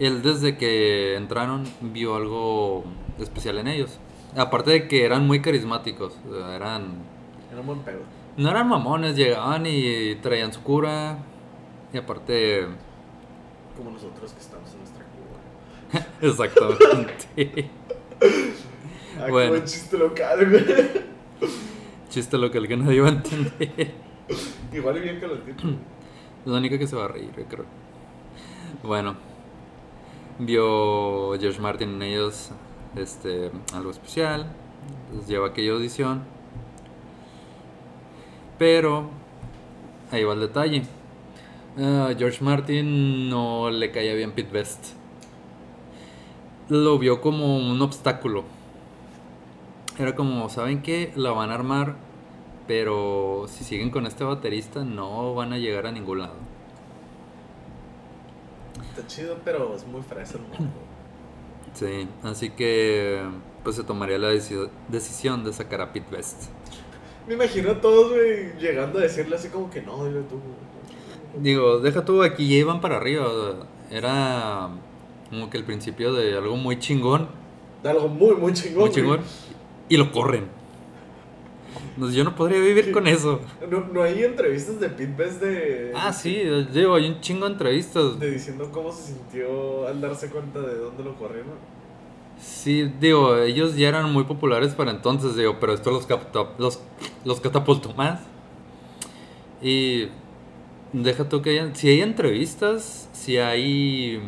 Él 0.01 0.22
desde 0.22 0.57
que 0.57 1.14
entraron 1.14 1.64
vio 1.80 2.16
algo 2.16 2.84
especial 3.18 3.59
en 3.59 3.68
ellos. 3.68 3.98
Aparte 4.36 4.70
de 4.70 4.88
que 4.88 5.05
eran 5.05 5.26
muy 5.26 5.40
carismáticos, 5.40 6.16
eran 6.55 7.03
Era 7.51 7.61
un 7.61 7.66
buen 7.66 7.80
pedo. 7.80 8.01
no 8.36 8.51
eran 8.51 8.68
mamones, 8.68 9.16
llegaban 9.16 9.64
y 9.66 10.16
traían 10.16 10.53
su 10.53 10.62
cura. 10.62 11.18
Y 11.92 11.98
aparte, 11.98 12.66
Como 13.81 13.93
nosotros 13.93 14.31
que 14.35 14.41
estamos 14.41 14.70
en 14.74 14.78
nuestra 14.81 15.07
Cuba. 15.07 16.07
exactamente. 16.20 17.70
Ah, 19.18 19.26
Bueno. 19.31 19.64
chiste 19.64 19.97
local, 19.97 20.51
güey. 20.51 20.64
Chiste 22.11 22.37
local 22.37 22.68
que 22.68 22.76
nadie 22.76 23.01
va 23.01 23.09
a 23.09 23.12
entender. 23.12 23.91
Igual 24.70 24.99
y 24.99 25.01
bien 25.01 25.18
que 25.18 25.26
lo 25.26 25.35
entiendo. 25.37 25.78
La 26.45 26.59
única 26.59 26.78
que 26.78 26.87
se 26.87 26.95
va 26.95 27.07
a 27.07 27.09
reír, 27.09 27.33
yo 27.35 27.45
creo. 27.47 27.64
Bueno, 28.83 29.16
vio 30.39 31.39
George 31.41 31.59
Martin 31.59 31.89
en 31.95 32.03
ellos 32.03 32.51
este, 32.97 33.51
algo 33.72 33.93
especial. 33.93 34.45
Les 35.16 35.26
lleva 35.26 35.47
a 35.47 35.51
aquella 35.53 35.72
audición. 35.72 36.22
Pero, 38.59 39.09
ahí 40.11 40.22
va 40.22 40.35
el 40.35 40.41
detalle. 40.41 40.83
A 41.81 42.14
George 42.18 42.43
Martin 42.45 43.31
no 43.31 43.70
le 43.70 43.91
caía 43.91 44.14
bien 44.14 44.33
Pete 44.33 44.51
Best. 44.53 44.95
Lo 46.68 46.99
vio 46.99 47.20
como 47.20 47.57
un 47.57 47.81
obstáculo. 47.83 48.45
Era 49.99 50.14
como, 50.14 50.49
¿saben 50.51 50.83
qué? 50.83 51.12
La 51.16 51.31
van 51.33 51.51
a 51.51 51.55
armar, 51.55 51.97
pero 52.66 53.47
si 53.49 53.64
siguen 53.64 53.91
con 53.91 54.07
este 54.07 54.24
baterista 54.24 54.85
no 54.85 55.35
van 55.35 55.53
a 55.53 55.59
llegar 55.59 55.87
a 55.87 55.93
ningún 55.93 56.20
lado. 56.20 56.35
Está 58.91 59.07
chido, 59.07 59.37
pero 59.45 59.74
es 59.74 59.87
muy 59.87 60.03
fresa 60.03 60.35
el 60.39 60.43
mundo. 60.43 60.74
Sí, 61.72 62.09
así 62.24 62.51
que 62.51 63.22
pues 63.62 63.76
se 63.76 63.85
tomaría 63.85 64.18
la 64.18 64.33
deci- 64.33 64.68
decisión 64.89 65.45
de 65.45 65.53
sacar 65.53 65.81
a 65.81 65.93
Pete 65.93 66.16
Best. 66.16 66.47
Me 67.28 67.35
imagino 67.35 67.70
a 67.70 67.81
todos, 67.81 68.11
güey, 68.11 68.59
llegando 68.59 68.99
a 68.99 69.03
decirle 69.03 69.37
así 69.37 69.51
como 69.51 69.70
que 69.70 69.81
no, 69.81 70.05
dile 70.05 70.22
tú. 70.22 70.35
güey". 70.35 70.69
Digo, 71.39 71.78
deja 71.81 72.05
tú, 72.05 72.22
aquí 72.22 72.49
ya 72.49 72.57
iban 72.57 72.81
para 72.81 72.97
arriba. 72.97 73.26
Era 73.91 74.68
como 75.28 75.49
que 75.51 75.59
el 75.59 75.64
principio 75.64 76.12
de 76.12 76.37
algo 76.37 76.57
muy 76.57 76.78
chingón, 76.78 77.28
De 77.83 77.91
algo 77.91 78.09
muy, 78.09 78.35
muy 78.37 78.53
chingón. 78.53 78.81
muy 78.85 78.91
chingón, 78.91 79.20
y 79.89 79.97
lo 79.97 80.11
corren. 80.12 80.45
Yo 82.12 82.24
no 82.24 82.35
podría 82.35 82.59
vivir 82.61 82.93
con 82.93 83.07
eso. 83.07 83.41
No, 83.70 83.81
no 83.93 84.03
hay 84.03 84.22
entrevistas 84.24 84.81
de 84.81 84.89
Pete 84.89 85.14
Best 85.16 85.41
de. 85.43 85.93
Ah, 85.95 86.12
sí, 86.12 86.43
digo, 86.72 86.95
hay 86.95 87.09
un 87.09 87.20
chingo 87.20 87.47
de 87.47 87.53
entrevistas. 87.53 88.18
De 88.18 88.31
diciendo 88.31 88.70
cómo 88.72 88.91
se 88.93 89.12
sintió 89.12 89.87
al 89.87 90.01
darse 90.01 90.31
cuenta 90.31 90.61
de 90.61 90.76
dónde 90.76 91.05
lo 91.05 91.14
corrieron. 91.16 91.53
Sí, 92.41 92.91
digo, 93.01 93.37
ellos 93.37 93.76
ya 93.76 93.89
eran 93.89 94.11
muy 94.12 94.24
populares 94.24 94.72
para 94.74 94.91
entonces, 94.93 95.37
digo, 95.37 95.57
pero 95.61 95.74
esto 95.74 95.91
los, 95.91 96.07
capta- 96.07 96.49
los, 96.59 96.81
los 97.24 97.41
catapultó 97.41 97.93
más. 97.95 98.20
Y 99.62 100.09
deja 100.93 101.28
tú 101.28 101.43
que 101.43 101.51
haya, 101.51 101.74
si 101.74 101.88
hay 101.88 102.01
entrevistas, 102.03 103.09
si 103.12 103.38
hay... 103.38 104.20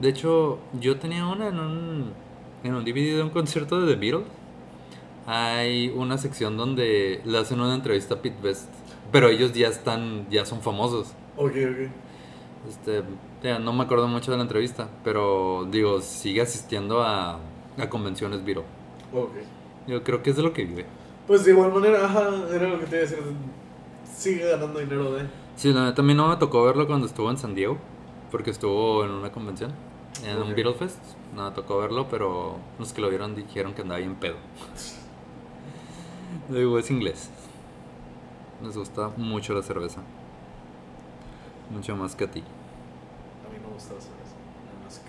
De 0.00 0.08
hecho, 0.08 0.58
yo 0.78 0.98
tenía 0.98 1.26
una 1.26 1.48
en 1.48 1.58
un, 1.58 2.12
en 2.64 2.74
un 2.74 2.84
DVD 2.84 3.16
de 3.16 3.22
un 3.22 3.30
concierto 3.30 3.80
de 3.80 3.94
The 3.94 4.00
Beatles. 4.00 4.26
Hay 5.26 5.88
una 5.88 6.18
sección 6.18 6.56
donde 6.56 7.20
le 7.24 7.38
hacen 7.38 7.60
una 7.60 7.74
entrevista 7.74 8.14
a 8.14 8.22
Pete 8.22 8.36
Best, 8.42 8.68
pero 9.10 9.28
ellos 9.28 9.52
ya 9.52 9.68
están, 9.68 10.28
ya 10.30 10.44
son 10.44 10.60
famosos. 10.62 11.08
Ok, 11.36 11.50
ok. 11.50 11.90
Este, 12.68 13.02
ya, 13.42 13.58
no 13.58 13.72
me 13.72 13.84
acuerdo 13.84 14.08
mucho 14.08 14.30
de 14.30 14.36
la 14.36 14.42
entrevista, 14.42 14.88
pero 15.02 15.66
digo, 15.70 16.00
sigue 16.00 16.42
asistiendo 16.42 17.02
a, 17.02 17.40
a 17.78 17.88
convenciones 17.88 18.44
Viro. 18.44 18.64
Ok. 19.12 19.32
Yo 19.86 20.02
creo 20.02 20.22
que 20.22 20.30
es 20.30 20.36
de 20.36 20.42
lo 20.42 20.52
que 20.52 20.64
vive. 20.64 20.86
Pues 21.26 21.44
de 21.44 21.52
igual 21.52 21.72
manera, 21.72 22.04
ajá, 22.04 22.30
era 22.52 22.68
lo 22.68 22.78
que 22.78 22.86
te 22.86 22.96
iba 22.96 23.06
a 23.06 23.08
decir. 23.08 23.18
Sigue 24.16 24.48
ganando 24.50 24.80
dinero 24.80 25.12
de. 25.12 25.26
Sí, 25.56 25.72
la 25.72 25.84
neta 25.84 26.02
a 26.02 26.04
mí 26.04 26.14
no 26.14 26.28
me 26.28 26.36
tocó 26.36 26.64
verlo 26.64 26.86
cuando 26.86 27.06
estuvo 27.06 27.30
en 27.30 27.36
San 27.36 27.54
Diego, 27.54 27.76
porque 28.30 28.50
estuvo 28.50 29.04
en 29.04 29.10
una 29.10 29.30
convención, 29.30 29.72
en 30.24 30.36
un 30.38 30.50
Ok. 30.50 30.56
Beatles 30.56 30.76
Fest. 30.76 30.98
No 31.34 31.44
me 31.44 31.50
tocó 31.54 31.78
verlo, 31.78 32.06
pero 32.10 32.56
los 32.78 32.92
que 32.92 33.00
lo 33.02 33.10
vieron 33.10 33.34
dijeron 33.34 33.74
que 33.74 33.82
andaba 33.82 33.98
bien 33.98 34.14
pedo. 34.14 34.36
Digo, 36.48 36.78
es 36.78 36.90
inglés. 36.90 37.30
Les 38.62 38.76
gusta 38.76 39.10
mucho 39.16 39.54
la 39.54 39.62
cerveza. 39.62 40.00
Mucho 41.70 41.94
más 41.96 42.14
que 42.16 42.24
a 42.24 42.30
ti. 42.30 42.40
A 42.40 43.52
mí 43.52 43.58
no 43.62 43.68
me 43.68 43.74
gusta 43.74 43.94
hacer 43.96 44.12
eso. 44.24 44.36
No, 44.66 44.84
no 44.84 44.90
se 44.90 45.02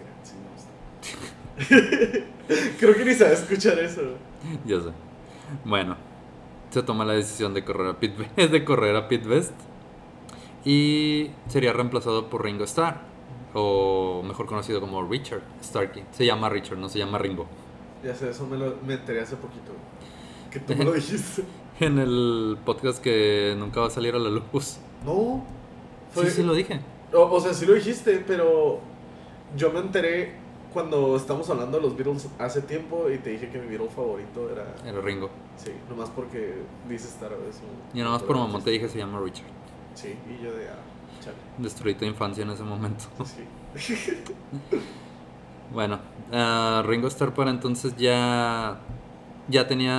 crea. 1.70 2.78
Creo 2.80 2.96
que 2.96 3.06
ni 3.06 3.14
sabe 3.14 3.34
escuchar 3.34 3.80
eso. 3.80 4.02
Ya 4.66 4.80
sé. 4.80 4.90
Bueno, 5.66 5.97
se 6.70 6.84
toma 6.84 7.06
la 7.06 7.14
decisión 7.14 7.54
de 7.54 7.64
correr 7.64 7.88
a 7.88 8.00
Pit, 8.00 8.18
de 8.36 8.66
correr 8.66 8.96
a 8.96 9.08
Pit 9.08 9.26
Best 9.26 9.54
y 10.66 11.32
sería 11.48 11.74
reemplazado 11.74 12.30
por 12.30 12.44
Ringo 12.44 12.66
Starr, 12.66 13.02
o 13.54 14.22
mejor 14.24 14.46
conocido 14.46 14.82
como 14.82 15.08
Richard 15.08 15.42
Starkey. 15.64 16.04
Se 16.12 16.26
llama 16.26 16.50
Richard, 16.50 16.78
no 16.78 16.90
se 16.90 17.00
llama 17.00 17.18
Ringo. 17.18 17.46
Ya 18.04 18.14
sé, 18.14 18.30
eso 18.30 18.46
me 18.48 18.58
lo 18.58 18.76
me 18.86 18.96
enteré 18.96 19.22
hace 19.22 19.36
poquito. 19.38 19.72
Que 20.52 20.60
tú 20.60 20.76
me 20.76 20.84
lo 20.86 20.92
dijiste. 20.94 21.44
En 21.80 22.00
el 22.00 22.58
podcast 22.66 23.02
que 23.02 23.56
nunca 23.58 23.82
va 23.82 23.88
a 23.88 23.92
salir 23.92 24.16
a 24.16 24.20
la 24.20 24.30
luz. 24.30 24.78
No. 25.06 25.46
Sí, 26.14 26.30
sí 26.30 26.44
lo 26.44 26.54
dije. 26.54 26.82
O, 27.14 27.22
o 27.22 27.40
sea, 27.40 27.54
sí 27.54 27.66
lo 27.66 27.74
dijiste, 27.74 28.24
pero 28.28 28.80
yo 29.56 29.72
me 29.72 29.80
enteré 29.80 30.36
cuando 30.74 31.16
estamos 31.16 31.50
hablando 31.50 31.78
de 31.78 31.84
los 31.84 31.96
Beatles 31.96 32.28
hace 32.40 32.62
tiempo 32.62 33.10
y 33.10 33.18
te 33.18 33.32
dije 33.32 33.50
que 33.50 33.60
mi 33.60 33.68
Beatle 33.68 33.90
favorito 33.90 34.50
era. 34.50 34.76
Era 34.86 35.02
Ringo. 35.02 35.30
Sí, 35.58 35.72
nomás 35.90 36.10
porque 36.10 36.56
dices 36.88 37.14
estar 37.14 37.32
eso. 37.32 37.62
Y 37.94 38.02
nomás 38.02 38.24
por 38.24 38.38
mamón 38.38 38.64
te 38.64 38.72
dije 38.72 38.88
se 38.88 38.98
llama 38.98 39.20
Richard. 39.20 39.48
Sí, 39.96 40.16
y 40.30 40.44
yo 40.44 40.52
de. 40.54 40.70
Ah, 40.70 40.76
chale. 41.24 41.38
Destruí 41.58 41.96
tu 41.96 42.06
infancia 42.06 42.44
en 42.44 42.52
ese 42.52 42.64
momento. 42.64 43.06
Sí. 43.24 43.96
Bueno, 45.70 46.00
ah, 46.32 46.82
Ringo 46.86 47.10
Starr 47.10 47.34
para 47.34 47.52
entonces 47.52 47.94
ya 47.98 48.80
ya 49.50 49.68
tenía 49.68 49.94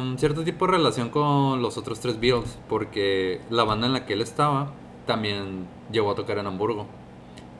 un 0.00 0.18
cierto 0.18 0.42
tipo 0.42 0.66
de 0.66 0.72
relación 0.72 1.10
con 1.10 1.62
los 1.62 1.76
otros 1.76 2.00
tres 2.00 2.18
Beatles, 2.18 2.58
porque 2.68 3.40
la 3.50 3.64
banda 3.64 3.86
en 3.86 3.92
la 3.92 4.06
que 4.06 4.14
él 4.14 4.22
estaba 4.22 4.72
también 5.06 5.66
llegó 5.90 6.10
a 6.10 6.14
tocar 6.14 6.38
en 6.38 6.46
Hamburgo. 6.46 6.86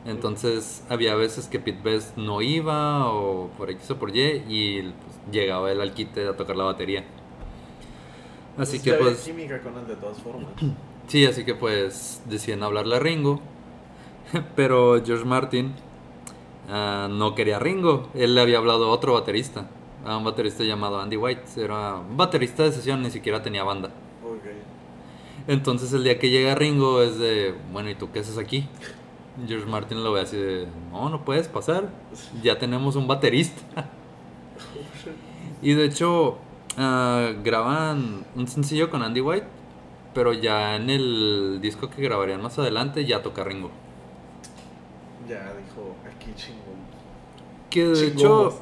Entonces 0.05 0.83
había 0.89 1.15
veces 1.15 1.47
que 1.47 1.59
Pete 1.59 1.81
Best 1.83 2.17
no 2.17 2.41
iba 2.41 3.07
o 3.11 3.49
por 3.57 3.69
X 3.71 3.91
o 3.91 3.99
por 3.99 4.15
Y 4.15 4.43
y 4.47 4.81
pues, 4.83 5.19
llegaba 5.31 5.71
él 5.71 5.81
al 5.81 5.93
quite 5.93 6.27
a 6.27 6.35
tocar 6.37 6.55
la 6.55 6.63
batería. 6.63 7.05
Así 8.57 8.79
Pues 8.79 8.83
que 8.83 8.93
pues 8.93 9.19
química 9.23 9.61
con 9.61 9.77
él 9.77 9.87
de 9.87 9.95
todas 9.95 10.21
formas. 10.21 10.53
sí, 11.07 11.25
así 11.25 11.45
que 11.45 11.55
pues 11.55 12.21
deciden 12.25 12.63
hablarle 12.63 12.95
a 12.97 12.99
Ringo. 12.99 13.41
Pero 14.55 15.03
George 15.05 15.25
Martin 15.25 15.75
ah, 16.69 17.07
no 17.11 17.35
quería 17.35 17.57
a 17.57 17.59
Ringo. 17.59 18.09
Él 18.13 18.35
le 18.35 18.41
había 18.41 18.57
hablado 18.59 18.85
a 18.85 18.89
otro 18.89 19.13
baterista, 19.13 19.69
a 20.05 20.17
un 20.17 20.23
baterista 20.23 20.63
llamado 20.63 20.99
Andy 20.99 21.17
White. 21.17 21.43
Era 21.57 22.01
baterista 22.11 22.63
de 22.63 22.71
sesión, 22.71 23.01
ni 23.01 23.11
siquiera 23.11 23.41
tenía 23.43 23.63
banda. 23.63 23.91
Entonces 25.47 25.91
el 25.93 26.03
día 26.03 26.19
que 26.19 26.29
llega 26.29 26.55
Ringo 26.55 27.01
es 27.01 27.17
de, 27.17 27.55
bueno, 27.71 27.89
¿y 27.89 27.95
tú 27.95 28.11
qué 28.11 28.19
haces 28.19 28.37
aquí? 28.37 28.67
George 29.47 29.65
Martin 29.65 30.03
lo 30.03 30.13
ve 30.13 30.21
así 30.21 30.37
de, 30.37 30.67
no, 30.91 31.09
no 31.09 31.25
puedes 31.25 31.47
pasar, 31.47 31.89
ya 32.41 32.57
tenemos 32.59 32.95
un 32.95 33.07
baterista. 33.07 33.89
Y 35.61 35.73
de 35.73 35.85
hecho, 35.85 36.37
ah, 36.77 37.31
graban 37.43 38.25
un 38.35 38.47
sencillo 38.47 38.89
con 38.89 39.03
Andy 39.03 39.21
White, 39.21 39.47
pero 40.13 40.33
ya 40.33 40.75
en 40.75 40.89
el 40.89 41.59
disco 41.61 41.89
que 41.89 42.01
grabarían 42.01 42.41
más 42.41 42.57
adelante 42.59 43.05
ya 43.05 43.21
toca 43.21 43.43
Ringo. 43.43 43.69
Ya 45.27 45.53
dijo, 45.53 45.95
aquí 46.07 46.33
chingón. 46.35 46.79
Que 47.69 47.85
de 47.85 48.07
hecho, 48.07 48.59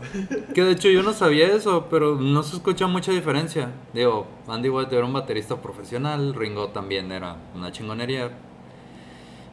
que 0.53 0.63
de 0.63 0.71
hecho 0.71 0.89
yo 0.89 1.01
no 1.01 1.13
sabía 1.13 1.47
eso, 1.47 1.88
pero 1.89 2.15
no 2.15 2.43
se 2.43 2.57
escucha 2.57 2.88
mucha 2.88 3.13
diferencia. 3.13 3.71
Digo, 3.93 4.28
Andy 4.47 4.67
White 4.67 4.93
era 4.93 5.05
un 5.05 5.13
baterista 5.13 5.61
profesional, 5.61 6.34
Ringo 6.34 6.69
también 6.69 7.11
era 7.11 7.38
una 7.55 7.71
chingonería. 7.71 8.32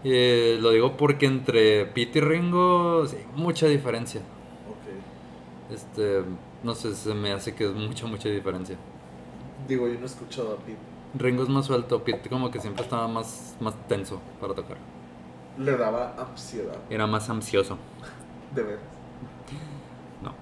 Eh, 0.05 0.59
lo 0.61 0.71
digo 0.71 0.97
porque 0.99 1.25
entre 1.25 1.87
Pete 1.87 2.19
y 2.19 2.23
Ringo, 2.23 3.07
sí, 3.07 3.17
mucha 3.35 3.67
diferencia. 3.67 4.21
Ok. 4.21 5.73
Este, 5.75 6.23
no 6.63 6.75
sé, 6.75 6.95
se 6.95 7.15
me 7.15 7.33
hace 7.33 7.55
que 7.55 7.65
es 7.65 7.73
mucha, 7.73 8.07
mucha 8.07 8.29
diferencia. 8.29 8.77
Digo, 9.67 9.89
yo 9.89 9.95
no 9.95 10.03
he 10.03 10.05
escuchado 10.05 10.53
a 10.53 10.57
Pete. 10.59 10.79
Ringo 11.15 11.43
es 11.43 11.49
más 11.49 11.67
suelto, 11.67 12.05
Pete 12.05 12.29
como 12.29 12.51
que 12.51 12.61
siempre 12.61 12.83
estaba 12.85 13.09
más, 13.09 13.57
más 13.61 13.75
tenso 13.89 14.21
para 14.41 14.53
tocar. 14.55 14.77
Le 15.59 15.77
daba 15.77 16.15
ansiedad. 16.19 16.77
Era 16.91 17.07
más 17.07 17.31
ansioso. 17.31 17.79
De 18.55 18.63
ver. 18.63 18.79
No. 20.25 20.35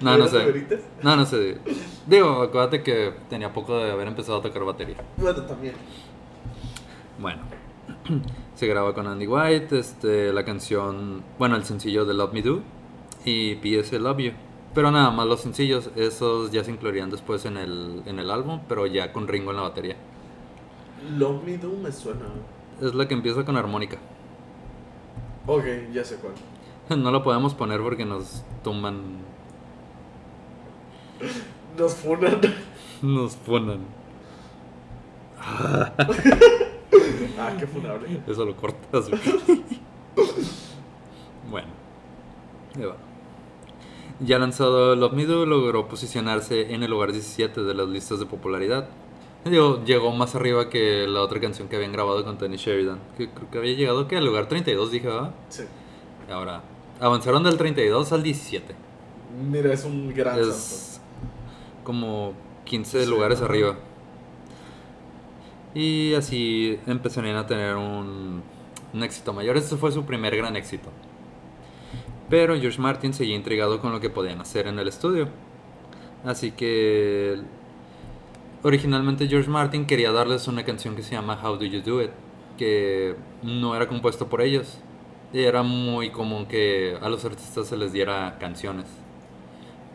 no, 0.00 0.16
no 0.16 0.26
sé. 0.26 0.38
¿Veritas? 0.38 0.80
No, 1.02 1.16
no 1.16 1.26
sé. 1.26 1.58
Digo, 2.06 2.42
acuérdate 2.42 2.82
que 2.82 3.12
tenía 3.28 3.52
poco 3.52 3.76
de 3.76 3.90
haber 3.90 4.08
empezado 4.08 4.38
a 4.38 4.42
tocar 4.42 4.64
batería. 4.64 4.96
Bueno, 5.18 5.42
también. 5.42 5.74
Bueno, 7.18 7.42
se 8.54 8.66
graba 8.66 8.94
con 8.94 9.06
Andy 9.06 9.26
White, 9.26 9.78
este, 9.78 10.32
la 10.32 10.44
canción, 10.44 11.22
bueno, 11.38 11.56
el 11.56 11.64
sencillo 11.64 12.04
de 12.04 12.14
Love 12.14 12.32
Me 12.32 12.42
Do 12.42 12.60
y 13.24 13.56
PS 13.56 13.92
Love 13.92 14.18
You. 14.18 14.32
Pero 14.74 14.90
nada 14.90 15.10
más 15.10 15.26
los 15.26 15.40
sencillos, 15.40 15.90
esos 15.96 16.52
ya 16.52 16.62
se 16.62 16.70
incluirían 16.70 17.10
después 17.10 17.44
en 17.44 17.56
el, 17.56 18.02
en 18.06 18.18
el 18.18 18.30
álbum, 18.30 18.60
pero 18.68 18.86
ya 18.86 19.12
con 19.12 19.26
Ringo 19.26 19.50
en 19.50 19.56
la 19.56 19.62
batería. 19.62 19.96
Love 21.18 21.44
Me 21.44 21.58
Do 21.58 21.70
me 21.82 21.90
suena. 21.90 22.26
Es 22.80 22.94
la 22.94 23.08
que 23.08 23.14
empieza 23.14 23.44
con 23.44 23.56
armónica. 23.56 23.98
Ok, 25.46 25.64
ya 25.92 26.04
sé 26.04 26.16
cuál. 26.16 26.34
No 27.02 27.12
lo 27.12 27.22
podemos 27.22 27.54
poner 27.54 27.80
porque 27.80 28.04
nos 28.04 28.42
tumban, 28.64 29.18
Nos 31.78 31.94
funan. 31.94 32.40
nos 33.02 33.36
ponen. 33.36 33.80
ah, 37.38 37.52
qué 37.58 37.66
funable. 37.66 38.20
Eso 38.26 38.44
lo 38.44 38.56
cortas. 38.56 39.08
güey. 39.10 39.62
bueno, 41.50 41.68
ahí 42.76 42.84
va. 42.84 42.96
Ya 44.20 44.38
lanzado 44.38 44.94
Love 44.96 45.12
Me 45.14 45.24
Do, 45.24 45.46
logró 45.46 45.88
posicionarse 45.88 46.74
en 46.74 46.82
el 46.82 46.90
lugar 46.90 47.12
17 47.12 47.62
de 47.62 47.74
las 47.74 47.88
listas 47.88 48.20
de 48.20 48.26
popularidad. 48.26 48.88
Digo, 49.46 49.82
llegó 49.84 50.12
más 50.12 50.34
arriba 50.34 50.68
que 50.68 51.06
la 51.08 51.22
otra 51.22 51.40
canción 51.40 51.68
que 51.68 51.76
habían 51.76 51.92
grabado 51.92 52.22
con 52.24 52.36
Tony 52.36 52.56
Sheridan. 52.56 52.98
Que 53.16 53.30
creo 53.30 53.50
que 53.50 53.58
había 53.58 53.72
llegado 53.74 54.06
que 54.06 54.16
al 54.18 54.26
lugar 54.26 54.46
32, 54.48 54.90
dije, 54.90 55.06
¿verdad? 55.06 55.30
Sí. 55.48 55.62
Y 56.28 56.32
ahora, 56.32 56.60
avanzaron 57.00 57.42
del 57.42 57.56
32 57.56 58.12
al 58.12 58.22
17. 58.22 58.74
Mira, 59.50 59.72
es 59.72 59.84
un 59.84 60.12
gran 60.12 60.34
salto. 60.36 60.50
Es 60.50 61.00
como 61.82 62.34
15 62.66 63.04
Sí, 63.04 63.10
lugares 63.10 63.38
ajá. 63.38 63.46
arriba. 63.46 63.76
Y 65.74 66.14
así 66.14 66.78
empezarían 66.86 67.36
a 67.36 67.46
tener 67.46 67.76
un, 67.76 68.42
éxito 69.00 69.32
mayor. 69.32 69.56
Este 69.56 69.76
fue 69.76 69.92
su 69.92 70.04
primer 70.04 70.36
gran 70.36 70.56
éxito. 70.56 70.90
Pero 72.28 72.58
George 72.58 72.80
Martin 72.80 73.12
seguía 73.12 73.36
intrigado 73.36 73.80
con 73.80 73.92
lo 73.92 74.00
que 74.00 74.10
podían 74.10 74.40
hacer 74.40 74.66
en 74.66 74.78
el 74.78 74.88
estudio. 74.88 75.28
Así 76.24 76.52
que 76.52 77.40
originalmente 78.62 79.26
George 79.28 79.48
Martin 79.48 79.86
quería 79.86 80.12
darles 80.12 80.46
una 80.48 80.64
canción 80.64 80.96
que 80.96 81.02
se 81.02 81.14
llama 81.14 81.40
How 81.42 81.56
Do 81.56 81.64
You 81.64 81.82
Do 81.82 82.02
It, 82.02 82.10
que 82.58 83.16
no 83.42 83.74
era 83.74 83.86
compuesto 83.86 84.28
por 84.28 84.42
ellos. 84.42 84.78
Era 85.32 85.62
muy 85.62 86.10
común 86.10 86.46
que 86.46 86.96
a 87.00 87.08
los 87.08 87.24
artistas 87.24 87.68
se 87.68 87.76
les 87.76 87.92
diera 87.92 88.38
canciones. 88.40 88.86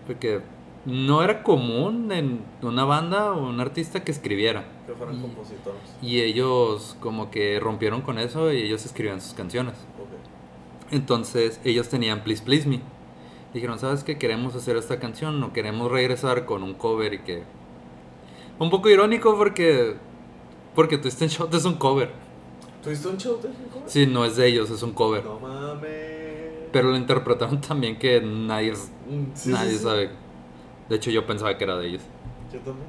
Porque 0.08 0.42
no 0.86 1.24
era 1.24 1.42
común 1.44 2.12
en 2.12 2.42
una 2.62 2.86
banda 2.86 3.32
o 3.32 3.48
un 3.50 3.60
artista 3.60 4.04
que 4.04 4.12
escribiera. 4.12 4.66
Que 4.86 4.94
fueran 4.94 5.18
Y- 5.18 5.22
compositores. 5.22 5.82
Y 6.02 6.22
ellos 6.22 6.96
como 7.00 7.32
que 7.32 7.60
rompieron 7.60 8.02
con 8.02 8.20
eso 8.20 8.52
y 8.54 8.58
ellos 8.62 8.86
escribían 8.86 9.22
sus 9.22 9.34
canciones. 9.34 9.74
Ok. 10.00 10.92
Entonces 10.92 11.60
ellos 11.64 11.90
tenían 11.90 12.24
Please 12.24 12.44
Please 12.44 12.68
Me. 12.70 12.82
Dijeron, 13.54 13.80
¿sabes 13.80 14.04
qué? 14.04 14.18
Queremos 14.18 14.54
hacer 14.56 14.76
esta 14.78 15.00
canción, 15.00 15.40
no 15.40 15.54
queremos 15.54 15.90
regresar 15.92 16.46
con 16.46 16.62
un 16.62 16.74
cover 16.74 17.14
y 17.14 17.20
que... 17.20 17.44
Un 18.60 18.70
poco 18.70 18.90
irónico 18.90 19.36
porque... 19.38 19.96
Porque 20.76 20.98
Twist 20.98 21.22
and 21.22 21.32
Shout 21.32 21.54
es 21.54 21.64
un 21.66 21.76
cover. 21.76 22.12
¿Tuviste 22.84 23.08
un 23.08 23.18
show 23.18 23.40
de 23.42 23.48
ese 23.50 23.64
cover? 23.72 23.90
Sí, 23.90 24.06
no 24.06 24.26
es 24.26 24.36
de 24.36 24.48
ellos, 24.48 24.70
es 24.70 24.84
un 24.84 24.92
cover. 24.92 25.24
No 25.24 25.40
mames. 25.40 25.90
Pero 26.72 26.90
lo 26.92 26.98
interpretaron 26.98 27.62
también 27.68 27.98
que 27.98 28.20
nadie, 28.22 28.76
sí, 28.76 29.50
nadie 29.52 29.72
sí, 29.72 29.78
sí. 29.78 29.84
sabe. 29.84 30.10
De 30.90 30.96
hecho 30.98 31.10
yo 31.12 31.26
pensaba 31.26 31.58
que 31.58 31.64
era 31.64 31.78
de 31.78 31.88
ellos. 31.88 32.02
Yo 32.54 32.60
también. 32.60 32.88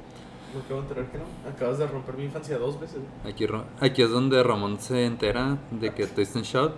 Me 0.53 0.61
acabo 0.61 0.81
de 0.81 0.87
enterar 0.87 1.11
que 1.11 1.17
no. 1.17 1.23
Acabas 1.49 1.77
de 1.77 1.87
romper 1.87 2.15
mi 2.15 2.23
infancia 2.25 2.57
dos 2.57 2.79
veces. 2.79 2.99
Aquí, 3.25 3.45
aquí 3.79 4.01
es 4.01 4.09
donde 4.09 4.41
Ramón 4.43 4.79
se 4.79 5.05
entera 5.05 5.57
de 5.71 5.93
que 5.93 6.07
Twist 6.07 6.35
and 6.35 6.45
Shout 6.45 6.71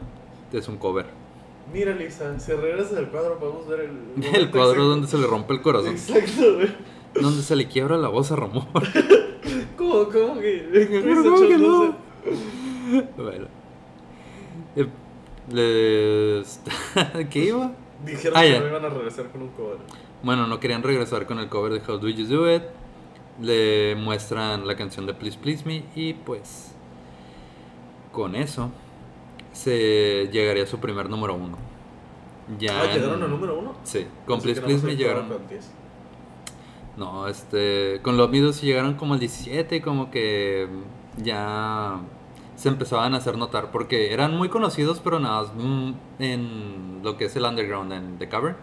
es 0.54 0.68
un 0.68 0.78
cover. 0.78 1.06
Mira, 1.72 1.94
Lisa, 1.96 2.40
si 2.40 2.52
regresas 2.54 2.98
al 2.98 3.10
cuadro 3.10 3.38
podemos 3.38 3.68
ver 3.68 3.82
el... 3.82 4.24
El 4.36 4.50
cuadro 4.50 4.70
exacto. 4.72 4.88
donde 4.90 5.08
se 5.08 5.18
le 5.20 5.28
rompe 5.28 5.54
el 5.54 5.62
corazón. 5.62 5.92
Exacto, 5.92 6.56
güey. 6.56 6.70
Donde 7.22 7.42
se 7.44 7.56
le 7.56 7.68
quiebra 7.68 7.98
la 7.98 8.08
voz 8.08 8.32
a 8.32 8.36
Ramón. 8.36 8.68
¿Cómo, 9.78 10.06
cómo 10.10 10.40
que? 10.40 10.90
¿cómo 11.24 11.40
que 11.48 11.58
no? 11.58 11.96
Bueno. 13.18 13.48
Eh, 14.76 14.88
les- 15.52 16.60
¿Qué 17.30 17.40
iba? 17.46 17.72
Dijeron 18.06 18.38
Ah, 18.38 18.42
que 18.44 18.60
no 18.60 18.68
iban 18.68 18.86
a 18.86 18.90
regresar 18.90 19.28
con 19.30 19.42
un 19.44 19.50
cover. 19.50 19.78
Bueno, 20.24 20.48
no 20.48 20.60
querían 20.60 20.84
regresar 20.84 21.26
con 21.26 21.40
el 21.40 21.48
cover 21.50 21.74
de 21.74 21.80
How 21.92 21.98
Do 21.98 22.10
You 22.10 22.26
Do 22.28 22.54
It. 22.54 22.64
Le 23.42 23.96
muestran 23.96 24.68
la 24.68 24.76
canción 24.76 25.06
de 25.06 25.14
Please 25.14 25.38
Please 25.38 25.64
Me 25.66 25.86
y 25.96 26.14
pues 26.14 26.76
con 28.12 28.36
eso 28.36 28.70
se 29.54 30.28
llegaría 30.32 30.64
a 30.64 30.68
su 30.68 30.80
primer 30.80 31.10
número 31.10 31.36
uno. 31.36 31.58
Ya 32.60 32.82
Ah, 32.82 32.94
¿llegaron 32.94 33.24
al 33.24 33.30
número 33.30 33.58
uno? 33.60 33.76
Sí, 33.84 34.06
con 34.26 34.42
Pensé 34.42 34.62
Please 34.62 34.82
Please 34.82 34.86
Me 34.86 34.96
llegaron. 34.98 35.26
quedado 35.26 35.40
con 35.40 35.48
10. 35.50 35.72
No, 36.98 37.28
este. 37.30 38.02
Con 38.02 38.18
Do 38.18 38.54
sí 38.54 38.66
llegaron 38.66 38.96
como 38.96 39.14
al 39.14 39.20
17 39.22 39.78
y 39.78 39.82
como 39.82 40.12
que 40.12 40.68
ya 41.18 42.02
se 42.56 42.68
empezaban 42.68 43.14
a 43.14 43.18
hacer 43.18 43.38
notar. 43.38 43.72
Porque 43.72 44.12
eran 44.12 44.36
muy 44.36 44.50
conocidos, 44.50 45.00
pero 45.02 45.20
nada 45.20 45.44
más 45.44 45.52
mm, 45.56 45.92
en 46.20 47.00
lo 47.04 47.16
que 47.16 47.26
es 47.26 47.36
el 47.38 47.46
underground, 47.46 47.94
en 47.94 48.18
The 48.18 48.28
Cavern. 48.28 48.58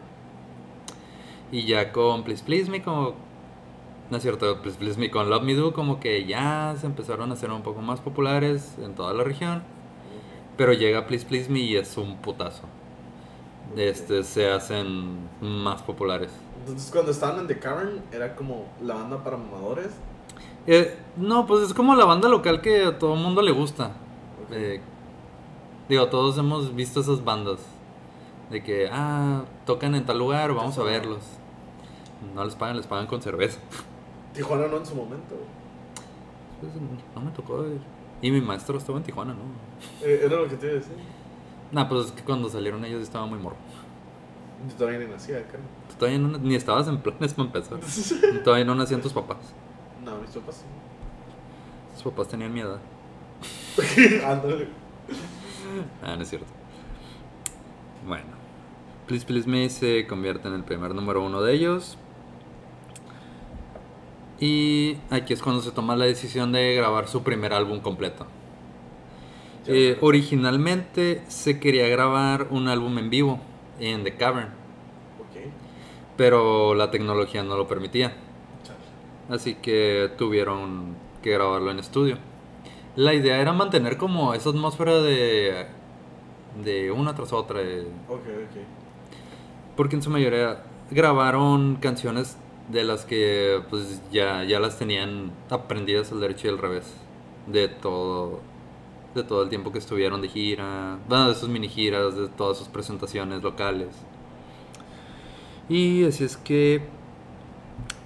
Y 1.53 1.65
ya 1.65 1.93
con 1.93 2.25
Please 2.25 2.45
Please 2.45 2.71
Me, 2.71 2.83
como. 2.83 3.15
No 4.11 4.17
es 4.17 4.23
cierto, 4.23 4.61
Please 4.63 4.79
Please 4.79 4.99
Me, 4.99 5.11
con 5.11 5.29
Love 5.31 5.43
Me 5.43 5.55
Do, 5.55 5.73
como 5.73 5.99
que 6.01 6.27
ya 6.27 6.75
se 6.79 6.87
empezaron 6.87 7.31
a 7.31 7.35
hacer 7.35 7.51
un 7.51 7.63
poco 7.63 7.83
más 7.83 8.01
populares 8.01 8.77
en 8.83 8.95
toda 8.95 9.13
la 9.13 9.25
región. 9.25 9.63
Pero 10.57 10.73
llega 10.73 11.07
Please 11.07 11.27
Please 11.27 11.51
Me 11.51 11.61
y 11.61 11.77
es 11.77 11.97
un 11.97 12.17
putazo. 12.19 12.63
Este, 13.77 14.23
se 14.23 14.51
hacen 14.51 15.29
más 15.41 15.83
populares. 15.83 16.31
Entonces, 16.61 16.91
cuando 16.91 17.11
estaban 17.11 17.41
en 17.41 17.47
The 17.47 17.59
Cavern, 17.59 18.03
era 18.13 18.35
como 18.37 18.67
la 18.83 18.95
banda 18.95 19.23
para 19.23 19.37
mamadores. 19.37 19.91
Eh, 20.67 20.97
no, 21.17 21.47
pues 21.47 21.63
es 21.63 21.75
como 21.75 21.95
la 21.95 22.05
banda 22.05 22.29
local 22.29 22.61
que 22.61 22.85
a 22.85 22.99
todo 22.99 23.15
el 23.15 23.21
mundo 23.21 23.43
le 23.43 23.53
gusta. 23.53 23.93
Eh, 24.51 24.81
digo, 25.89 26.09
todos 26.09 26.39
hemos 26.39 26.75
visto 26.75 27.01
esas 27.01 27.25
bandas. 27.25 27.61
De 28.51 28.63
que, 28.63 28.89
ah, 28.91 29.45
tocan 29.65 29.95
en 29.95 30.07
tal 30.07 30.19
lugar, 30.19 30.55
vamos 30.55 30.79
a 30.79 30.83
verlos. 30.83 31.21
No 32.35 32.45
les 32.45 32.55
pagan, 32.55 32.77
les 32.77 32.87
pagan 32.87 33.07
con 33.07 33.21
cerveza. 33.23 33.59
Tijuana 34.35 34.67
no 34.69 34.79
en 34.79 34.87
su 34.87 34.95
momento. 34.95 35.37
Pues, 36.61 36.73
no 37.15 37.21
me 37.21 37.31
tocó 37.31 37.67
ir. 37.67 37.81
Y 38.23 38.31
mi 38.31 38.41
maestro 38.41 38.79
estaba 38.79 38.99
en 38.99 39.05
Tijuana, 39.05 39.35
¿no? 39.35 39.41
Eh, 40.07 40.23
era 40.25 40.37
lo 40.37 40.49
que 40.49 40.57
te 40.57 40.67
iba 40.67 40.75
a 40.75 40.79
decir. 40.79 40.97
Nah, 41.73 41.89
pues 41.89 42.07
es 42.07 42.13
que 42.13 42.23
cuando 42.23 42.49
salieron 42.49 42.85
ellos 42.85 43.03
estaba 43.03 43.27
muy 43.27 43.39
morro. 43.39 43.57
Yo 44.69 44.75
todavía 44.75 45.01
ni 45.01 45.07
nacía 45.07 45.39
acá. 45.39 45.59
Tú 45.89 45.97
Todavía 45.97 46.19
no, 46.19 46.39
ni 46.39 46.55
estabas 46.55 46.89
en 46.89 46.99
planes 46.99 47.35
para 47.35 47.47
empezar. 47.47 47.79
Todavía 48.45 48.65
no 48.65 48.75
nacían 48.75 49.03
tus 49.03 49.13
papás. 49.13 49.39
no, 50.05 50.19
mis 50.19 50.31
papás 50.31 50.57
sí. 50.57 50.65
Tus 51.95 52.05
papás 52.05 52.29
tenían 52.29 52.53
mi 52.53 52.61
edad. 52.61 52.79
Ándale. 54.27 54.69
Ah, 56.03 56.17
no 56.17 56.23
es 56.23 56.29
cierto. 56.29 56.47
Bueno. 58.07 58.37
Please 59.07 59.25
Please 59.25 59.49
Me 59.49 59.69
se 59.69 60.07
convierte 60.07 60.49
en 60.49 60.55
el 60.55 60.65
primer 60.65 60.95
número 60.95 61.23
uno 61.25 61.43
de 61.43 61.53
ellos. 61.53 61.99
Y 64.39 64.97
aquí 65.11 65.33
es 65.33 65.43
cuando 65.43 65.63
se 65.63 65.71
toma 65.73 65.97
la 65.97 66.05
decisión 66.05 66.53
de 66.53 66.75
grabar 66.75 67.09
su 67.09 67.23
primer 67.23 67.53
álbum 67.53 67.81
completo. 67.81 68.27
Eh, 69.67 69.99
originalmente 70.01 71.23
se 71.29 71.59
quería 71.59 71.89
grabar 71.89 72.49
un 72.51 72.69
álbum 72.69 72.99
en 72.99 73.11
vivo 73.11 73.41
en 73.81 74.05
The 74.05 74.15
Cavern, 74.17 74.51
pero 76.17 76.75
la 76.75 76.91
tecnología 76.91 77.43
no 77.43 77.57
lo 77.57 77.67
permitía. 77.67 78.13
Así 79.29 79.57
que 79.57 80.11
tuvieron 80.17 80.95
que 81.23 81.33
grabarlo 81.33 81.71
en 81.71 81.79
estudio. 81.81 82.19
La 82.95 83.13
idea 83.13 83.41
era 83.41 83.53
mantener 83.53 83.97
como 83.97 84.35
esa 84.35 84.51
atmósfera 84.51 84.95
de, 85.01 85.67
de 86.65 86.91
una 86.93 87.15
tras 87.15 87.33
otra. 87.33 87.61
eh, 87.61 87.87
Ok, 88.09 88.21
ok. 88.21 88.57
Porque 89.77 89.97
en 89.97 90.03
su 90.03 90.11
mayoría 90.11 90.63
grabaron 90.91 91.77
canciones 91.77 92.39
de 92.69 92.85
las 92.85 93.05
que 93.05 93.63
pues 93.71 94.01
ya, 94.11 94.45
ya 94.45 94.61
las 94.61 94.79
tenían 94.79 95.33
aprendidas 95.51 96.13
al 96.13 96.21
derecho 96.21 96.49
y 96.49 96.51
al 96.51 96.59
revés. 96.59 96.85
De 97.47 97.69
todo, 97.69 98.41
de 99.15 99.23
todo 99.23 99.43
el 99.43 99.49
tiempo 99.49 99.73
que 99.73 99.79
estuvieron 99.79 100.21
de 100.21 100.29
gira. 100.29 100.99
Bueno, 101.09 101.29
de 101.29 101.35
sus 101.35 101.49
mini 101.49 101.69
giras, 101.69 102.17
de 102.17 102.29
todas 102.29 102.59
sus 102.59 102.69
presentaciones 102.69 103.43
locales. 103.43 103.89
Y 105.69 106.05
así 106.05 106.25
es 106.25 106.37
que 106.37 106.83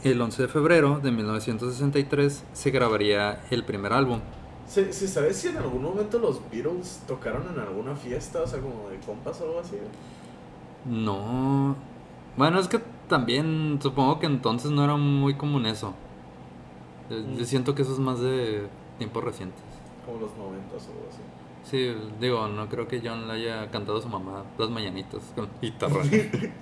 el 0.04 0.20
11 0.20 0.42
de 0.42 0.48
febrero 0.48 1.00
de 1.02 1.10
1963 1.10 2.44
se 2.52 2.70
grabaría 2.70 3.42
el 3.50 3.64
primer 3.64 3.92
álbum. 3.92 4.20
¿Se, 4.66 4.92
se 4.92 5.08
sabe 5.08 5.34
si 5.34 5.48
en 5.48 5.56
algún 5.56 5.82
momento 5.82 6.18
los 6.18 6.40
Beatles 6.50 7.02
tocaron 7.06 7.48
en 7.52 7.58
alguna 7.58 7.96
fiesta? 7.96 8.42
O 8.42 8.46
sea, 8.46 8.60
como 8.60 8.88
de 8.88 8.98
compas 9.00 9.40
o 9.40 9.44
algo 9.44 9.60
así. 9.60 9.76
No. 10.86 11.76
Bueno, 12.36 12.60
es 12.60 12.68
que 12.68 12.80
también 13.10 13.78
supongo 13.82 14.18
que 14.18 14.24
entonces 14.26 14.70
no 14.70 14.82
era 14.82 14.96
muy 14.96 15.34
común 15.34 15.66
eso. 15.66 15.92
Eh, 17.10 17.22
Yo 17.36 17.42
Mm. 17.42 17.44
siento 17.44 17.74
que 17.74 17.82
eso 17.82 17.92
es 17.92 17.98
más 17.98 18.20
de 18.20 18.66
tiempos 18.96 19.22
recientes. 19.22 19.60
Como 20.06 20.20
los 20.20 20.30
noventas 20.38 20.88
o 20.88 20.92
algo 20.92 21.06
así. 21.10 21.20
Sí, 21.62 21.94
digo, 22.18 22.48
no 22.48 22.68
creo 22.70 22.88
que 22.88 23.02
John 23.04 23.28
le 23.28 23.34
haya 23.34 23.70
cantado 23.70 23.98
a 23.98 24.00
su 24.02 24.08
mamá 24.08 24.44
las 24.58 24.70
mañanitas 24.70 25.20
con 25.36 25.48
guitarra. 25.60 26.00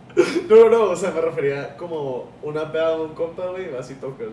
No, 0.48 0.56
no, 0.56 0.70
no, 0.70 0.82
o 0.90 0.96
sea, 0.96 1.12
me 1.12 1.20
refería 1.20 1.76
como 1.76 2.24
una 2.42 2.72
peda 2.72 2.96
de 2.96 3.04
un 3.04 3.14
compa, 3.14 3.46
güey, 3.50 3.70
vas 3.70 3.88
y 3.90 3.94
tocas. 3.94 4.26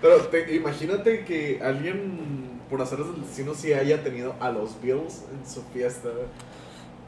Pero 0.00 0.18
te- 0.26 0.54
imagínate 0.54 1.24
que 1.24 1.60
alguien, 1.60 2.60
por 2.70 2.80
hacer 2.80 3.00
el 3.00 3.20
destino, 3.22 3.52
sí 3.54 3.72
haya 3.72 4.04
tenido 4.04 4.34
a 4.38 4.50
los 4.50 4.80
Beatles 4.80 5.24
en 5.32 5.44
su 5.50 5.62
fiesta. 5.72 6.10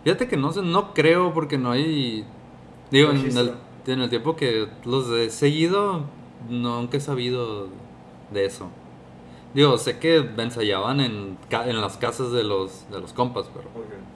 Fíjate 0.02 0.26
que 0.26 0.36
no 0.36 0.50
sé, 0.52 0.62
no 0.62 0.94
creo 0.94 1.32
porque 1.32 1.58
no 1.58 1.70
hay. 1.70 2.24
Digo, 2.90 3.10
en 3.12 3.18
el. 3.36 3.52
En 3.86 4.00
el 4.00 4.10
tiempo 4.10 4.36
que 4.36 4.68
los 4.84 5.08
he 5.10 5.30
seguido, 5.30 6.02
nunca 6.48 6.96
he 6.96 7.00
sabido 7.00 7.68
de 8.32 8.44
eso. 8.46 8.68
Digo, 9.54 9.78
sé 9.78 9.98
que 10.00 10.16
ensayaban 10.38 11.00
en, 11.00 11.38
ca- 11.48 11.68
en 11.68 11.80
las 11.80 11.96
casas 11.96 12.32
de 12.32 12.42
los, 12.42 12.90
de 12.90 13.00
los 13.00 13.12
compas, 13.12 13.46
pero. 13.54 13.68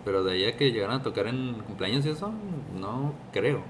Pero 0.04 0.24
de 0.24 0.32
ahí 0.32 0.44
a 0.46 0.56
que 0.56 0.72
llegaran 0.72 1.00
a 1.00 1.02
tocar 1.02 1.26
en 1.28 1.54
cumpleaños 1.66 2.04
y 2.06 2.10
eso, 2.10 2.32
no 2.80 3.12
creo. 3.32 3.60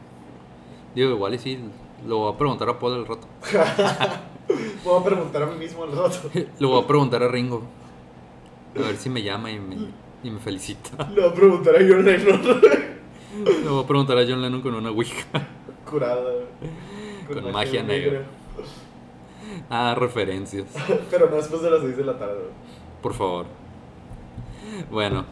Digo, 0.95 1.11
igual 1.11 1.35
y 1.35 1.39
sí, 1.39 1.59
lo 2.07 2.19
voy 2.19 2.33
a 2.33 2.39
preguntar 2.39 2.69
a 2.71 2.79
Paul 2.79 2.95
al 2.95 3.07
rato. 3.07 3.27
Voy 4.83 4.99
a 5.01 5.05
preguntar 5.05 5.43
a 5.43 5.47
mí 5.47 5.59
mismo 5.59 5.85
al 5.85 5.93
rato. 5.93 6.31
Le 6.59 6.67
voy 6.67 6.83
a 6.83 6.87
preguntar 6.87 7.23
a 7.23 7.29
Ringo. 7.29 7.63
A 8.77 8.81
ver 8.81 8.97
si 8.97 9.11
me 9.11 9.23
llama 9.23 9.51
y 9.51 9.59
me, 9.59 9.77
y 10.23 10.31
me 10.31 10.39
felicita. 10.39 11.07
Le 11.11 11.21
voy 11.21 11.31
a 11.31 11.35
preguntar 11.35 11.75
a 11.77 11.79
John 11.81 12.05
Lennon. 12.05 12.41
Le 13.45 13.69
voy 13.69 13.85
a 13.85 13.87
preguntar 13.87 14.17
a 14.17 14.23
John 14.27 14.41
Lennon 14.41 14.63
con 14.63 14.75
una 14.75 14.91
Ouija. 14.91 15.27
Curada. 15.91 16.31
Con 17.27 17.53
magia 17.53 17.83
negra. 17.83 18.23
Ah, 19.71 19.95
referencias. 19.99 20.67
Pero 21.11 21.31
no 21.31 21.37
después 21.37 21.63
de 21.63 21.71
las 21.71 21.81
6 21.81 21.97
de 21.97 22.05
la 22.05 22.19
tarde. 22.19 22.41
Por 23.03 23.15
favor. 23.15 23.47
Bueno. 24.91 25.25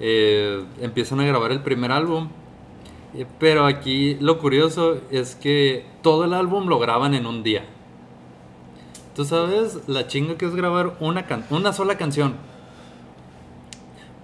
eh, 0.00 0.64
empiezan 0.80 1.20
a 1.20 1.24
grabar 1.24 1.52
el 1.52 1.62
primer 1.62 1.92
álbum. 1.92 2.28
eh, 3.14 3.26
Pero 3.38 3.66
aquí 3.66 4.16
lo 4.20 4.38
curioso 4.38 4.98
es 5.10 5.34
que 5.34 5.84
todo 6.02 6.24
el 6.24 6.32
álbum 6.34 6.66
lo 6.68 6.78
graban 6.78 7.14
en 7.14 7.26
un 7.26 7.42
día. 7.42 7.64
¿Tú 9.14 9.24
sabes 9.26 9.86
la 9.88 10.06
chinga 10.06 10.38
que 10.38 10.46
es 10.46 10.54
grabar 10.54 10.96
una, 11.00 11.26
can- 11.26 11.44
una 11.50 11.72
sola 11.74 11.98
canción? 11.98 12.34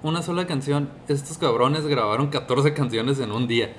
Una 0.03 0.23
sola 0.23 0.47
canción. 0.47 0.89
Estos 1.09 1.37
cabrones 1.39 1.87
grabaron 1.87 2.29
14 2.29 2.73
canciones 2.73 3.21
en 3.21 3.33
un 3.33 3.47
día. 3.49 3.75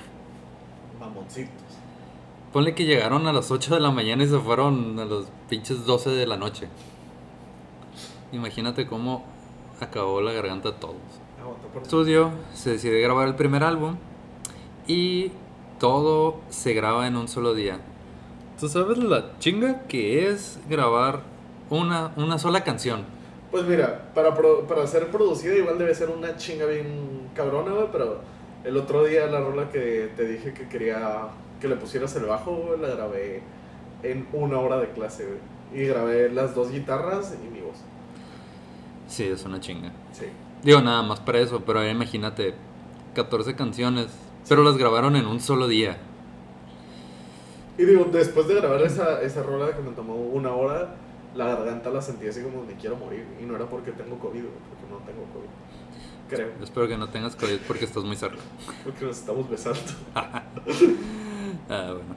Mamoncitos. 1.30 1.54
Ponle 2.54 2.74
que 2.74 2.86
llegaron 2.86 3.28
a 3.28 3.34
las 3.34 3.52
8 3.52 3.76
de 3.76 3.80
la 3.82 3.92
mañana 3.92 4.24
y 4.24 4.28
se 4.28 4.40
fueron 4.40 4.98
a 5.00 5.06
los 5.06 5.28
pinches 5.50 5.86
12 5.86 6.10
de 6.12 6.26
la 6.26 6.36
noche. 6.38 6.68
Imagínate 8.32 8.88
cómo 8.88 9.24
acabó 9.80 10.22
la 10.22 10.32
garganta 10.34 10.72
de 10.72 10.78
todos. 10.78 10.96
Por 11.74 11.84
Estudio, 11.84 12.32
se 12.54 12.72
decide 12.72 13.00
grabar 13.02 13.28
el 13.28 13.36
primer 13.36 13.64
álbum 13.64 13.96
y 14.88 15.32
todo 15.80 16.42
se 16.50 16.74
graba 16.74 17.08
en 17.08 17.16
un 17.16 17.28
solo 17.28 17.54
día. 17.54 17.80
¿Tú 18.60 18.68
sabes 18.68 18.98
la 18.98 19.38
chinga 19.40 19.84
que 19.88 20.28
es 20.30 20.60
grabar 20.70 21.22
una, 21.70 22.12
una 22.18 22.38
sola 22.40 22.64
canción? 22.64 23.04
Pues 23.52 23.64
mira, 23.66 24.12
para, 24.14 24.34
pro- 24.36 24.68
para 24.68 24.86
ser 24.86 25.08
producida 25.12 25.56
igual 25.56 25.78
debe 25.78 25.96
ser 25.96 26.10
una 26.10 26.36
chinga 26.36 26.66
bien 26.66 27.30
cabrona, 27.36 27.72
pero 27.92 28.20
el 28.64 28.78
otro 28.78 29.06
día 29.06 29.28
la 29.28 29.40
rola 29.40 29.70
que 29.70 30.12
te 30.16 30.26
dije 30.28 30.54
que 30.54 30.68
quería 30.68 31.30
que 31.60 31.68
le 31.68 31.76
pusieras 31.76 32.16
el 32.16 32.26
bajo, 32.26 32.76
la 32.80 32.90
grabé 32.90 33.42
en 34.04 34.28
una 34.34 34.60
hora 34.60 34.78
de 34.78 34.90
clase. 34.90 35.28
Y 35.74 35.84
grabé 35.84 36.30
las 36.30 36.56
dos 36.56 36.72
guitarras 36.72 37.36
y 37.36 37.48
mi 37.50 37.62
voz. 37.62 37.78
Sí, 39.08 39.26
es 39.26 39.44
una 39.46 39.60
chinga. 39.60 39.92
Sí. 40.14 40.26
Digo, 40.64 40.82
nada 40.82 41.04
más 41.04 41.20
para 41.20 41.40
eso, 41.40 41.64
pero 41.66 41.88
imagínate, 41.88 42.54
14 43.14 43.56
canciones, 43.56 44.08
pero 44.48 44.64
las 44.64 44.78
grabaron 44.78 45.16
en 45.16 45.26
un 45.26 45.40
solo 45.40 45.68
día. 45.68 45.98
Y 47.78 47.86
digo, 47.86 48.06
después 48.12 48.48
de 48.48 48.56
grabar 48.56 48.82
esa, 48.82 49.22
esa 49.22 49.44
rola 49.44 49.76
que 49.76 49.82
me 49.82 49.92
tomó 49.92 50.16
una 50.16 50.54
hora, 50.54 50.96
la 51.36 51.46
garganta 51.46 51.90
la 51.90 52.02
sentí 52.02 52.28
así 52.28 52.42
como 52.42 52.64
me 52.64 52.74
quiero 52.74 52.98
morir. 52.98 53.26
Y 53.42 53.46
no 53.46 53.56
era 53.56 53.66
porque 53.66 53.92
tengo 53.92 54.18
COVID, 54.20 54.44
porque 54.44 54.86
no 54.90 54.98
tengo 55.06 55.24
COVID. 55.34 55.50
Creo, 56.30 56.50
Espero 56.62 56.88
que 56.88 56.98
no 56.98 57.10
tengas 57.10 57.36
COVID 57.36 57.58
porque 57.68 57.86
estás 57.86 58.04
muy 58.04 58.16
cerca. 58.16 58.38
porque 58.84 59.06
nos 59.06 59.18
estamos 59.18 59.50
besando. 59.50 59.80
Ah, 61.70 61.94
bueno. 61.94 62.16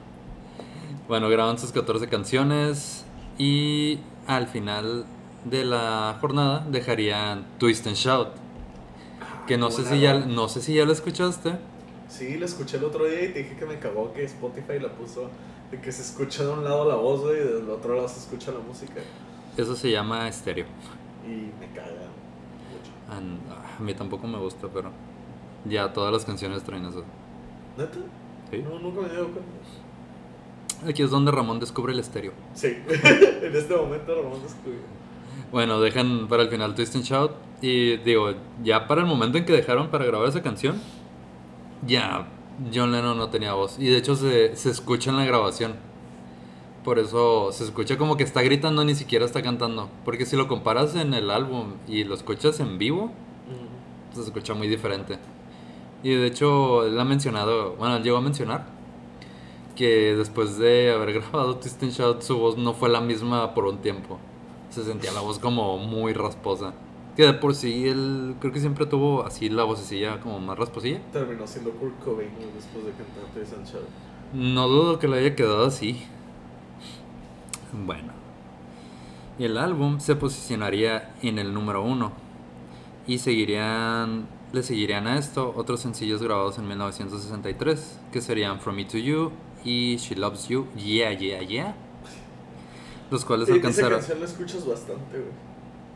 Bueno, 1.07 1.29
graban 1.29 1.57
sus 1.59 1.71
14 1.71 2.07
canciones 2.07 3.05
y 3.37 3.99
al 4.25 4.47
final 4.47 5.05
de 5.45 5.65
la 5.65 6.17
jornada 6.21 6.65
dejarían 6.69 7.45
Twist 7.59 7.85
and 7.87 7.95
Shout. 7.95 8.29
Que 9.47 9.57
no 9.57 9.69
sé 9.69 9.85
si 9.85 9.99
ya 9.99 10.13
no 10.19 10.47
sé 10.47 10.61
si 10.61 10.73
ya 10.75 10.85
lo 10.85 10.93
escuchaste, 10.93 11.57
Sí, 12.09 12.37
la 12.37 12.45
escuché 12.45 12.77
el 12.77 12.83
otro 12.83 13.05
día 13.05 13.23
y 13.25 13.33
te 13.33 13.39
dije 13.39 13.55
que 13.55 13.65
me 13.65 13.79
cagó 13.79 14.13
que 14.13 14.23
Spotify 14.25 14.79
la 14.79 14.89
puso 14.89 15.29
de 15.71 15.81
que 15.81 15.91
se 15.91 16.03
escucha 16.03 16.43
de 16.43 16.49
un 16.51 16.63
lado 16.63 16.87
la 16.87 16.95
voz, 16.95 17.23
y 17.33 17.39
del 17.39 17.67
otro 17.69 17.95
lado 17.95 18.07
se 18.07 18.19
escucha 18.19 18.51
la 18.51 18.59
música. 18.59 19.01
Eso 19.57 19.75
se 19.75 19.89
llama 19.89 20.27
estéreo. 20.27 20.65
Y 21.25 21.49
me 21.59 21.71
caga. 21.73 22.02
And- 23.17 23.39
ah, 23.51 23.77
a 23.79 23.81
mí 23.81 23.93
tampoco 23.93 24.27
me 24.27 24.37
gusta, 24.37 24.67
pero 24.73 24.89
ya 25.65 25.91
todas 25.93 26.11
las 26.11 26.25
canciones 26.25 26.63
traen 26.63 26.85
eso. 26.85 27.03
¿Neta? 27.77 27.97
Sí. 28.51 28.61
No, 28.63 28.79
nunca 28.79 29.01
me 29.01 29.07
dado 29.07 29.25
cuenta. 29.29 29.41
Aquí 30.87 31.01
es 31.01 31.09
donde 31.11 31.31
Ramón 31.31 31.59
descubre 31.59 31.93
el 31.93 31.99
estéreo. 31.99 32.33
Sí, 32.53 32.67
en 32.87 33.55
este 33.55 33.75
momento 33.75 34.15
Ramón 34.15 34.41
descubrió. 34.43 34.79
Bueno, 35.51 35.79
dejan 35.79 36.27
para 36.27 36.43
el 36.43 36.49
final 36.49 36.75
Twist 36.75 36.95
and 36.95 37.05
Shout. 37.05 37.31
Y 37.61 37.97
digo, 37.97 38.33
ya 38.63 38.87
para 38.87 39.01
el 39.01 39.07
momento 39.07 39.37
en 39.37 39.45
que 39.45 39.53
dejaron 39.53 39.87
para 39.89 40.03
grabar 40.05 40.27
esa 40.27 40.41
canción, 40.41 40.81
ya 41.87 42.27
John 42.73 42.91
Lennon 42.91 43.17
no 43.17 43.29
tenía 43.29 43.53
voz. 43.53 43.79
Y 43.79 43.85
de 43.87 43.97
hecho 43.97 44.15
se, 44.15 44.55
se 44.57 44.69
escucha 44.69 45.11
en 45.11 45.17
la 45.17 45.25
grabación. 45.25 45.75
Por 46.83 46.99
eso 46.99 47.51
se 47.51 47.63
escucha 47.63 47.97
como 47.97 48.17
que 48.17 48.23
está 48.23 48.41
gritando, 48.41 48.83
ni 48.83 48.95
siquiera 48.95 49.25
está 49.25 49.41
cantando. 49.41 49.89
Porque 50.03 50.25
si 50.25 50.35
lo 50.35 50.47
comparas 50.47 50.95
en 50.95 51.13
el 51.13 51.29
álbum 51.29 51.75
y 51.87 52.03
lo 52.03 52.13
escuchas 52.13 52.59
en 52.59 52.77
vivo, 52.77 53.11
se 54.13 54.21
escucha 54.21 54.53
muy 54.53 54.67
diferente. 54.67 55.17
Y 56.03 56.13
de 56.13 56.27
hecho, 56.27 56.85
él 56.85 56.99
ha 56.99 57.05
mencionado, 57.05 57.75
bueno, 57.77 57.95
él 57.95 58.03
llegó 58.03 58.17
a 58.17 58.21
mencionar 58.21 58.65
que 59.75 60.15
después 60.15 60.57
de 60.57 60.91
haber 60.91 61.13
grabado 61.21 61.55
Twist 61.57 61.81
and 61.83 61.91
Shout, 61.91 62.21
su 62.21 62.37
voz 62.37 62.57
no 62.57 62.73
fue 62.73 62.89
la 62.89 63.01
misma 63.01 63.53
por 63.53 63.65
un 63.65 63.77
tiempo. 63.77 64.19
Se 64.69 64.83
sentía 64.83 65.11
la 65.11 65.21
voz 65.21 65.39
como 65.39 65.77
muy 65.77 66.13
rasposa. 66.13 66.73
Que 67.15 67.27
de 67.27 67.33
por 67.33 67.53
sí 67.53 67.87
él 67.87 68.35
creo 68.39 68.51
que 68.51 68.59
siempre 68.59 68.87
tuvo 68.87 69.23
así 69.23 69.47
la 69.47 69.63
vocecilla 69.63 70.19
como 70.19 70.39
más 70.39 70.57
rasposilla. 70.57 70.99
Terminó 71.11 71.45
siendo 71.45 71.71
Kurt 71.71 72.03
Cobain 72.03 72.31
después 72.55 72.85
de 72.85 72.91
cantar 72.91 73.23
Twist 73.33 73.53
and 73.53 73.67
Shout. 73.67 73.87
No 74.33 74.67
dudo 74.67 74.97
que 74.97 75.07
le 75.07 75.19
haya 75.19 75.35
quedado 75.35 75.65
así. 75.65 76.03
Bueno. 77.85 78.13
Y 79.39 79.45
el 79.45 79.57
álbum 79.57 79.99
se 79.99 80.15
posicionaría 80.15 81.13
en 81.21 81.39
el 81.39 81.53
número 81.53 81.83
uno. 81.83 82.11
Y 83.07 83.17
seguirían, 83.17 84.27
le 84.53 84.63
seguirían 84.63 85.07
a 85.07 85.17
esto 85.17 85.53
otros 85.55 85.81
sencillos 85.81 86.21
grabados 86.21 86.57
en 86.59 86.67
1963, 86.67 87.99
que 88.11 88.21
serían 88.21 88.59
From 88.59 88.75
Me 88.75 88.85
to 88.85 88.97
You 88.97 89.31
y 89.65 89.97
She 89.97 90.15
Loves 90.15 90.47
You, 90.47 90.67
Yeah, 90.75 91.13
Yeah, 91.13 91.41
Yeah. 91.41 91.75
Los 93.11 93.25
cuales 93.25 93.47
Sí, 93.47 93.51
esa 93.53 93.57
alcanzaron... 93.57 93.99
canción 93.99 94.19
la 94.19 94.25
escuchas 94.25 94.65
bastante, 94.67 95.17
güey. 95.17 95.31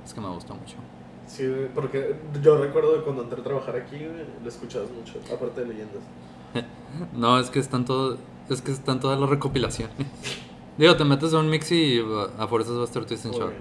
Es 0.05 0.13
que 0.13 0.21
me 0.21 0.30
gusta 0.30 0.53
mucho. 0.53 0.75
Sí, 1.28 1.43
porque 1.75 2.15
yo 2.41 2.57
recuerdo 2.57 3.03
cuando 3.03 3.23
entré 3.23 3.41
a 3.41 3.43
trabajar 3.43 3.75
aquí, 3.75 3.97
la 4.41 4.47
escuchabas 4.47 4.89
mucho, 4.91 5.19
aparte 5.34 5.61
de 5.61 5.67
leyendas. 5.67 6.03
No, 7.13 7.38
es 7.39 7.49
que 7.49 7.59
están 7.59 7.84
todo, 7.86 8.17
es 8.49 8.61
que 8.61 8.71
están 8.71 8.99
todas 8.99 9.19
las 9.19 9.30
recopilaciones. 9.30 9.95
Digo, 10.78 10.95
te 10.95 11.03
metes 11.03 11.34
a 11.34 11.39
un 11.39 11.49
mix 11.49 11.71
y 11.71 11.99
uh, 11.99 12.30
a 12.38 12.47
fuerzas 12.47 12.78
va 12.78 12.82
a 12.82 12.86
estar 12.86 13.03
Twist 13.03 13.25
and 13.25 13.36
Shout. 13.36 13.53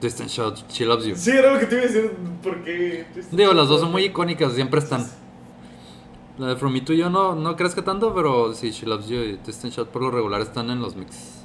Twist 0.00 0.20
and 0.20 0.30
Shout, 0.30 0.58
She 0.70 0.84
Loves 0.84 1.04
You. 1.06 1.16
Sí, 1.16 1.32
era 1.32 1.52
lo 1.52 1.58
que 1.58 1.66
te 1.66 1.74
iba 1.74 1.84
a 1.84 1.86
decir, 1.88 2.12
porque... 2.42 3.06
Twist 3.12 3.30
and 3.30 3.38
Digo, 3.38 3.52
las 3.52 3.68
dos 3.68 3.80
son 3.80 3.90
muy 3.90 4.04
icónicas, 4.04 4.52
siempre 4.52 4.78
están. 4.78 5.04
La 6.38 6.48
de 6.48 6.56
From 6.56 6.72
Me 6.72 6.80
to 6.82 6.92
You 6.92 7.10
no, 7.10 7.34
no 7.34 7.56
crees 7.56 7.74
que 7.74 7.82
tanto, 7.82 8.14
pero 8.14 8.54
sí, 8.54 8.70
She 8.70 8.86
Loves 8.86 9.08
You 9.08 9.22
y 9.22 9.36
Twist 9.38 9.64
and 9.64 9.72
Shout 9.72 9.88
por 9.88 10.02
lo 10.02 10.10
regular 10.12 10.40
están 10.40 10.70
en 10.70 10.80
los 10.80 10.94
mix. 10.94 11.44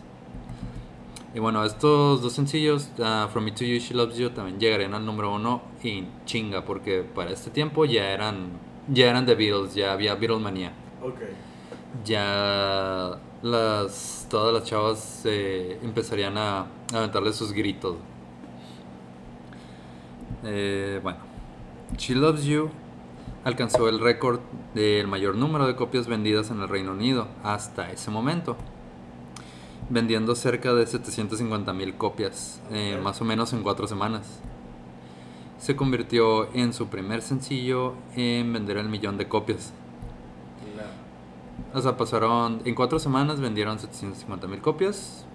Y 1.33 1.39
bueno, 1.39 1.63
estos 1.63 2.21
dos 2.21 2.33
sencillos, 2.33 2.89
ah, 3.01 3.27
From 3.31 3.45
Me 3.45 3.51
to 3.51 3.63
You 3.63 3.75
y 3.75 3.79
She 3.79 3.95
Loves 3.95 4.17
You, 4.17 4.29
también 4.29 4.59
llegarían 4.59 4.93
al 4.93 5.05
número 5.05 5.33
uno 5.33 5.63
y 5.83 6.05
chinga, 6.25 6.65
porque 6.65 7.03
para 7.03 7.31
este 7.31 7.49
tiempo 7.49 7.85
ya 7.85 8.11
eran, 8.11 8.51
ya 8.87 9.09
eran 9.09 9.25
The 9.25 9.33
Beatles, 9.33 9.73
ya 9.73 9.93
había 9.93 10.13
Beatlemania. 10.13 10.73
Ok. 11.01 11.21
Ya 12.05 13.19
las, 13.41 14.27
todas 14.29 14.53
las 14.53 14.63
chavas 14.63 15.21
eh, 15.25 15.79
empezarían 15.83 16.37
a, 16.37 16.59
a 16.59 16.67
aventarle 16.93 17.33
sus 17.33 17.53
gritos. 17.53 17.95
Eh, 20.43 20.99
bueno, 21.03 21.19
She 21.97 22.15
Loves 22.15 22.45
You 22.45 22.69
alcanzó 23.43 23.89
el 23.89 23.99
récord 23.99 24.39
del 24.73 25.07
mayor 25.07 25.35
número 25.35 25.67
de 25.67 25.75
copias 25.75 26.07
vendidas 26.07 26.51
en 26.51 26.61
el 26.61 26.69
Reino 26.69 26.91
Unido 26.91 27.27
hasta 27.43 27.91
ese 27.91 28.11
momento, 28.11 28.55
vendiendo 29.89 30.35
cerca 30.35 30.73
de 30.73 30.85
750 30.85 31.73
mil 31.73 31.95
copias, 31.95 32.61
eh, 32.71 32.99
más 33.01 33.21
o 33.21 33.25
menos 33.25 33.53
en 33.53 33.63
cuatro 33.63 33.87
semanas. 33.87 34.39
Se 35.57 35.75
convirtió 35.75 36.53
en 36.53 36.73
su 36.73 36.87
primer 36.87 37.21
sencillo 37.21 37.95
en 38.15 38.53
vender 38.53 38.77
el 38.77 38.87
millón 38.87 39.17
de 39.17 39.27
copias. 39.27 39.73
O 41.73 41.81
sea, 41.81 41.97
pasaron. 41.97 42.61
En 42.65 42.75
cuatro 42.75 42.99
semanas 42.99 43.39
vendieron 43.39 43.79
750 43.79 44.47
mil 44.47 44.61
copias. 44.61 45.25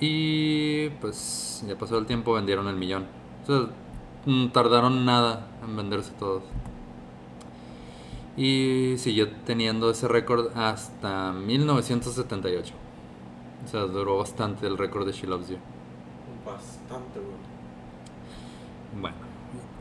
Y 0.00 0.88
pues 1.00 1.64
ya 1.66 1.78
pasó 1.78 1.98
el 1.98 2.06
tiempo, 2.06 2.34
vendieron 2.34 2.66
el 2.68 2.76
millón. 2.76 3.06
O 3.44 3.46
sea, 3.46 3.68
mm, 4.26 4.48
tardaron 4.48 5.04
nada 5.04 5.46
en 5.62 5.76
venderse 5.76 6.12
todos. 6.18 6.42
Y 8.36 8.94
siguió 8.98 9.30
teniendo 9.46 9.90
ese 9.90 10.08
récord 10.08 10.56
hasta 10.56 11.32
1978. 11.32 12.74
O 13.64 13.68
sea, 13.68 13.82
duró 13.82 14.18
bastante 14.18 14.66
el 14.66 14.76
récord 14.76 15.06
de 15.06 15.12
She 15.12 15.26
Loves 15.26 15.50
You. 15.50 15.58
Bastante, 16.44 17.20
güey. 17.20 17.52
Bueno, 19.00 19.16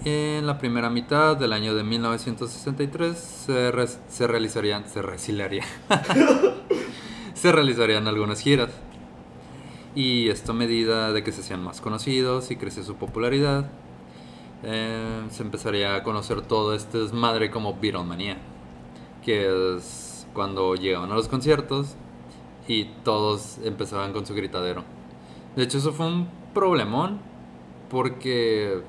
en 0.06 0.48
la 0.48 0.58
primera 0.58 0.90
mitad 0.90 1.38
del 1.38 1.54
año 1.54 1.76
de 1.76 1.84
1963 1.84 3.18
se, 3.18 3.72
re- 3.72 3.88
se 3.88 4.28
realizarían, 4.28 4.88
se 4.88 5.02
realizaría- 5.02 5.64
se 7.34 7.52
realizarían 7.52 8.08
algunas 8.08 8.40
giras. 8.40 8.70
Y 9.94 10.30
esto 10.30 10.54
a 10.54 10.56
medida 10.56 11.12
de 11.12 11.24
que 11.24 11.32
se 11.32 11.42
hacían 11.42 11.64
más 11.64 11.82
conocidos 11.82 12.50
y 12.50 12.56
crece 12.56 12.84
su 12.84 12.96
popularidad, 12.96 13.70
eh, 14.64 15.22
se 15.30 15.44
empezaría 15.44 15.96
a 15.96 16.04
conocer 16.04 16.42
todo 16.42 16.74
este 16.74 16.98
desmadre 17.00 17.52
como 17.52 17.78
Beatlemania, 17.80 18.38
que 19.24 19.76
es 19.76 20.26
cuando 20.34 20.76
llegaban 20.76 21.12
a 21.12 21.16
los 21.16 21.28
conciertos 21.28 21.96
y 22.68 22.86
todos 23.04 23.58
empezaban 23.66 24.14
con 24.14 24.26
su 24.26 24.34
gritadero. 24.34 24.86
De 25.58 25.64
hecho, 25.64 25.80
eso 25.80 25.92
fue 25.92 26.08
un 26.08 26.30
problemón 26.54 27.20
porque, 27.90 28.82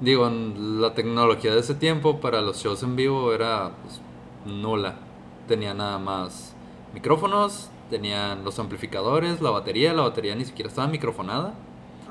digo, 0.00 0.28
la 0.28 0.94
tecnología 0.94 1.54
de 1.54 1.60
ese 1.60 1.74
tiempo 1.74 2.20
para 2.20 2.42
los 2.42 2.58
shows 2.58 2.82
en 2.82 2.96
vivo 2.96 3.32
era 3.32 3.72
pues, 3.82 4.00
nula. 4.44 4.96
Tenía 5.48 5.74
nada 5.74 5.98
más 5.98 6.54
micrófonos, 6.92 7.70
tenían 7.90 8.44
los 8.44 8.58
amplificadores, 8.58 9.40
la 9.40 9.50
batería, 9.50 9.92
la 9.92 10.02
batería 10.02 10.34
ni 10.34 10.44
siquiera 10.44 10.68
estaba 10.68 10.88
microfonada. 10.88 11.54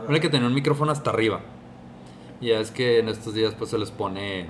Era 0.08 0.20
que 0.20 0.30
tenía 0.30 0.48
un 0.48 0.54
micrófono 0.54 0.92
hasta 0.92 1.10
arriba. 1.10 1.42
Y 2.42 2.48
ya 2.48 2.60
es 2.60 2.72
que 2.72 3.00
en 3.00 3.10
estos 3.10 3.34
días 3.34 3.54
pues 3.58 3.70
se 3.70 3.78
les 3.78 3.92
pone 3.92 4.48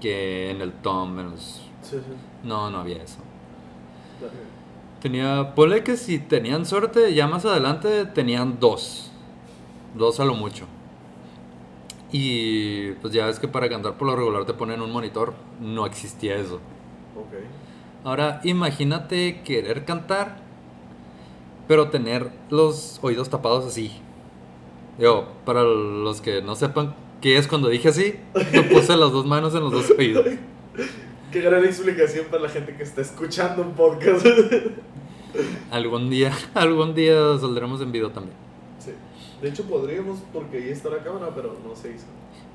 que 0.00 0.50
en 0.50 0.60
el 0.60 0.72
tom, 0.72 1.18
en 1.18 1.30
los... 1.30 1.62
Sí, 1.82 1.96
sí. 1.96 2.12
No, 2.42 2.70
no 2.70 2.78
había 2.78 3.02
eso. 3.02 3.18
Tenía, 5.00 5.54
ponle 5.54 5.84
que 5.84 5.96
si 5.96 6.18
tenían 6.18 6.66
suerte, 6.66 7.14
ya 7.14 7.26
más 7.26 7.44
adelante 7.44 8.06
tenían 8.06 8.58
dos. 8.58 9.10
Dos 9.94 10.18
a 10.18 10.24
lo 10.24 10.34
mucho. 10.34 10.66
Y 12.16 12.92
pues 13.02 13.12
ya 13.12 13.26
ves 13.26 13.40
que 13.40 13.48
para 13.48 13.68
cantar 13.68 13.98
por 13.98 14.06
lo 14.06 14.14
regular 14.14 14.44
te 14.44 14.54
ponen 14.54 14.80
un 14.80 14.92
monitor. 14.92 15.34
No 15.60 15.84
existía 15.84 16.36
eso. 16.36 16.60
Ok. 17.16 17.34
Ahora 18.04 18.40
imagínate 18.44 19.42
querer 19.42 19.84
cantar, 19.84 20.36
pero 21.66 21.90
tener 21.90 22.30
los 22.50 23.00
oídos 23.02 23.30
tapados 23.30 23.66
así. 23.66 23.90
Digo, 24.96 25.26
para 25.44 25.64
los 25.64 26.20
que 26.20 26.40
no 26.40 26.54
sepan 26.54 26.94
qué 27.20 27.36
es 27.36 27.48
cuando 27.48 27.68
dije 27.68 27.88
así, 27.88 28.14
me 28.52 28.62
puse 28.62 28.96
las 28.96 29.10
dos 29.10 29.26
manos 29.26 29.52
en 29.56 29.62
los 29.62 29.72
dos 29.72 29.90
oídos. 29.98 30.24
Qué 31.32 31.40
gran 31.40 31.64
explicación 31.64 32.26
para 32.30 32.44
la 32.44 32.48
gente 32.48 32.76
que 32.76 32.84
está 32.84 33.00
escuchando 33.00 33.60
un 33.60 33.72
podcast. 33.72 34.24
Algún 35.72 36.10
día, 36.10 36.30
algún 36.54 36.94
día 36.94 37.36
saldremos 37.40 37.80
en 37.80 37.90
video 37.90 38.10
también. 38.10 38.43
De 39.44 39.50
hecho, 39.50 39.64
podríamos, 39.64 40.20
porque 40.32 40.56
ahí 40.56 40.70
está 40.70 40.88
la 40.88 41.02
cámara, 41.04 41.30
pero 41.34 41.54
no 41.68 41.76
se 41.76 41.90
hizo. 41.92 42.06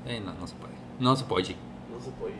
Eh, 0.08 0.20
no, 0.26 0.34
no 0.34 0.44
se 0.44 0.56
puede. 0.56 0.72
No 0.98 1.14
se 1.14 1.24
puede. 1.24 1.54
No 1.88 2.02
se 2.04 2.10
puede. 2.10 2.34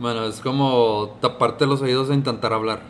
Bueno, 0.00 0.24
es 0.24 0.40
como 0.40 1.16
taparte 1.20 1.64
los 1.64 1.80
oídos 1.80 2.10
e 2.10 2.14
intentar 2.14 2.52
hablar. 2.52 2.82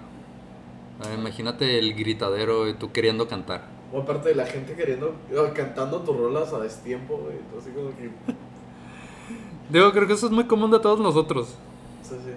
Ah, 1.05 1.13
Imagínate 1.13 1.79
el 1.79 1.93
gritadero 1.93 2.67
y 2.67 2.73
tú 2.73 2.93
queriendo 2.93 3.29
cantar. 3.29 3.67
O 3.93 4.01
aparte 4.01 4.31
de 4.31 4.37
la 4.37 4.47
gente 4.47 4.75
queriendo, 4.75 5.17
cantando 5.55 6.01
tus 6.01 6.17
rolas 6.17 6.51
a 6.55 6.61
destiempo, 6.61 7.19
güey. 7.19 7.37
Así 7.61 7.69
como 7.69 7.91
que. 7.91 8.09
Digo, 9.69 9.93
creo 9.93 10.07
que 10.07 10.15
eso 10.15 10.29
es 10.29 10.33
muy 10.33 10.45
común 10.45 10.71
de 10.71 10.81
todos 10.81 10.99
nosotros. 10.99 11.57
Sí, 12.03 12.15
sí. 12.25 12.33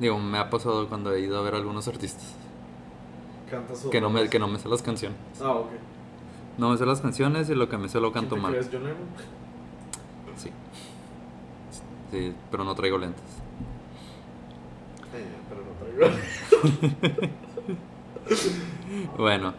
Digo, 0.00 0.18
me 0.18 0.38
ha 0.38 0.50
pasado 0.50 0.88
cuando 0.88 1.14
he 1.14 1.20
ido 1.20 1.38
a 1.38 1.42
ver 1.42 1.54
a 1.54 1.58
algunos 1.58 1.86
artistas. 1.86 2.34
Canta 3.48 3.74
Que 3.92 4.00
no 4.00 4.10
me, 4.10 4.28
que 4.28 4.40
no 4.40 4.48
me 4.48 4.58
sé 4.58 4.68
las 4.68 4.82
canciones. 4.82 5.16
Ah, 5.40 5.52
ok. 5.52 5.70
No 6.58 6.70
me 6.70 6.76
sé 6.78 6.86
las 6.86 7.00
canciones 7.00 7.50
y 7.50 7.54
lo 7.54 7.68
que 7.68 7.76
me 7.78 7.88
sé 7.88 8.00
lo 8.00 8.12
canto 8.12 8.36
¿Quién 8.36 8.40
te 8.40 8.42
mal. 8.42 8.52
crees, 8.52 8.70
John 8.72 8.82
Lennon? 8.84 9.06
Sí. 10.36 10.50
Sí, 12.10 12.34
pero 12.50 12.64
no 12.64 12.74
traigo 12.74 12.98
lentes. 12.98 13.22
Eh, 15.14 15.26
pero 15.48 15.62
no 15.62 15.72
traigo. 16.08 17.36
Bueno, 19.16 19.54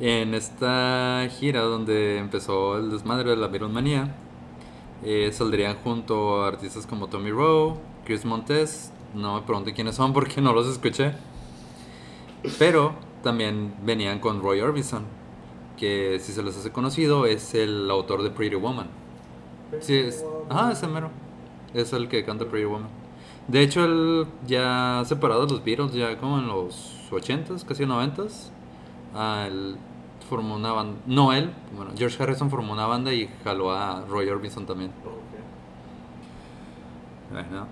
en 0.00 0.34
esta 0.34 1.26
gira 1.38 1.62
donde 1.62 2.18
empezó 2.18 2.78
el 2.78 2.90
desmadre 2.90 3.30
de 3.30 3.36
la 3.36 3.48
Beatlemanía, 3.48 4.14
eh, 5.02 5.30
saldrían 5.32 5.76
junto 5.82 6.44
a 6.44 6.48
artistas 6.48 6.86
como 6.86 7.08
Tommy 7.08 7.30
Rowe, 7.30 7.78
Chris 8.04 8.24
Montes, 8.24 8.92
no 9.14 9.34
me 9.34 9.42
pregunten 9.42 9.74
quiénes 9.74 9.96
son 9.96 10.12
porque 10.12 10.40
no 10.40 10.52
los 10.52 10.66
escuché, 10.68 11.12
pero 12.58 12.94
también 13.22 13.74
venían 13.82 14.20
con 14.20 14.40
Roy 14.40 14.60
Orbison, 14.60 15.04
que 15.76 16.18
si 16.20 16.32
se 16.32 16.42
les 16.42 16.56
hace 16.56 16.72
conocido 16.72 17.26
es 17.26 17.54
el 17.54 17.90
autor 17.90 18.22
de 18.22 18.30
Pretty 18.30 18.56
Woman. 18.56 18.88
Sí, 19.80 19.94
es, 19.96 20.24
ajá, 20.48 20.72
ese 20.72 20.86
mero. 20.86 21.10
Es 21.74 21.92
el 21.92 22.08
que 22.08 22.24
canta 22.24 22.46
Pretty 22.46 22.66
Woman. 22.66 22.88
De 23.48 23.62
hecho, 23.62 23.84
él 23.84 24.26
ya 24.46 25.02
separado 25.06 25.46
de 25.46 25.52
los 25.52 25.64
Beatles, 25.64 25.92
ya 25.92 26.16
como 26.18 26.38
en 26.38 26.48
los 26.48 27.08
80s, 27.10 27.64
casi 27.64 27.84
90s. 27.84 28.50
Ah, 29.14 29.44
él 29.46 29.76
formó 30.28 30.56
una 30.56 30.72
banda. 30.72 30.98
No, 31.06 31.32
él, 31.32 31.52
bueno, 31.74 31.92
George 31.96 32.20
Harrison 32.22 32.50
formó 32.50 32.72
una 32.72 32.86
banda 32.86 33.12
y 33.12 33.28
jaló 33.44 33.72
a 33.72 34.04
Roy 34.08 34.28
Orbison 34.28 34.66
también. 34.66 34.90
Bueno, 37.32 37.66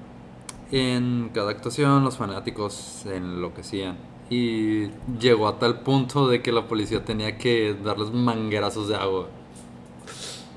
en 0.71 1.31
cada 1.33 1.51
actuación 1.51 2.05
los 2.05 2.17
fanáticos 2.17 3.05
enloquecían. 3.07 3.97
Y 4.31 4.89
llegó 5.21 5.49
a 5.49 5.59
tal 5.59 5.81
punto 5.81 6.29
de 6.29 6.43
que 6.43 6.51
la 6.51 6.67
policía 6.67 7.05
tenía 7.05 7.37
que 7.37 7.75
darles 7.75 8.11
manguerazos 8.11 8.89
de 8.89 8.97
agua. 8.97 9.29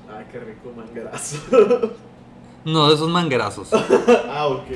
Ah, 0.08 0.22
qué 0.32 0.40
rico 0.40 0.72
manguerazo. 0.76 1.38
No 2.64 2.88
de 2.88 2.94
esos 2.94 3.08
manguerazos. 3.08 3.70
ah, 4.28 4.46
ok. 4.48 4.66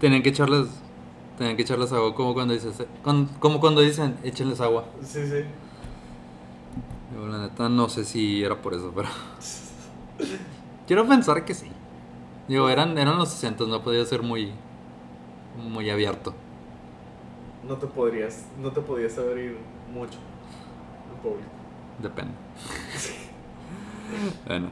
Tenían 0.00 0.22
que 0.22 0.30
echarles. 0.30 0.66
Tenían 1.38 1.56
que 1.56 1.62
echarles 1.62 1.92
agua 1.92 2.14
como 2.14 2.34
cuando 2.34 2.52
dices. 2.52 2.82
Como 3.38 3.60
cuando 3.60 3.80
dicen, 3.80 4.16
échenles 4.22 4.60
agua. 4.60 4.84
Sí, 5.02 5.26
sí. 5.26 5.44
Yo, 7.14 7.26
la 7.26 7.38
neta 7.38 7.68
no 7.68 7.88
sé 7.88 8.04
si 8.04 8.42
era 8.42 8.60
por 8.60 8.74
eso, 8.74 8.92
pero. 8.94 9.08
Quiero 10.86 11.06
pensar 11.06 11.44
que 11.44 11.54
sí. 11.54 11.68
Digo, 12.48 12.68
eran, 12.68 12.98
eran 12.98 13.16
los 13.16 13.30
60, 13.30 13.64
no 13.64 13.82
podía 13.82 14.04
ser 14.04 14.22
muy. 14.22 14.52
Muy 15.56 15.88
abierto. 15.90 16.34
No 17.68 17.76
te 17.76 17.86
podrías, 17.86 18.46
no 18.62 18.72
te 18.72 18.80
podías 18.80 19.18
abrir 19.18 19.58
mucho 19.92 20.18
en 21.12 21.22
público. 21.22 21.50
Depende. 22.02 22.32
bueno, 24.46 24.70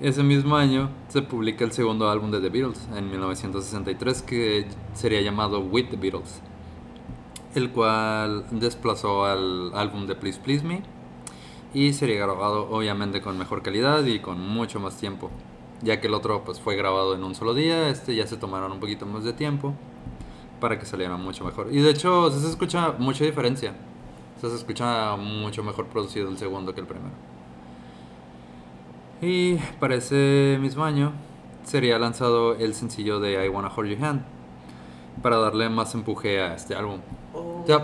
ese 0.00 0.24
mismo 0.24 0.56
año 0.56 0.90
se 1.06 1.22
publica 1.22 1.64
el 1.64 1.70
segundo 1.70 2.10
álbum 2.10 2.32
de 2.32 2.40
The 2.40 2.48
Beatles, 2.48 2.88
en 2.96 3.08
1963, 3.10 4.22
que 4.22 4.66
sería 4.92 5.20
llamado 5.20 5.60
With 5.60 5.90
the 5.90 5.96
Beatles, 5.96 6.42
el 7.54 7.70
cual 7.70 8.44
desplazó 8.50 9.24
al 9.24 9.72
álbum 9.74 10.08
de 10.08 10.16
Please 10.16 10.40
Please 10.40 10.64
Me 10.64 10.82
y 11.74 11.92
sería 11.92 12.16
grabado 12.16 12.68
obviamente 12.70 13.20
con 13.20 13.38
mejor 13.38 13.62
calidad 13.62 14.04
y 14.04 14.18
con 14.18 14.40
mucho 14.40 14.80
más 14.80 14.96
tiempo, 14.96 15.30
ya 15.80 16.00
que 16.00 16.08
el 16.08 16.14
otro 16.14 16.42
pues 16.42 16.58
fue 16.58 16.74
grabado 16.74 17.14
en 17.14 17.22
un 17.22 17.36
solo 17.36 17.54
día, 17.54 17.88
este 17.88 18.16
ya 18.16 18.26
se 18.26 18.36
tomaron 18.36 18.72
un 18.72 18.80
poquito 18.80 19.06
más 19.06 19.22
de 19.22 19.32
tiempo 19.32 19.74
para 20.60 20.78
que 20.78 20.86
saliera 20.86 21.16
mucho 21.16 21.44
mejor. 21.44 21.68
Y 21.70 21.80
de 21.80 21.90
hecho 21.90 22.30
se 22.30 22.46
escucha 22.48 22.92
mucha 22.98 23.24
diferencia. 23.24 23.74
O 24.36 24.40
sea, 24.40 24.50
se 24.50 24.56
escucha 24.56 25.16
mucho 25.16 25.62
mejor 25.62 25.86
producido 25.86 26.28
el 26.28 26.36
segundo 26.38 26.74
que 26.74 26.80
el 26.80 26.86
primero. 26.86 27.12
Y 29.22 29.56
para 29.80 29.94
ese 29.94 30.58
mismo 30.60 30.84
año 30.84 31.12
sería 31.64 31.98
lanzado 31.98 32.54
el 32.54 32.74
sencillo 32.74 33.18
de 33.18 33.44
I 33.44 33.48
Wanna 33.48 33.70
Hold 33.74 33.90
Your 33.90 34.04
Hand 34.04 34.22
para 35.22 35.36
darle 35.38 35.68
más 35.70 35.94
empuje 35.94 36.40
a 36.40 36.54
este 36.54 36.74
álbum. 36.74 37.00
Ya. 37.66 37.78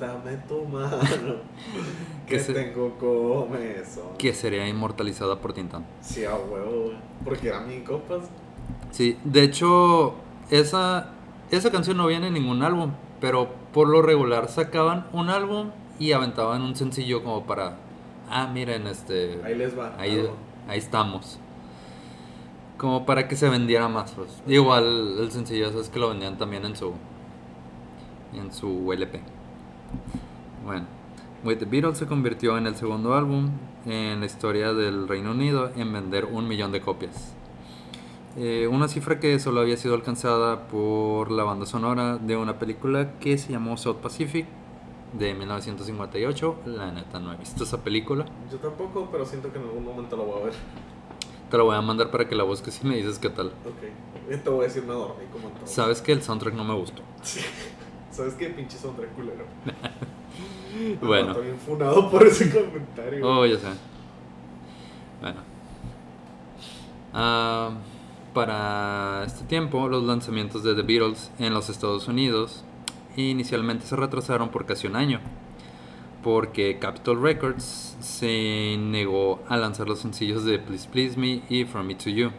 dame 0.00 0.36
tu 0.48 0.64
mano. 0.64 0.98
Que 2.28 2.34
que 2.34 2.40
se- 2.40 2.52
tengo. 2.52 3.48
Que 4.18 4.34
sería 4.34 4.68
inmortalizada 4.68 5.36
por 5.40 5.54
Tintán. 5.54 5.86
Sí, 6.02 6.26
a 6.26 6.34
huevo. 6.34 6.92
Porque 7.24 7.48
eran 7.48 7.66
mi 7.66 7.80
copas. 7.80 8.28
Sí, 8.90 9.16
de 9.24 9.44
hecho, 9.44 10.14
esa, 10.50 11.14
esa 11.50 11.70
canción 11.70 11.96
no 11.96 12.06
viene 12.06 12.28
en 12.28 12.34
ningún 12.34 12.62
álbum, 12.62 12.92
pero 13.20 13.48
por 13.72 13.88
lo 13.88 14.02
regular 14.02 14.48
sacaban 14.48 15.06
un 15.12 15.30
álbum 15.30 15.70
y 15.98 16.12
aventaban 16.12 16.62
un 16.62 16.76
sencillo 16.76 17.22
como 17.22 17.46
para, 17.46 17.76
ah, 18.30 18.46
miren, 18.52 18.86
este, 18.86 19.40
Ahí 19.44 19.54
les 19.54 19.76
va. 19.78 19.94
ahí, 19.98 20.18
algo. 20.18 20.36
ahí 20.68 20.78
estamos. 20.78 21.38
Como 22.76 23.06
para 23.06 23.26
que 23.26 23.34
se 23.34 23.48
vendiera 23.48 23.88
más, 23.88 24.12
pues. 24.12 24.42
Igual 24.46 25.16
el 25.18 25.32
sencillo 25.32 25.68
es 25.80 25.88
que 25.88 25.98
lo 25.98 26.10
vendían 26.10 26.38
también 26.38 26.64
en 26.64 26.76
su, 26.76 26.92
en 28.34 28.52
su 28.52 28.92
LP. 28.92 29.20
Bueno, 30.64 30.86
With 31.44 31.58
the 31.58 31.64
Beatles 31.64 31.98
se 31.98 32.06
convirtió 32.06 32.56
en 32.58 32.66
el 32.66 32.76
segundo 32.76 33.14
álbum 33.14 33.50
en 33.86 34.20
la 34.20 34.26
historia 34.26 34.72
del 34.72 35.08
Reino 35.08 35.30
Unido 35.30 35.70
en 35.76 35.92
vender 35.92 36.26
un 36.26 36.46
millón 36.46 36.72
de 36.72 36.80
copias. 36.80 37.34
Eh, 38.36 38.68
una 38.68 38.88
cifra 38.88 39.18
que 39.18 39.38
solo 39.38 39.60
había 39.60 39.76
sido 39.76 39.94
alcanzada 39.94 40.68
por 40.68 41.30
la 41.30 41.44
banda 41.44 41.66
sonora 41.66 42.18
de 42.18 42.36
una 42.36 42.58
película 42.58 43.18
que 43.18 43.36
se 43.38 43.52
llamó 43.52 43.76
South 43.76 43.96
Pacific 43.96 44.46
de 45.18 45.34
1958. 45.34 46.56
La 46.66 46.92
neta 46.92 47.18
no 47.18 47.32
he 47.32 47.36
visto 47.36 47.64
esa 47.64 47.82
película. 47.82 48.26
Yo 48.50 48.58
tampoco, 48.58 49.08
pero 49.10 49.24
siento 49.26 49.52
que 49.52 49.58
en 49.58 49.64
algún 49.64 49.84
momento 49.84 50.16
lo 50.16 50.24
voy 50.24 50.42
a 50.42 50.44
ver. 50.46 50.54
Te 51.50 51.56
la 51.56 51.62
voy 51.62 51.76
a 51.76 51.80
mandar 51.80 52.10
para 52.10 52.28
que 52.28 52.34
la 52.34 52.44
busques 52.44 52.80
y 52.84 52.86
me 52.86 52.96
dices 52.96 53.18
qué 53.18 53.30
tal. 53.30 53.48
Ok. 53.48 54.42
Te 54.42 54.50
voy 54.50 54.60
a 54.60 54.62
decir, 54.64 54.82
me 54.82 54.92
dormí 54.92 55.24
como 55.32 55.48
todo. 55.48 55.66
Sabes 55.66 56.02
que 56.02 56.12
el 56.12 56.22
soundtrack 56.22 56.54
no 56.54 56.64
me 56.64 56.74
gustó. 56.74 57.02
¿Sabes 58.10 58.34
qué? 58.34 58.48
Pinche 58.50 58.76
soundtrack 58.78 59.14
culero. 59.14 59.44
Bueno. 61.00 61.32
Estoy 61.32 61.48
enfunado 61.48 62.10
por 62.10 62.26
ese 62.26 62.50
comentario. 62.50 63.26
Oh, 63.26 63.44
ya 63.44 63.58
sé. 63.58 63.68
Bueno. 65.20 65.40
Ah, 67.12 67.70
para 68.38 69.24
este 69.26 69.44
tiempo, 69.46 69.88
los 69.88 70.04
lanzamientos 70.04 70.62
de 70.62 70.76
The 70.76 70.82
Beatles 70.82 71.32
en 71.40 71.52
los 71.52 71.68
Estados 71.70 72.06
Unidos 72.06 72.62
inicialmente 73.16 73.84
se 73.84 73.96
retrasaron 73.96 74.50
por 74.50 74.64
casi 74.64 74.86
un 74.86 74.94
año, 74.94 75.18
porque 76.22 76.78
Capitol 76.78 77.20
Records 77.20 77.96
se 77.98 78.76
negó 78.78 79.40
a 79.48 79.56
lanzar 79.56 79.88
los 79.88 79.98
sencillos 79.98 80.44
de 80.44 80.60
Please 80.60 80.88
Please 80.88 81.18
Me 81.18 81.42
y 81.50 81.64
From 81.64 81.88
Me 81.88 81.96
to 81.96 82.10
You. 82.10 82.30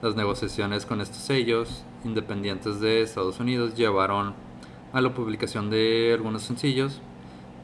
Las 0.00 0.14
negociaciones 0.14 0.86
con 0.86 1.00
estos 1.00 1.16
sellos 1.16 1.82
independientes 2.04 2.78
de 2.78 3.02
Estados 3.02 3.40
Unidos 3.40 3.74
llevaron 3.74 4.32
a 4.92 5.00
la 5.00 5.12
publicación 5.12 5.70
de 5.70 6.12
algunos 6.14 6.42
sencillos, 6.42 7.00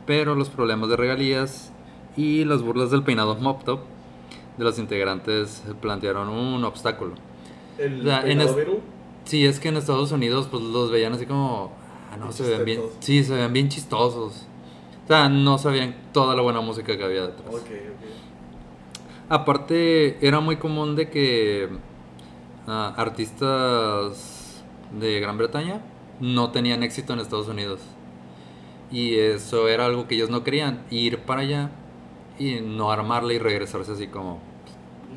pero 0.05 0.35
los 0.35 0.49
problemas 0.49 0.89
de 0.89 0.97
regalías 0.97 1.73
y 2.17 2.45
las 2.45 2.61
burlas 2.61 2.91
del 2.91 3.05
peinado 3.05 3.37
mop 3.37 3.63
top 3.63 3.83
de 4.59 4.65
los 4.65 4.81
integrantes 4.81 5.63
plantearon 5.81 6.29
un 6.29 6.65
obstáculo. 6.65 7.15
El 7.79 8.01
O 8.01 8.05
sea, 8.05 8.27
en 8.31 8.41
es- 8.41 8.55
Sí, 9.25 9.47
es 9.47 9.61
que 9.61 9.69
en 9.69 9.77
Estados 9.77 10.11
Unidos 10.13 10.49
pues 10.51 10.63
los 10.63 10.91
veían 10.91 11.13
así 11.13 11.27
como, 11.27 11.73
ah, 12.13 12.17
no, 12.17 12.33
se 12.33 12.43
ven 12.43 12.65
bien, 12.65 12.83
sí, 13.01 13.23
se 13.23 13.35
ven 13.35 13.53
bien 13.53 13.69
chistosos. 13.69 14.47
O 15.05 15.07
sea, 15.07 15.29
no 15.29 15.59
sabían 15.59 15.95
toda 16.13 16.35
la 16.35 16.43
buena 16.43 16.61
música 16.61 16.97
que 16.97 17.05
había 17.05 17.23
detrás. 17.23 17.55
Ok, 17.55 17.61
ok. 17.61 19.29
Aparte, 19.29 20.19
era 20.27 20.41
muy 20.41 20.57
común 20.57 20.97
de 20.97 21.09
que 21.09 21.69
ah, 22.67 22.93
artistas 22.97 24.63
de 24.99 25.21
Gran 25.21 25.39
Bretaña 25.39 25.81
no 26.21 26.51
tenían 26.51 26.83
éxito 26.83 27.13
en 27.13 27.21
Estados 27.21 27.49
Unidos. 27.49 27.81
Y 28.91 29.15
eso 29.17 29.69
era 29.69 29.87
algo 29.87 30.07
que 30.07 30.17
ellos 30.17 30.29
no 30.31 30.45
querían, 30.45 30.83
ir 30.91 31.21
para 31.21 31.41
allá 31.43 31.71
y 32.39 32.61
no 32.61 32.91
armarla 32.93 33.33
y 33.33 33.39
regresarse 33.39 33.93
así 33.93 34.09
como 34.09 34.41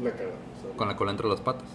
La. 0.01 0.11
¿sabes? 0.11 0.33
con 0.77 0.87
la 0.87 0.95
cola 0.95 1.11
entre 1.11 1.27
las 1.27 1.41
patas. 1.41 1.67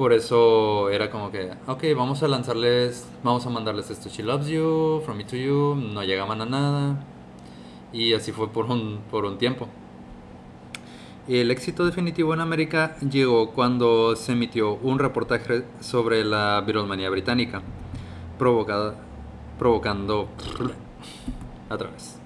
Por 0.00 0.14
eso 0.14 0.88
era 0.88 1.10
como 1.10 1.30
que, 1.30 1.50
ok, 1.66 1.84
vamos 1.94 2.22
a 2.22 2.28
lanzarles, 2.28 3.06
vamos 3.22 3.44
a 3.44 3.50
mandarles 3.50 3.90
esto, 3.90 4.08
She 4.08 4.22
Loves 4.22 4.46
You, 4.46 5.02
From 5.04 5.18
Me 5.18 5.24
to 5.24 5.36
You, 5.36 5.74
no 5.74 6.02
llegaban 6.02 6.40
a 6.40 6.46
nada. 6.46 7.04
Y 7.92 8.14
así 8.14 8.32
fue 8.32 8.48
por 8.48 8.64
un, 8.64 9.00
por 9.10 9.26
un 9.26 9.36
tiempo. 9.36 9.68
El 11.28 11.50
éxito 11.50 11.84
definitivo 11.84 12.32
en 12.32 12.40
América 12.40 12.96
llegó 13.00 13.50
cuando 13.50 14.16
se 14.16 14.32
emitió 14.32 14.72
un 14.76 14.98
reportaje 14.98 15.64
sobre 15.80 16.24
la 16.24 16.62
Beatlemanía 16.62 17.10
británica, 17.10 17.60
provocada, 18.38 18.94
provocando... 19.58 20.30
Otra 21.70 21.90
vez. 21.90 22.18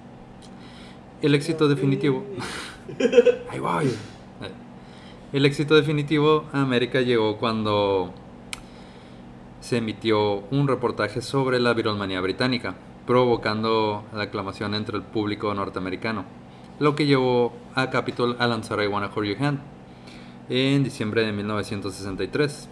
El 1.22 1.34
éxito 1.34 1.66
definitivo... 1.66 2.22
Ahí 3.50 3.58
voy. 3.58 3.90
El 5.34 5.44
éxito 5.46 5.74
definitivo 5.74 6.44
a 6.52 6.60
América 6.60 7.00
llegó 7.00 7.38
cuando 7.38 8.12
se 9.60 9.78
emitió 9.78 10.44
un 10.52 10.68
reportaje 10.68 11.22
sobre 11.22 11.58
la 11.58 11.74
virolmanía 11.74 12.20
británica, 12.20 12.76
provocando 13.04 14.04
la 14.14 14.22
aclamación 14.22 14.76
entre 14.76 14.96
el 14.96 15.02
público 15.02 15.52
norteamericano, 15.52 16.24
lo 16.78 16.94
que 16.94 17.06
llevó 17.06 17.52
a 17.74 17.90
Capitol 17.90 18.36
a 18.38 18.46
lanzar 18.46 18.80
I 18.80 18.86
Wanna 18.86 19.10
Hold 19.12 19.26
Your 19.26 19.42
Hand 19.42 19.58
en 20.50 20.84
diciembre 20.84 21.26
de 21.26 21.32
1963. 21.32 22.68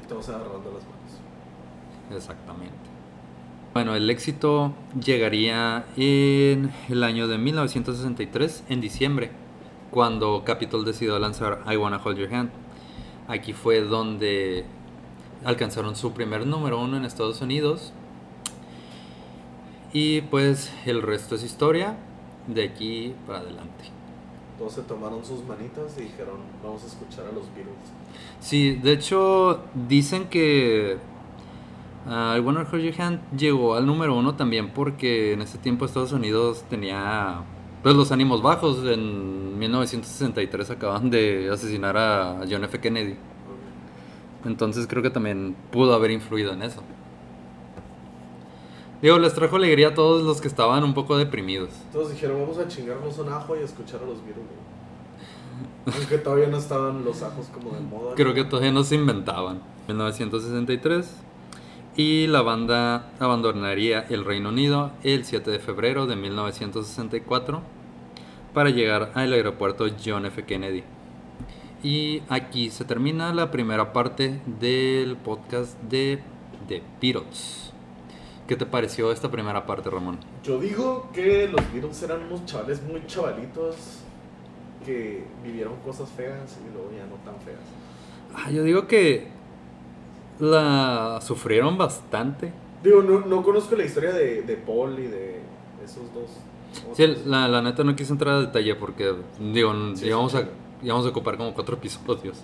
Y 0.00 0.06
todos 0.06 0.28
agarrando 0.28 0.70
las 0.72 0.84
manos. 0.84 2.16
Exactamente. 2.16 2.76
Bueno, 3.74 3.96
el 3.96 4.08
éxito 4.08 4.72
llegaría 5.04 5.84
en 5.96 6.70
el 6.88 7.02
año 7.02 7.26
de 7.26 7.38
1963, 7.38 8.62
en 8.68 8.80
diciembre, 8.80 9.32
cuando 9.90 10.42
Capitol 10.44 10.84
decidió 10.84 11.18
lanzar 11.18 11.64
I 11.70 11.76
Wanna 11.76 12.00
Hold 12.02 12.18
Your 12.18 12.34
Hand. 12.34 12.50
Aquí 13.28 13.52
fue 13.52 13.80
donde 13.80 14.64
alcanzaron 15.44 15.96
su 15.96 16.12
primer 16.12 16.46
número 16.46 16.80
uno 16.80 16.96
en 16.96 17.04
Estados 17.04 17.40
Unidos. 17.40 17.92
Y 19.92 20.20
pues 20.22 20.72
el 20.86 21.02
resto 21.02 21.34
es 21.34 21.42
historia, 21.42 21.96
de 22.46 22.64
aquí 22.64 23.14
para 23.26 23.40
adelante. 23.40 23.84
Todos 24.58 24.74
se 24.74 24.82
tomaron 24.82 25.24
sus 25.24 25.44
manitas 25.44 25.96
y 25.98 26.02
dijeron, 26.02 26.36
vamos 26.62 26.84
a 26.84 26.86
escuchar 26.86 27.24
a 27.26 27.32
los 27.32 27.46
Beatles. 27.54 27.76
Sí, 28.40 28.76
de 28.76 28.92
hecho 28.92 29.62
dicen 29.88 30.28
que 30.28 30.98
uh, 32.06 32.36
I 32.36 32.40
Wanna 32.40 32.66
Hold 32.70 32.82
Your 32.82 33.00
Hand 33.00 33.20
llegó 33.36 33.74
al 33.74 33.86
número 33.86 34.16
uno 34.16 34.34
también 34.34 34.70
porque 34.70 35.32
en 35.32 35.42
ese 35.42 35.58
tiempo 35.58 35.86
Estados 35.86 36.12
Unidos 36.12 36.64
tenía 36.68 37.42
pues 37.82 37.94
los 37.94 38.12
ánimos 38.12 38.42
bajos. 38.42 38.84
En 38.86 39.58
1963 39.58 40.70
acaban 40.70 41.10
de 41.10 41.50
asesinar 41.52 41.96
a 41.96 42.44
John 42.48 42.64
F. 42.64 42.80
Kennedy. 42.80 43.16
Entonces 44.44 44.86
creo 44.86 45.02
que 45.02 45.10
también 45.10 45.54
pudo 45.70 45.94
haber 45.94 46.10
influido 46.10 46.52
en 46.52 46.62
eso. 46.62 46.82
Digo, 49.02 49.18
les 49.18 49.34
trajo 49.34 49.56
alegría 49.56 49.88
a 49.88 49.94
todos 49.94 50.22
los 50.22 50.40
que 50.40 50.48
estaban 50.48 50.84
un 50.84 50.92
poco 50.92 51.16
deprimidos. 51.16 51.70
Todos 51.92 52.10
dijeron, 52.10 52.40
vamos 52.40 52.58
a 52.58 52.68
chingarnos 52.68 53.18
un 53.18 53.30
ajo 53.30 53.56
y 53.56 53.60
escuchar 53.60 54.00
a 54.02 54.06
los 54.06 54.18
Beatles. 54.24 54.44
Aunque 55.86 56.18
todavía 56.18 56.48
no 56.48 56.58
estaban 56.58 57.04
los 57.04 57.22
ajos 57.22 57.46
como 57.46 57.70
de 57.70 57.80
moda. 57.80 58.14
Creo 58.14 58.34
que 58.34 58.44
todavía 58.44 58.72
no 58.72 58.84
se 58.84 58.96
inventaban. 58.96 59.62
1963. 59.88 61.16
Y 61.96 62.28
la 62.28 62.42
banda 62.42 63.10
abandonaría 63.18 64.06
el 64.08 64.24
Reino 64.24 64.50
Unido 64.50 64.92
el 65.02 65.24
7 65.24 65.50
de 65.50 65.58
febrero 65.58 66.06
de 66.06 66.16
1964 66.16 67.62
para 68.54 68.70
llegar 68.70 69.10
al 69.14 69.32
aeropuerto 69.32 69.86
John 70.02 70.24
F. 70.26 70.44
Kennedy. 70.44 70.84
Y 71.82 72.22
aquí 72.28 72.70
se 72.70 72.84
termina 72.84 73.34
la 73.34 73.50
primera 73.50 73.92
parte 73.92 74.40
del 74.46 75.16
podcast 75.16 75.80
de 75.82 76.20
The 76.68 76.82
Beatles. 77.00 77.72
¿Qué 78.46 78.56
te 78.56 78.66
pareció 78.66 79.12
esta 79.12 79.30
primera 79.30 79.66
parte, 79.66 79.90
Ramón? 79.90 80.18
Yo 80.44 80.58
digo 80.60 81.10
que 81.12 81.48
los 81.48 81.72
Beatles 81.72 82.02
eran 82.02 82.22
unos 82.24 82.44
chavales 82.44 82.82
muy 82.82 83.04
chavalitos 83.06 83.76
que 84.84 85.24
vivieron 85.42 85.76
cosas 85.84 86.08
feas 86.10 86.58
y 86.68 86.72
luego 86.72 86.90
ya 86.96 87.06
no 87.06 87.16
tan 87.24 87.40
feas. 87.44 87.60
Ah, 88.34 88.50
yo 88.50 88.62
digo 88.62 88.86
que 88.86 89.28
la 90.40 91.20
sufrieron 91.22 91.76
bastante. 91.78 92.52
Digo, 92.82 93.02
no, 93.02 93.20
no 93.20 93.42
conozco 93.42 93.76
la 93.76 93.84
historia 93.84 94.12
de, 94.12 94.42
de 94.42 94.56
Paul 94.56 94.98
y 94.98 95.06
de 95.06 95.40
esos 95.84 96.02
dos. 96.14 96.30
Sí, 96.94 97.02
otros. 97.04 97.26
la, 97.26 97.48
la 97.48 97.62
neta 97.62 97.84
no 97.84 97.94
quise 97.96 98.12
entrar 98.12 98.34
a 98.36 98.40
detalle 98.40 98.74
porque, 98.76 99.12
digo, 99.38 99.72
Sí, 99.94 100.06
íbamos, 100.06 100.32
sí, 100.32 100.38
a, 100.38 100.40
sí. 100.42 100.46
íbamos 100.82 101.06
a 101.06 101.08
ocupar 101.10 101.36
como 101.36 101.52
cuatro 101.52 101.76
episodios. 101.76 102.38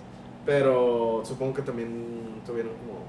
Pero 0.45 1.21
supongo 1.25 1.55
que 1.55 1.61
también 1.61 2.41
tuvieron 2.45 2.71
como 2.73 2.99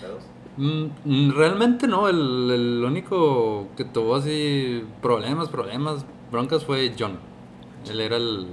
pedos. 0.00 0.24
Mm, 0.56 0.86
mm, 1.04 1.32
realmente 1.36 1.86
no, 1.86 2.08
el, 2.08 2.50
el 2.50 2.84
único 2.84 3.68
que 3.76 3.84
tuvo 3.84 4.16
así 4.16 4.84
problemas, 5.02 5.48
problemas, 5.48 6.04
broncas 6.30 6.64
fue 6.64 6.92
John. 6.98 7.18
Él 7.88 8.00
era 8.00 8.16
el... 8.16 8.48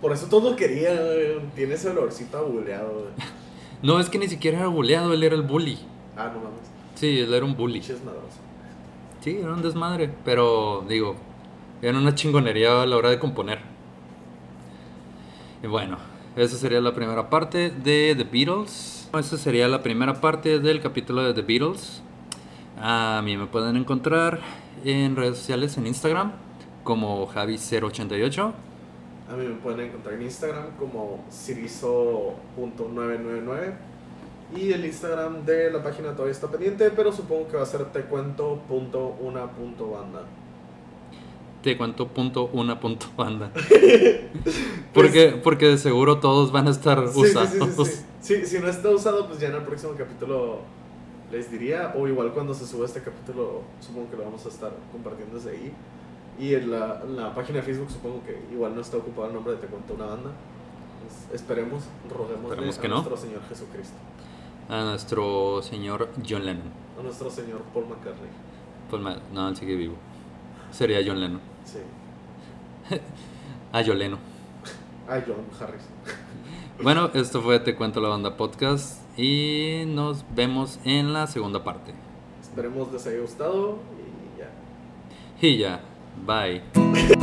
Por 0.00 0.12
eso 0.12 0.26
todo 0.28 0.54
quería, 0.56 0.94
güey. 0.94 1.40
tiene 1.54 1.74
ese 1.74 1.90
olorcito 1.90 2.38
abuleado. 2.38 3.06
No, 3.82 4.00
es 4.00 4.08
que 4.08 4.18
ni 4.18 4.28
siquiera 4.28 4.58
era 4.58 4.68
buleado, 4.68 5.12
él 5.12 5.22
era 5.22 5.36
el 5.36 5.42
bully. 5.42 5.78
Ah, 6.16 6.30
no 6.34 6.40
mames. 6.40 6.68
Sí, 6.94 7.20
él 7.20 7.32
era 7.32 7.44
un 7.44 7.56
bully. 7.56 7.80
Sí, 7.82 9.38
era 9.40 9.52
un 9.52 9.62
desmadre, 9.62 10.10
pero 10.24 10.84
digo, 10.88 11.14
era 11.80 11.96
una 11.96 12.14
chingonería 12.14 12.82
a 12.82 12.86
la 12.86 12.96
hora 12.96 13.10
de 13.10 13.18
componer. 13.18 13.60
Y 15.62 15.66
bueno, 15.66 15.98
esa 16.36 16.56
sería 16.56 16.80
la 16.80 16.94
primera 16.94 17.30
parte 17.30 17.70
de 17.70 18.14
The 18.16 18.24
Beatles. 18.24 19.08
Esa 19.16 19.36
sería 19.38 19.68
la 19.68 19.82
primera 19.82 20.20
parte 20.20 20.58
del 20.58 20.80
capítulo 20.80 21.22
de 21.22 21.34
The 21.34 21.42
Beatles. 21.42 22.02
A 22.80 23.20
mí 23.24 23.36
me 23.36 23.46
pueden 23.46 23.76
encontrar 23.76 24.40
en 24.84 25.16
redes 25.16 25.38
sociales 25.38 25.76
en 25.78 25.86
Instagram 25.86 26.32
como 26.84 27.28
Javi088. 27.28 28.52
A 29.30 29.36
mí 29.36 29.46
me 29.46 29.54
pueden 29.56 29.80
encontrar 29.80 30.14
en 30.14 30.22
Instagram 30.22 30.70
como 30.78 31.22
sirizo.999 31.30 33.74
y 34.56 34.72
el 34.72 34.86
Instagram 34.86 35.44
de 35.44 35.70
la 35.70 35.82
página 35.82 36.12
todavía 36.12 36.32
está 36.32 36.50
pendiente, 36.50 36.90
pero 36.90 37.12
supongo 37.12 37.48
que 37.48 37.56
va 37.58 37.62
a 37.62 37.66
ser 37.66 37.84
tecuento.una.banda. 37.86 40.22
Te 41.62 41.76
cuento 41.76 42.08
punto 42.08 42.48
una 42.52 42.78
punto 42.80 43.08
banda. 43.16 43.50
porque, 44.94 45.38
porque 45.42 45.66
de 45.66 45.76
seguro 45.76 46.18
todos 46.20 46.50
van 46.52 46.68
a 46.68 46.70
estar 46.70 47.06
Sí, 47.08 47.20
usados. 47.20 47.50
sí, 47.50 47.58
sí. 47.84 48.04
Sí, 48.20 48.46
si 48.46 48.58
no 48.60 48.68
está 48.68 48.88
usado, 48.90 49.26
pues 49.26 49.40
ya 49.40 49.48
en 49.48 49.56
el 49.56 49.62
próximo 49.62 49.92
capítulo 49.98 50.60
les 51.30 51.50
diría, 51.50 51.92
o 51.96 52.08
igual 52.08 52.32
cuando 52.32 52.54
se 52.54 52.66
suba 52.66 52.86
este 52.86 53.02
capítulo, 53.02 53.60
supongo 53.80 54.08
que 54.10 54.16
lo 54.16 54.24
vamos 54.24 54.46
a 54.46 54.48
estar 54.48 54.72
compartiendo 54.90 55.36
desde 55.36 55.50
ahí. 55.50 55.72
Y 56.38 56.54
en 56.54 56.70
la, 56.70 57.00
en 57.02 57.16
la 57.16 57.34
página 57.34 57.56
de 57.58 57.62
Facebook 57.64 57.90
supongo 57.90 58.22
que 58.24 58.38
igual 58.52 58.74
no 58.74 58.80
está 58.80 58.96
ocupado 58.96 59.28
el 59.28 59.34
nombre 59.34 59.54
de 59.54 59.58
Te 59.58 59.66
Cuento 59.66 59.94
Una 59.94 60.06
Banda. 60.06 60.30
Pues, 61.02 61.40
esperemos, 61.40 61.84
roguemos 62.08 62.50
Esperemos 62.52 62.78
a 62.78 62.82
no. 62.82 62.88
nuestro 62.94 63.16
Señor 63.16 63.40
Jesucristo, 63.48 63.96
A 64.68 64.82
nuestro 64.84 65.62
señor 65.62 66.08
John 66.28 66.44
Lennon. 66.44 66.70
a 66.98 67.02
nuestro 67.02 67.30
Señor 67.30 67.62
Paul 67.74 67.86
McCartney. 67.88 68.30
Pues 68.90 69.02
ma- 69.02 69.18
no, 69.32 69.48
él 69.48 69.56
sigue 69.56 69.74
vivo. 69.74 69.94
Sería 70.70 71.00
John 71.04 71.20
Lennon. 71.20 71.40
Sí. 71.64 71.78
A 73.72 73.82
Yoleno. 73.82 74.18
Ah, 75.08 75.20
John 75.26 75.44
Harris. 75.60 75.82
Bueno, 76.82 77.10
esto 77.14 77.42
fue 77.42 77.58
Te 77.60 77.74
Cuento 77.74 78.00
la 78.00 78.08
Banda 78.08 78.36
Podcast 78.36 79.00
y 79.18 79.82
nos 79.86 80.24
vemos 80.34 80.78
en 80.84 81.12
la 81.12 81.26
segunda 81.26 81.64
parte. 81.64 81.92
Esperemos 82.40 82.92
les 82.92 83.06
haya 83.06 83.20
gustado 83.20 83.78
y 84.36 84.40
ya. 84.40 84.50
Y 85.48 85.58
ya, 85.58 85.80
bye. 86.26 86.60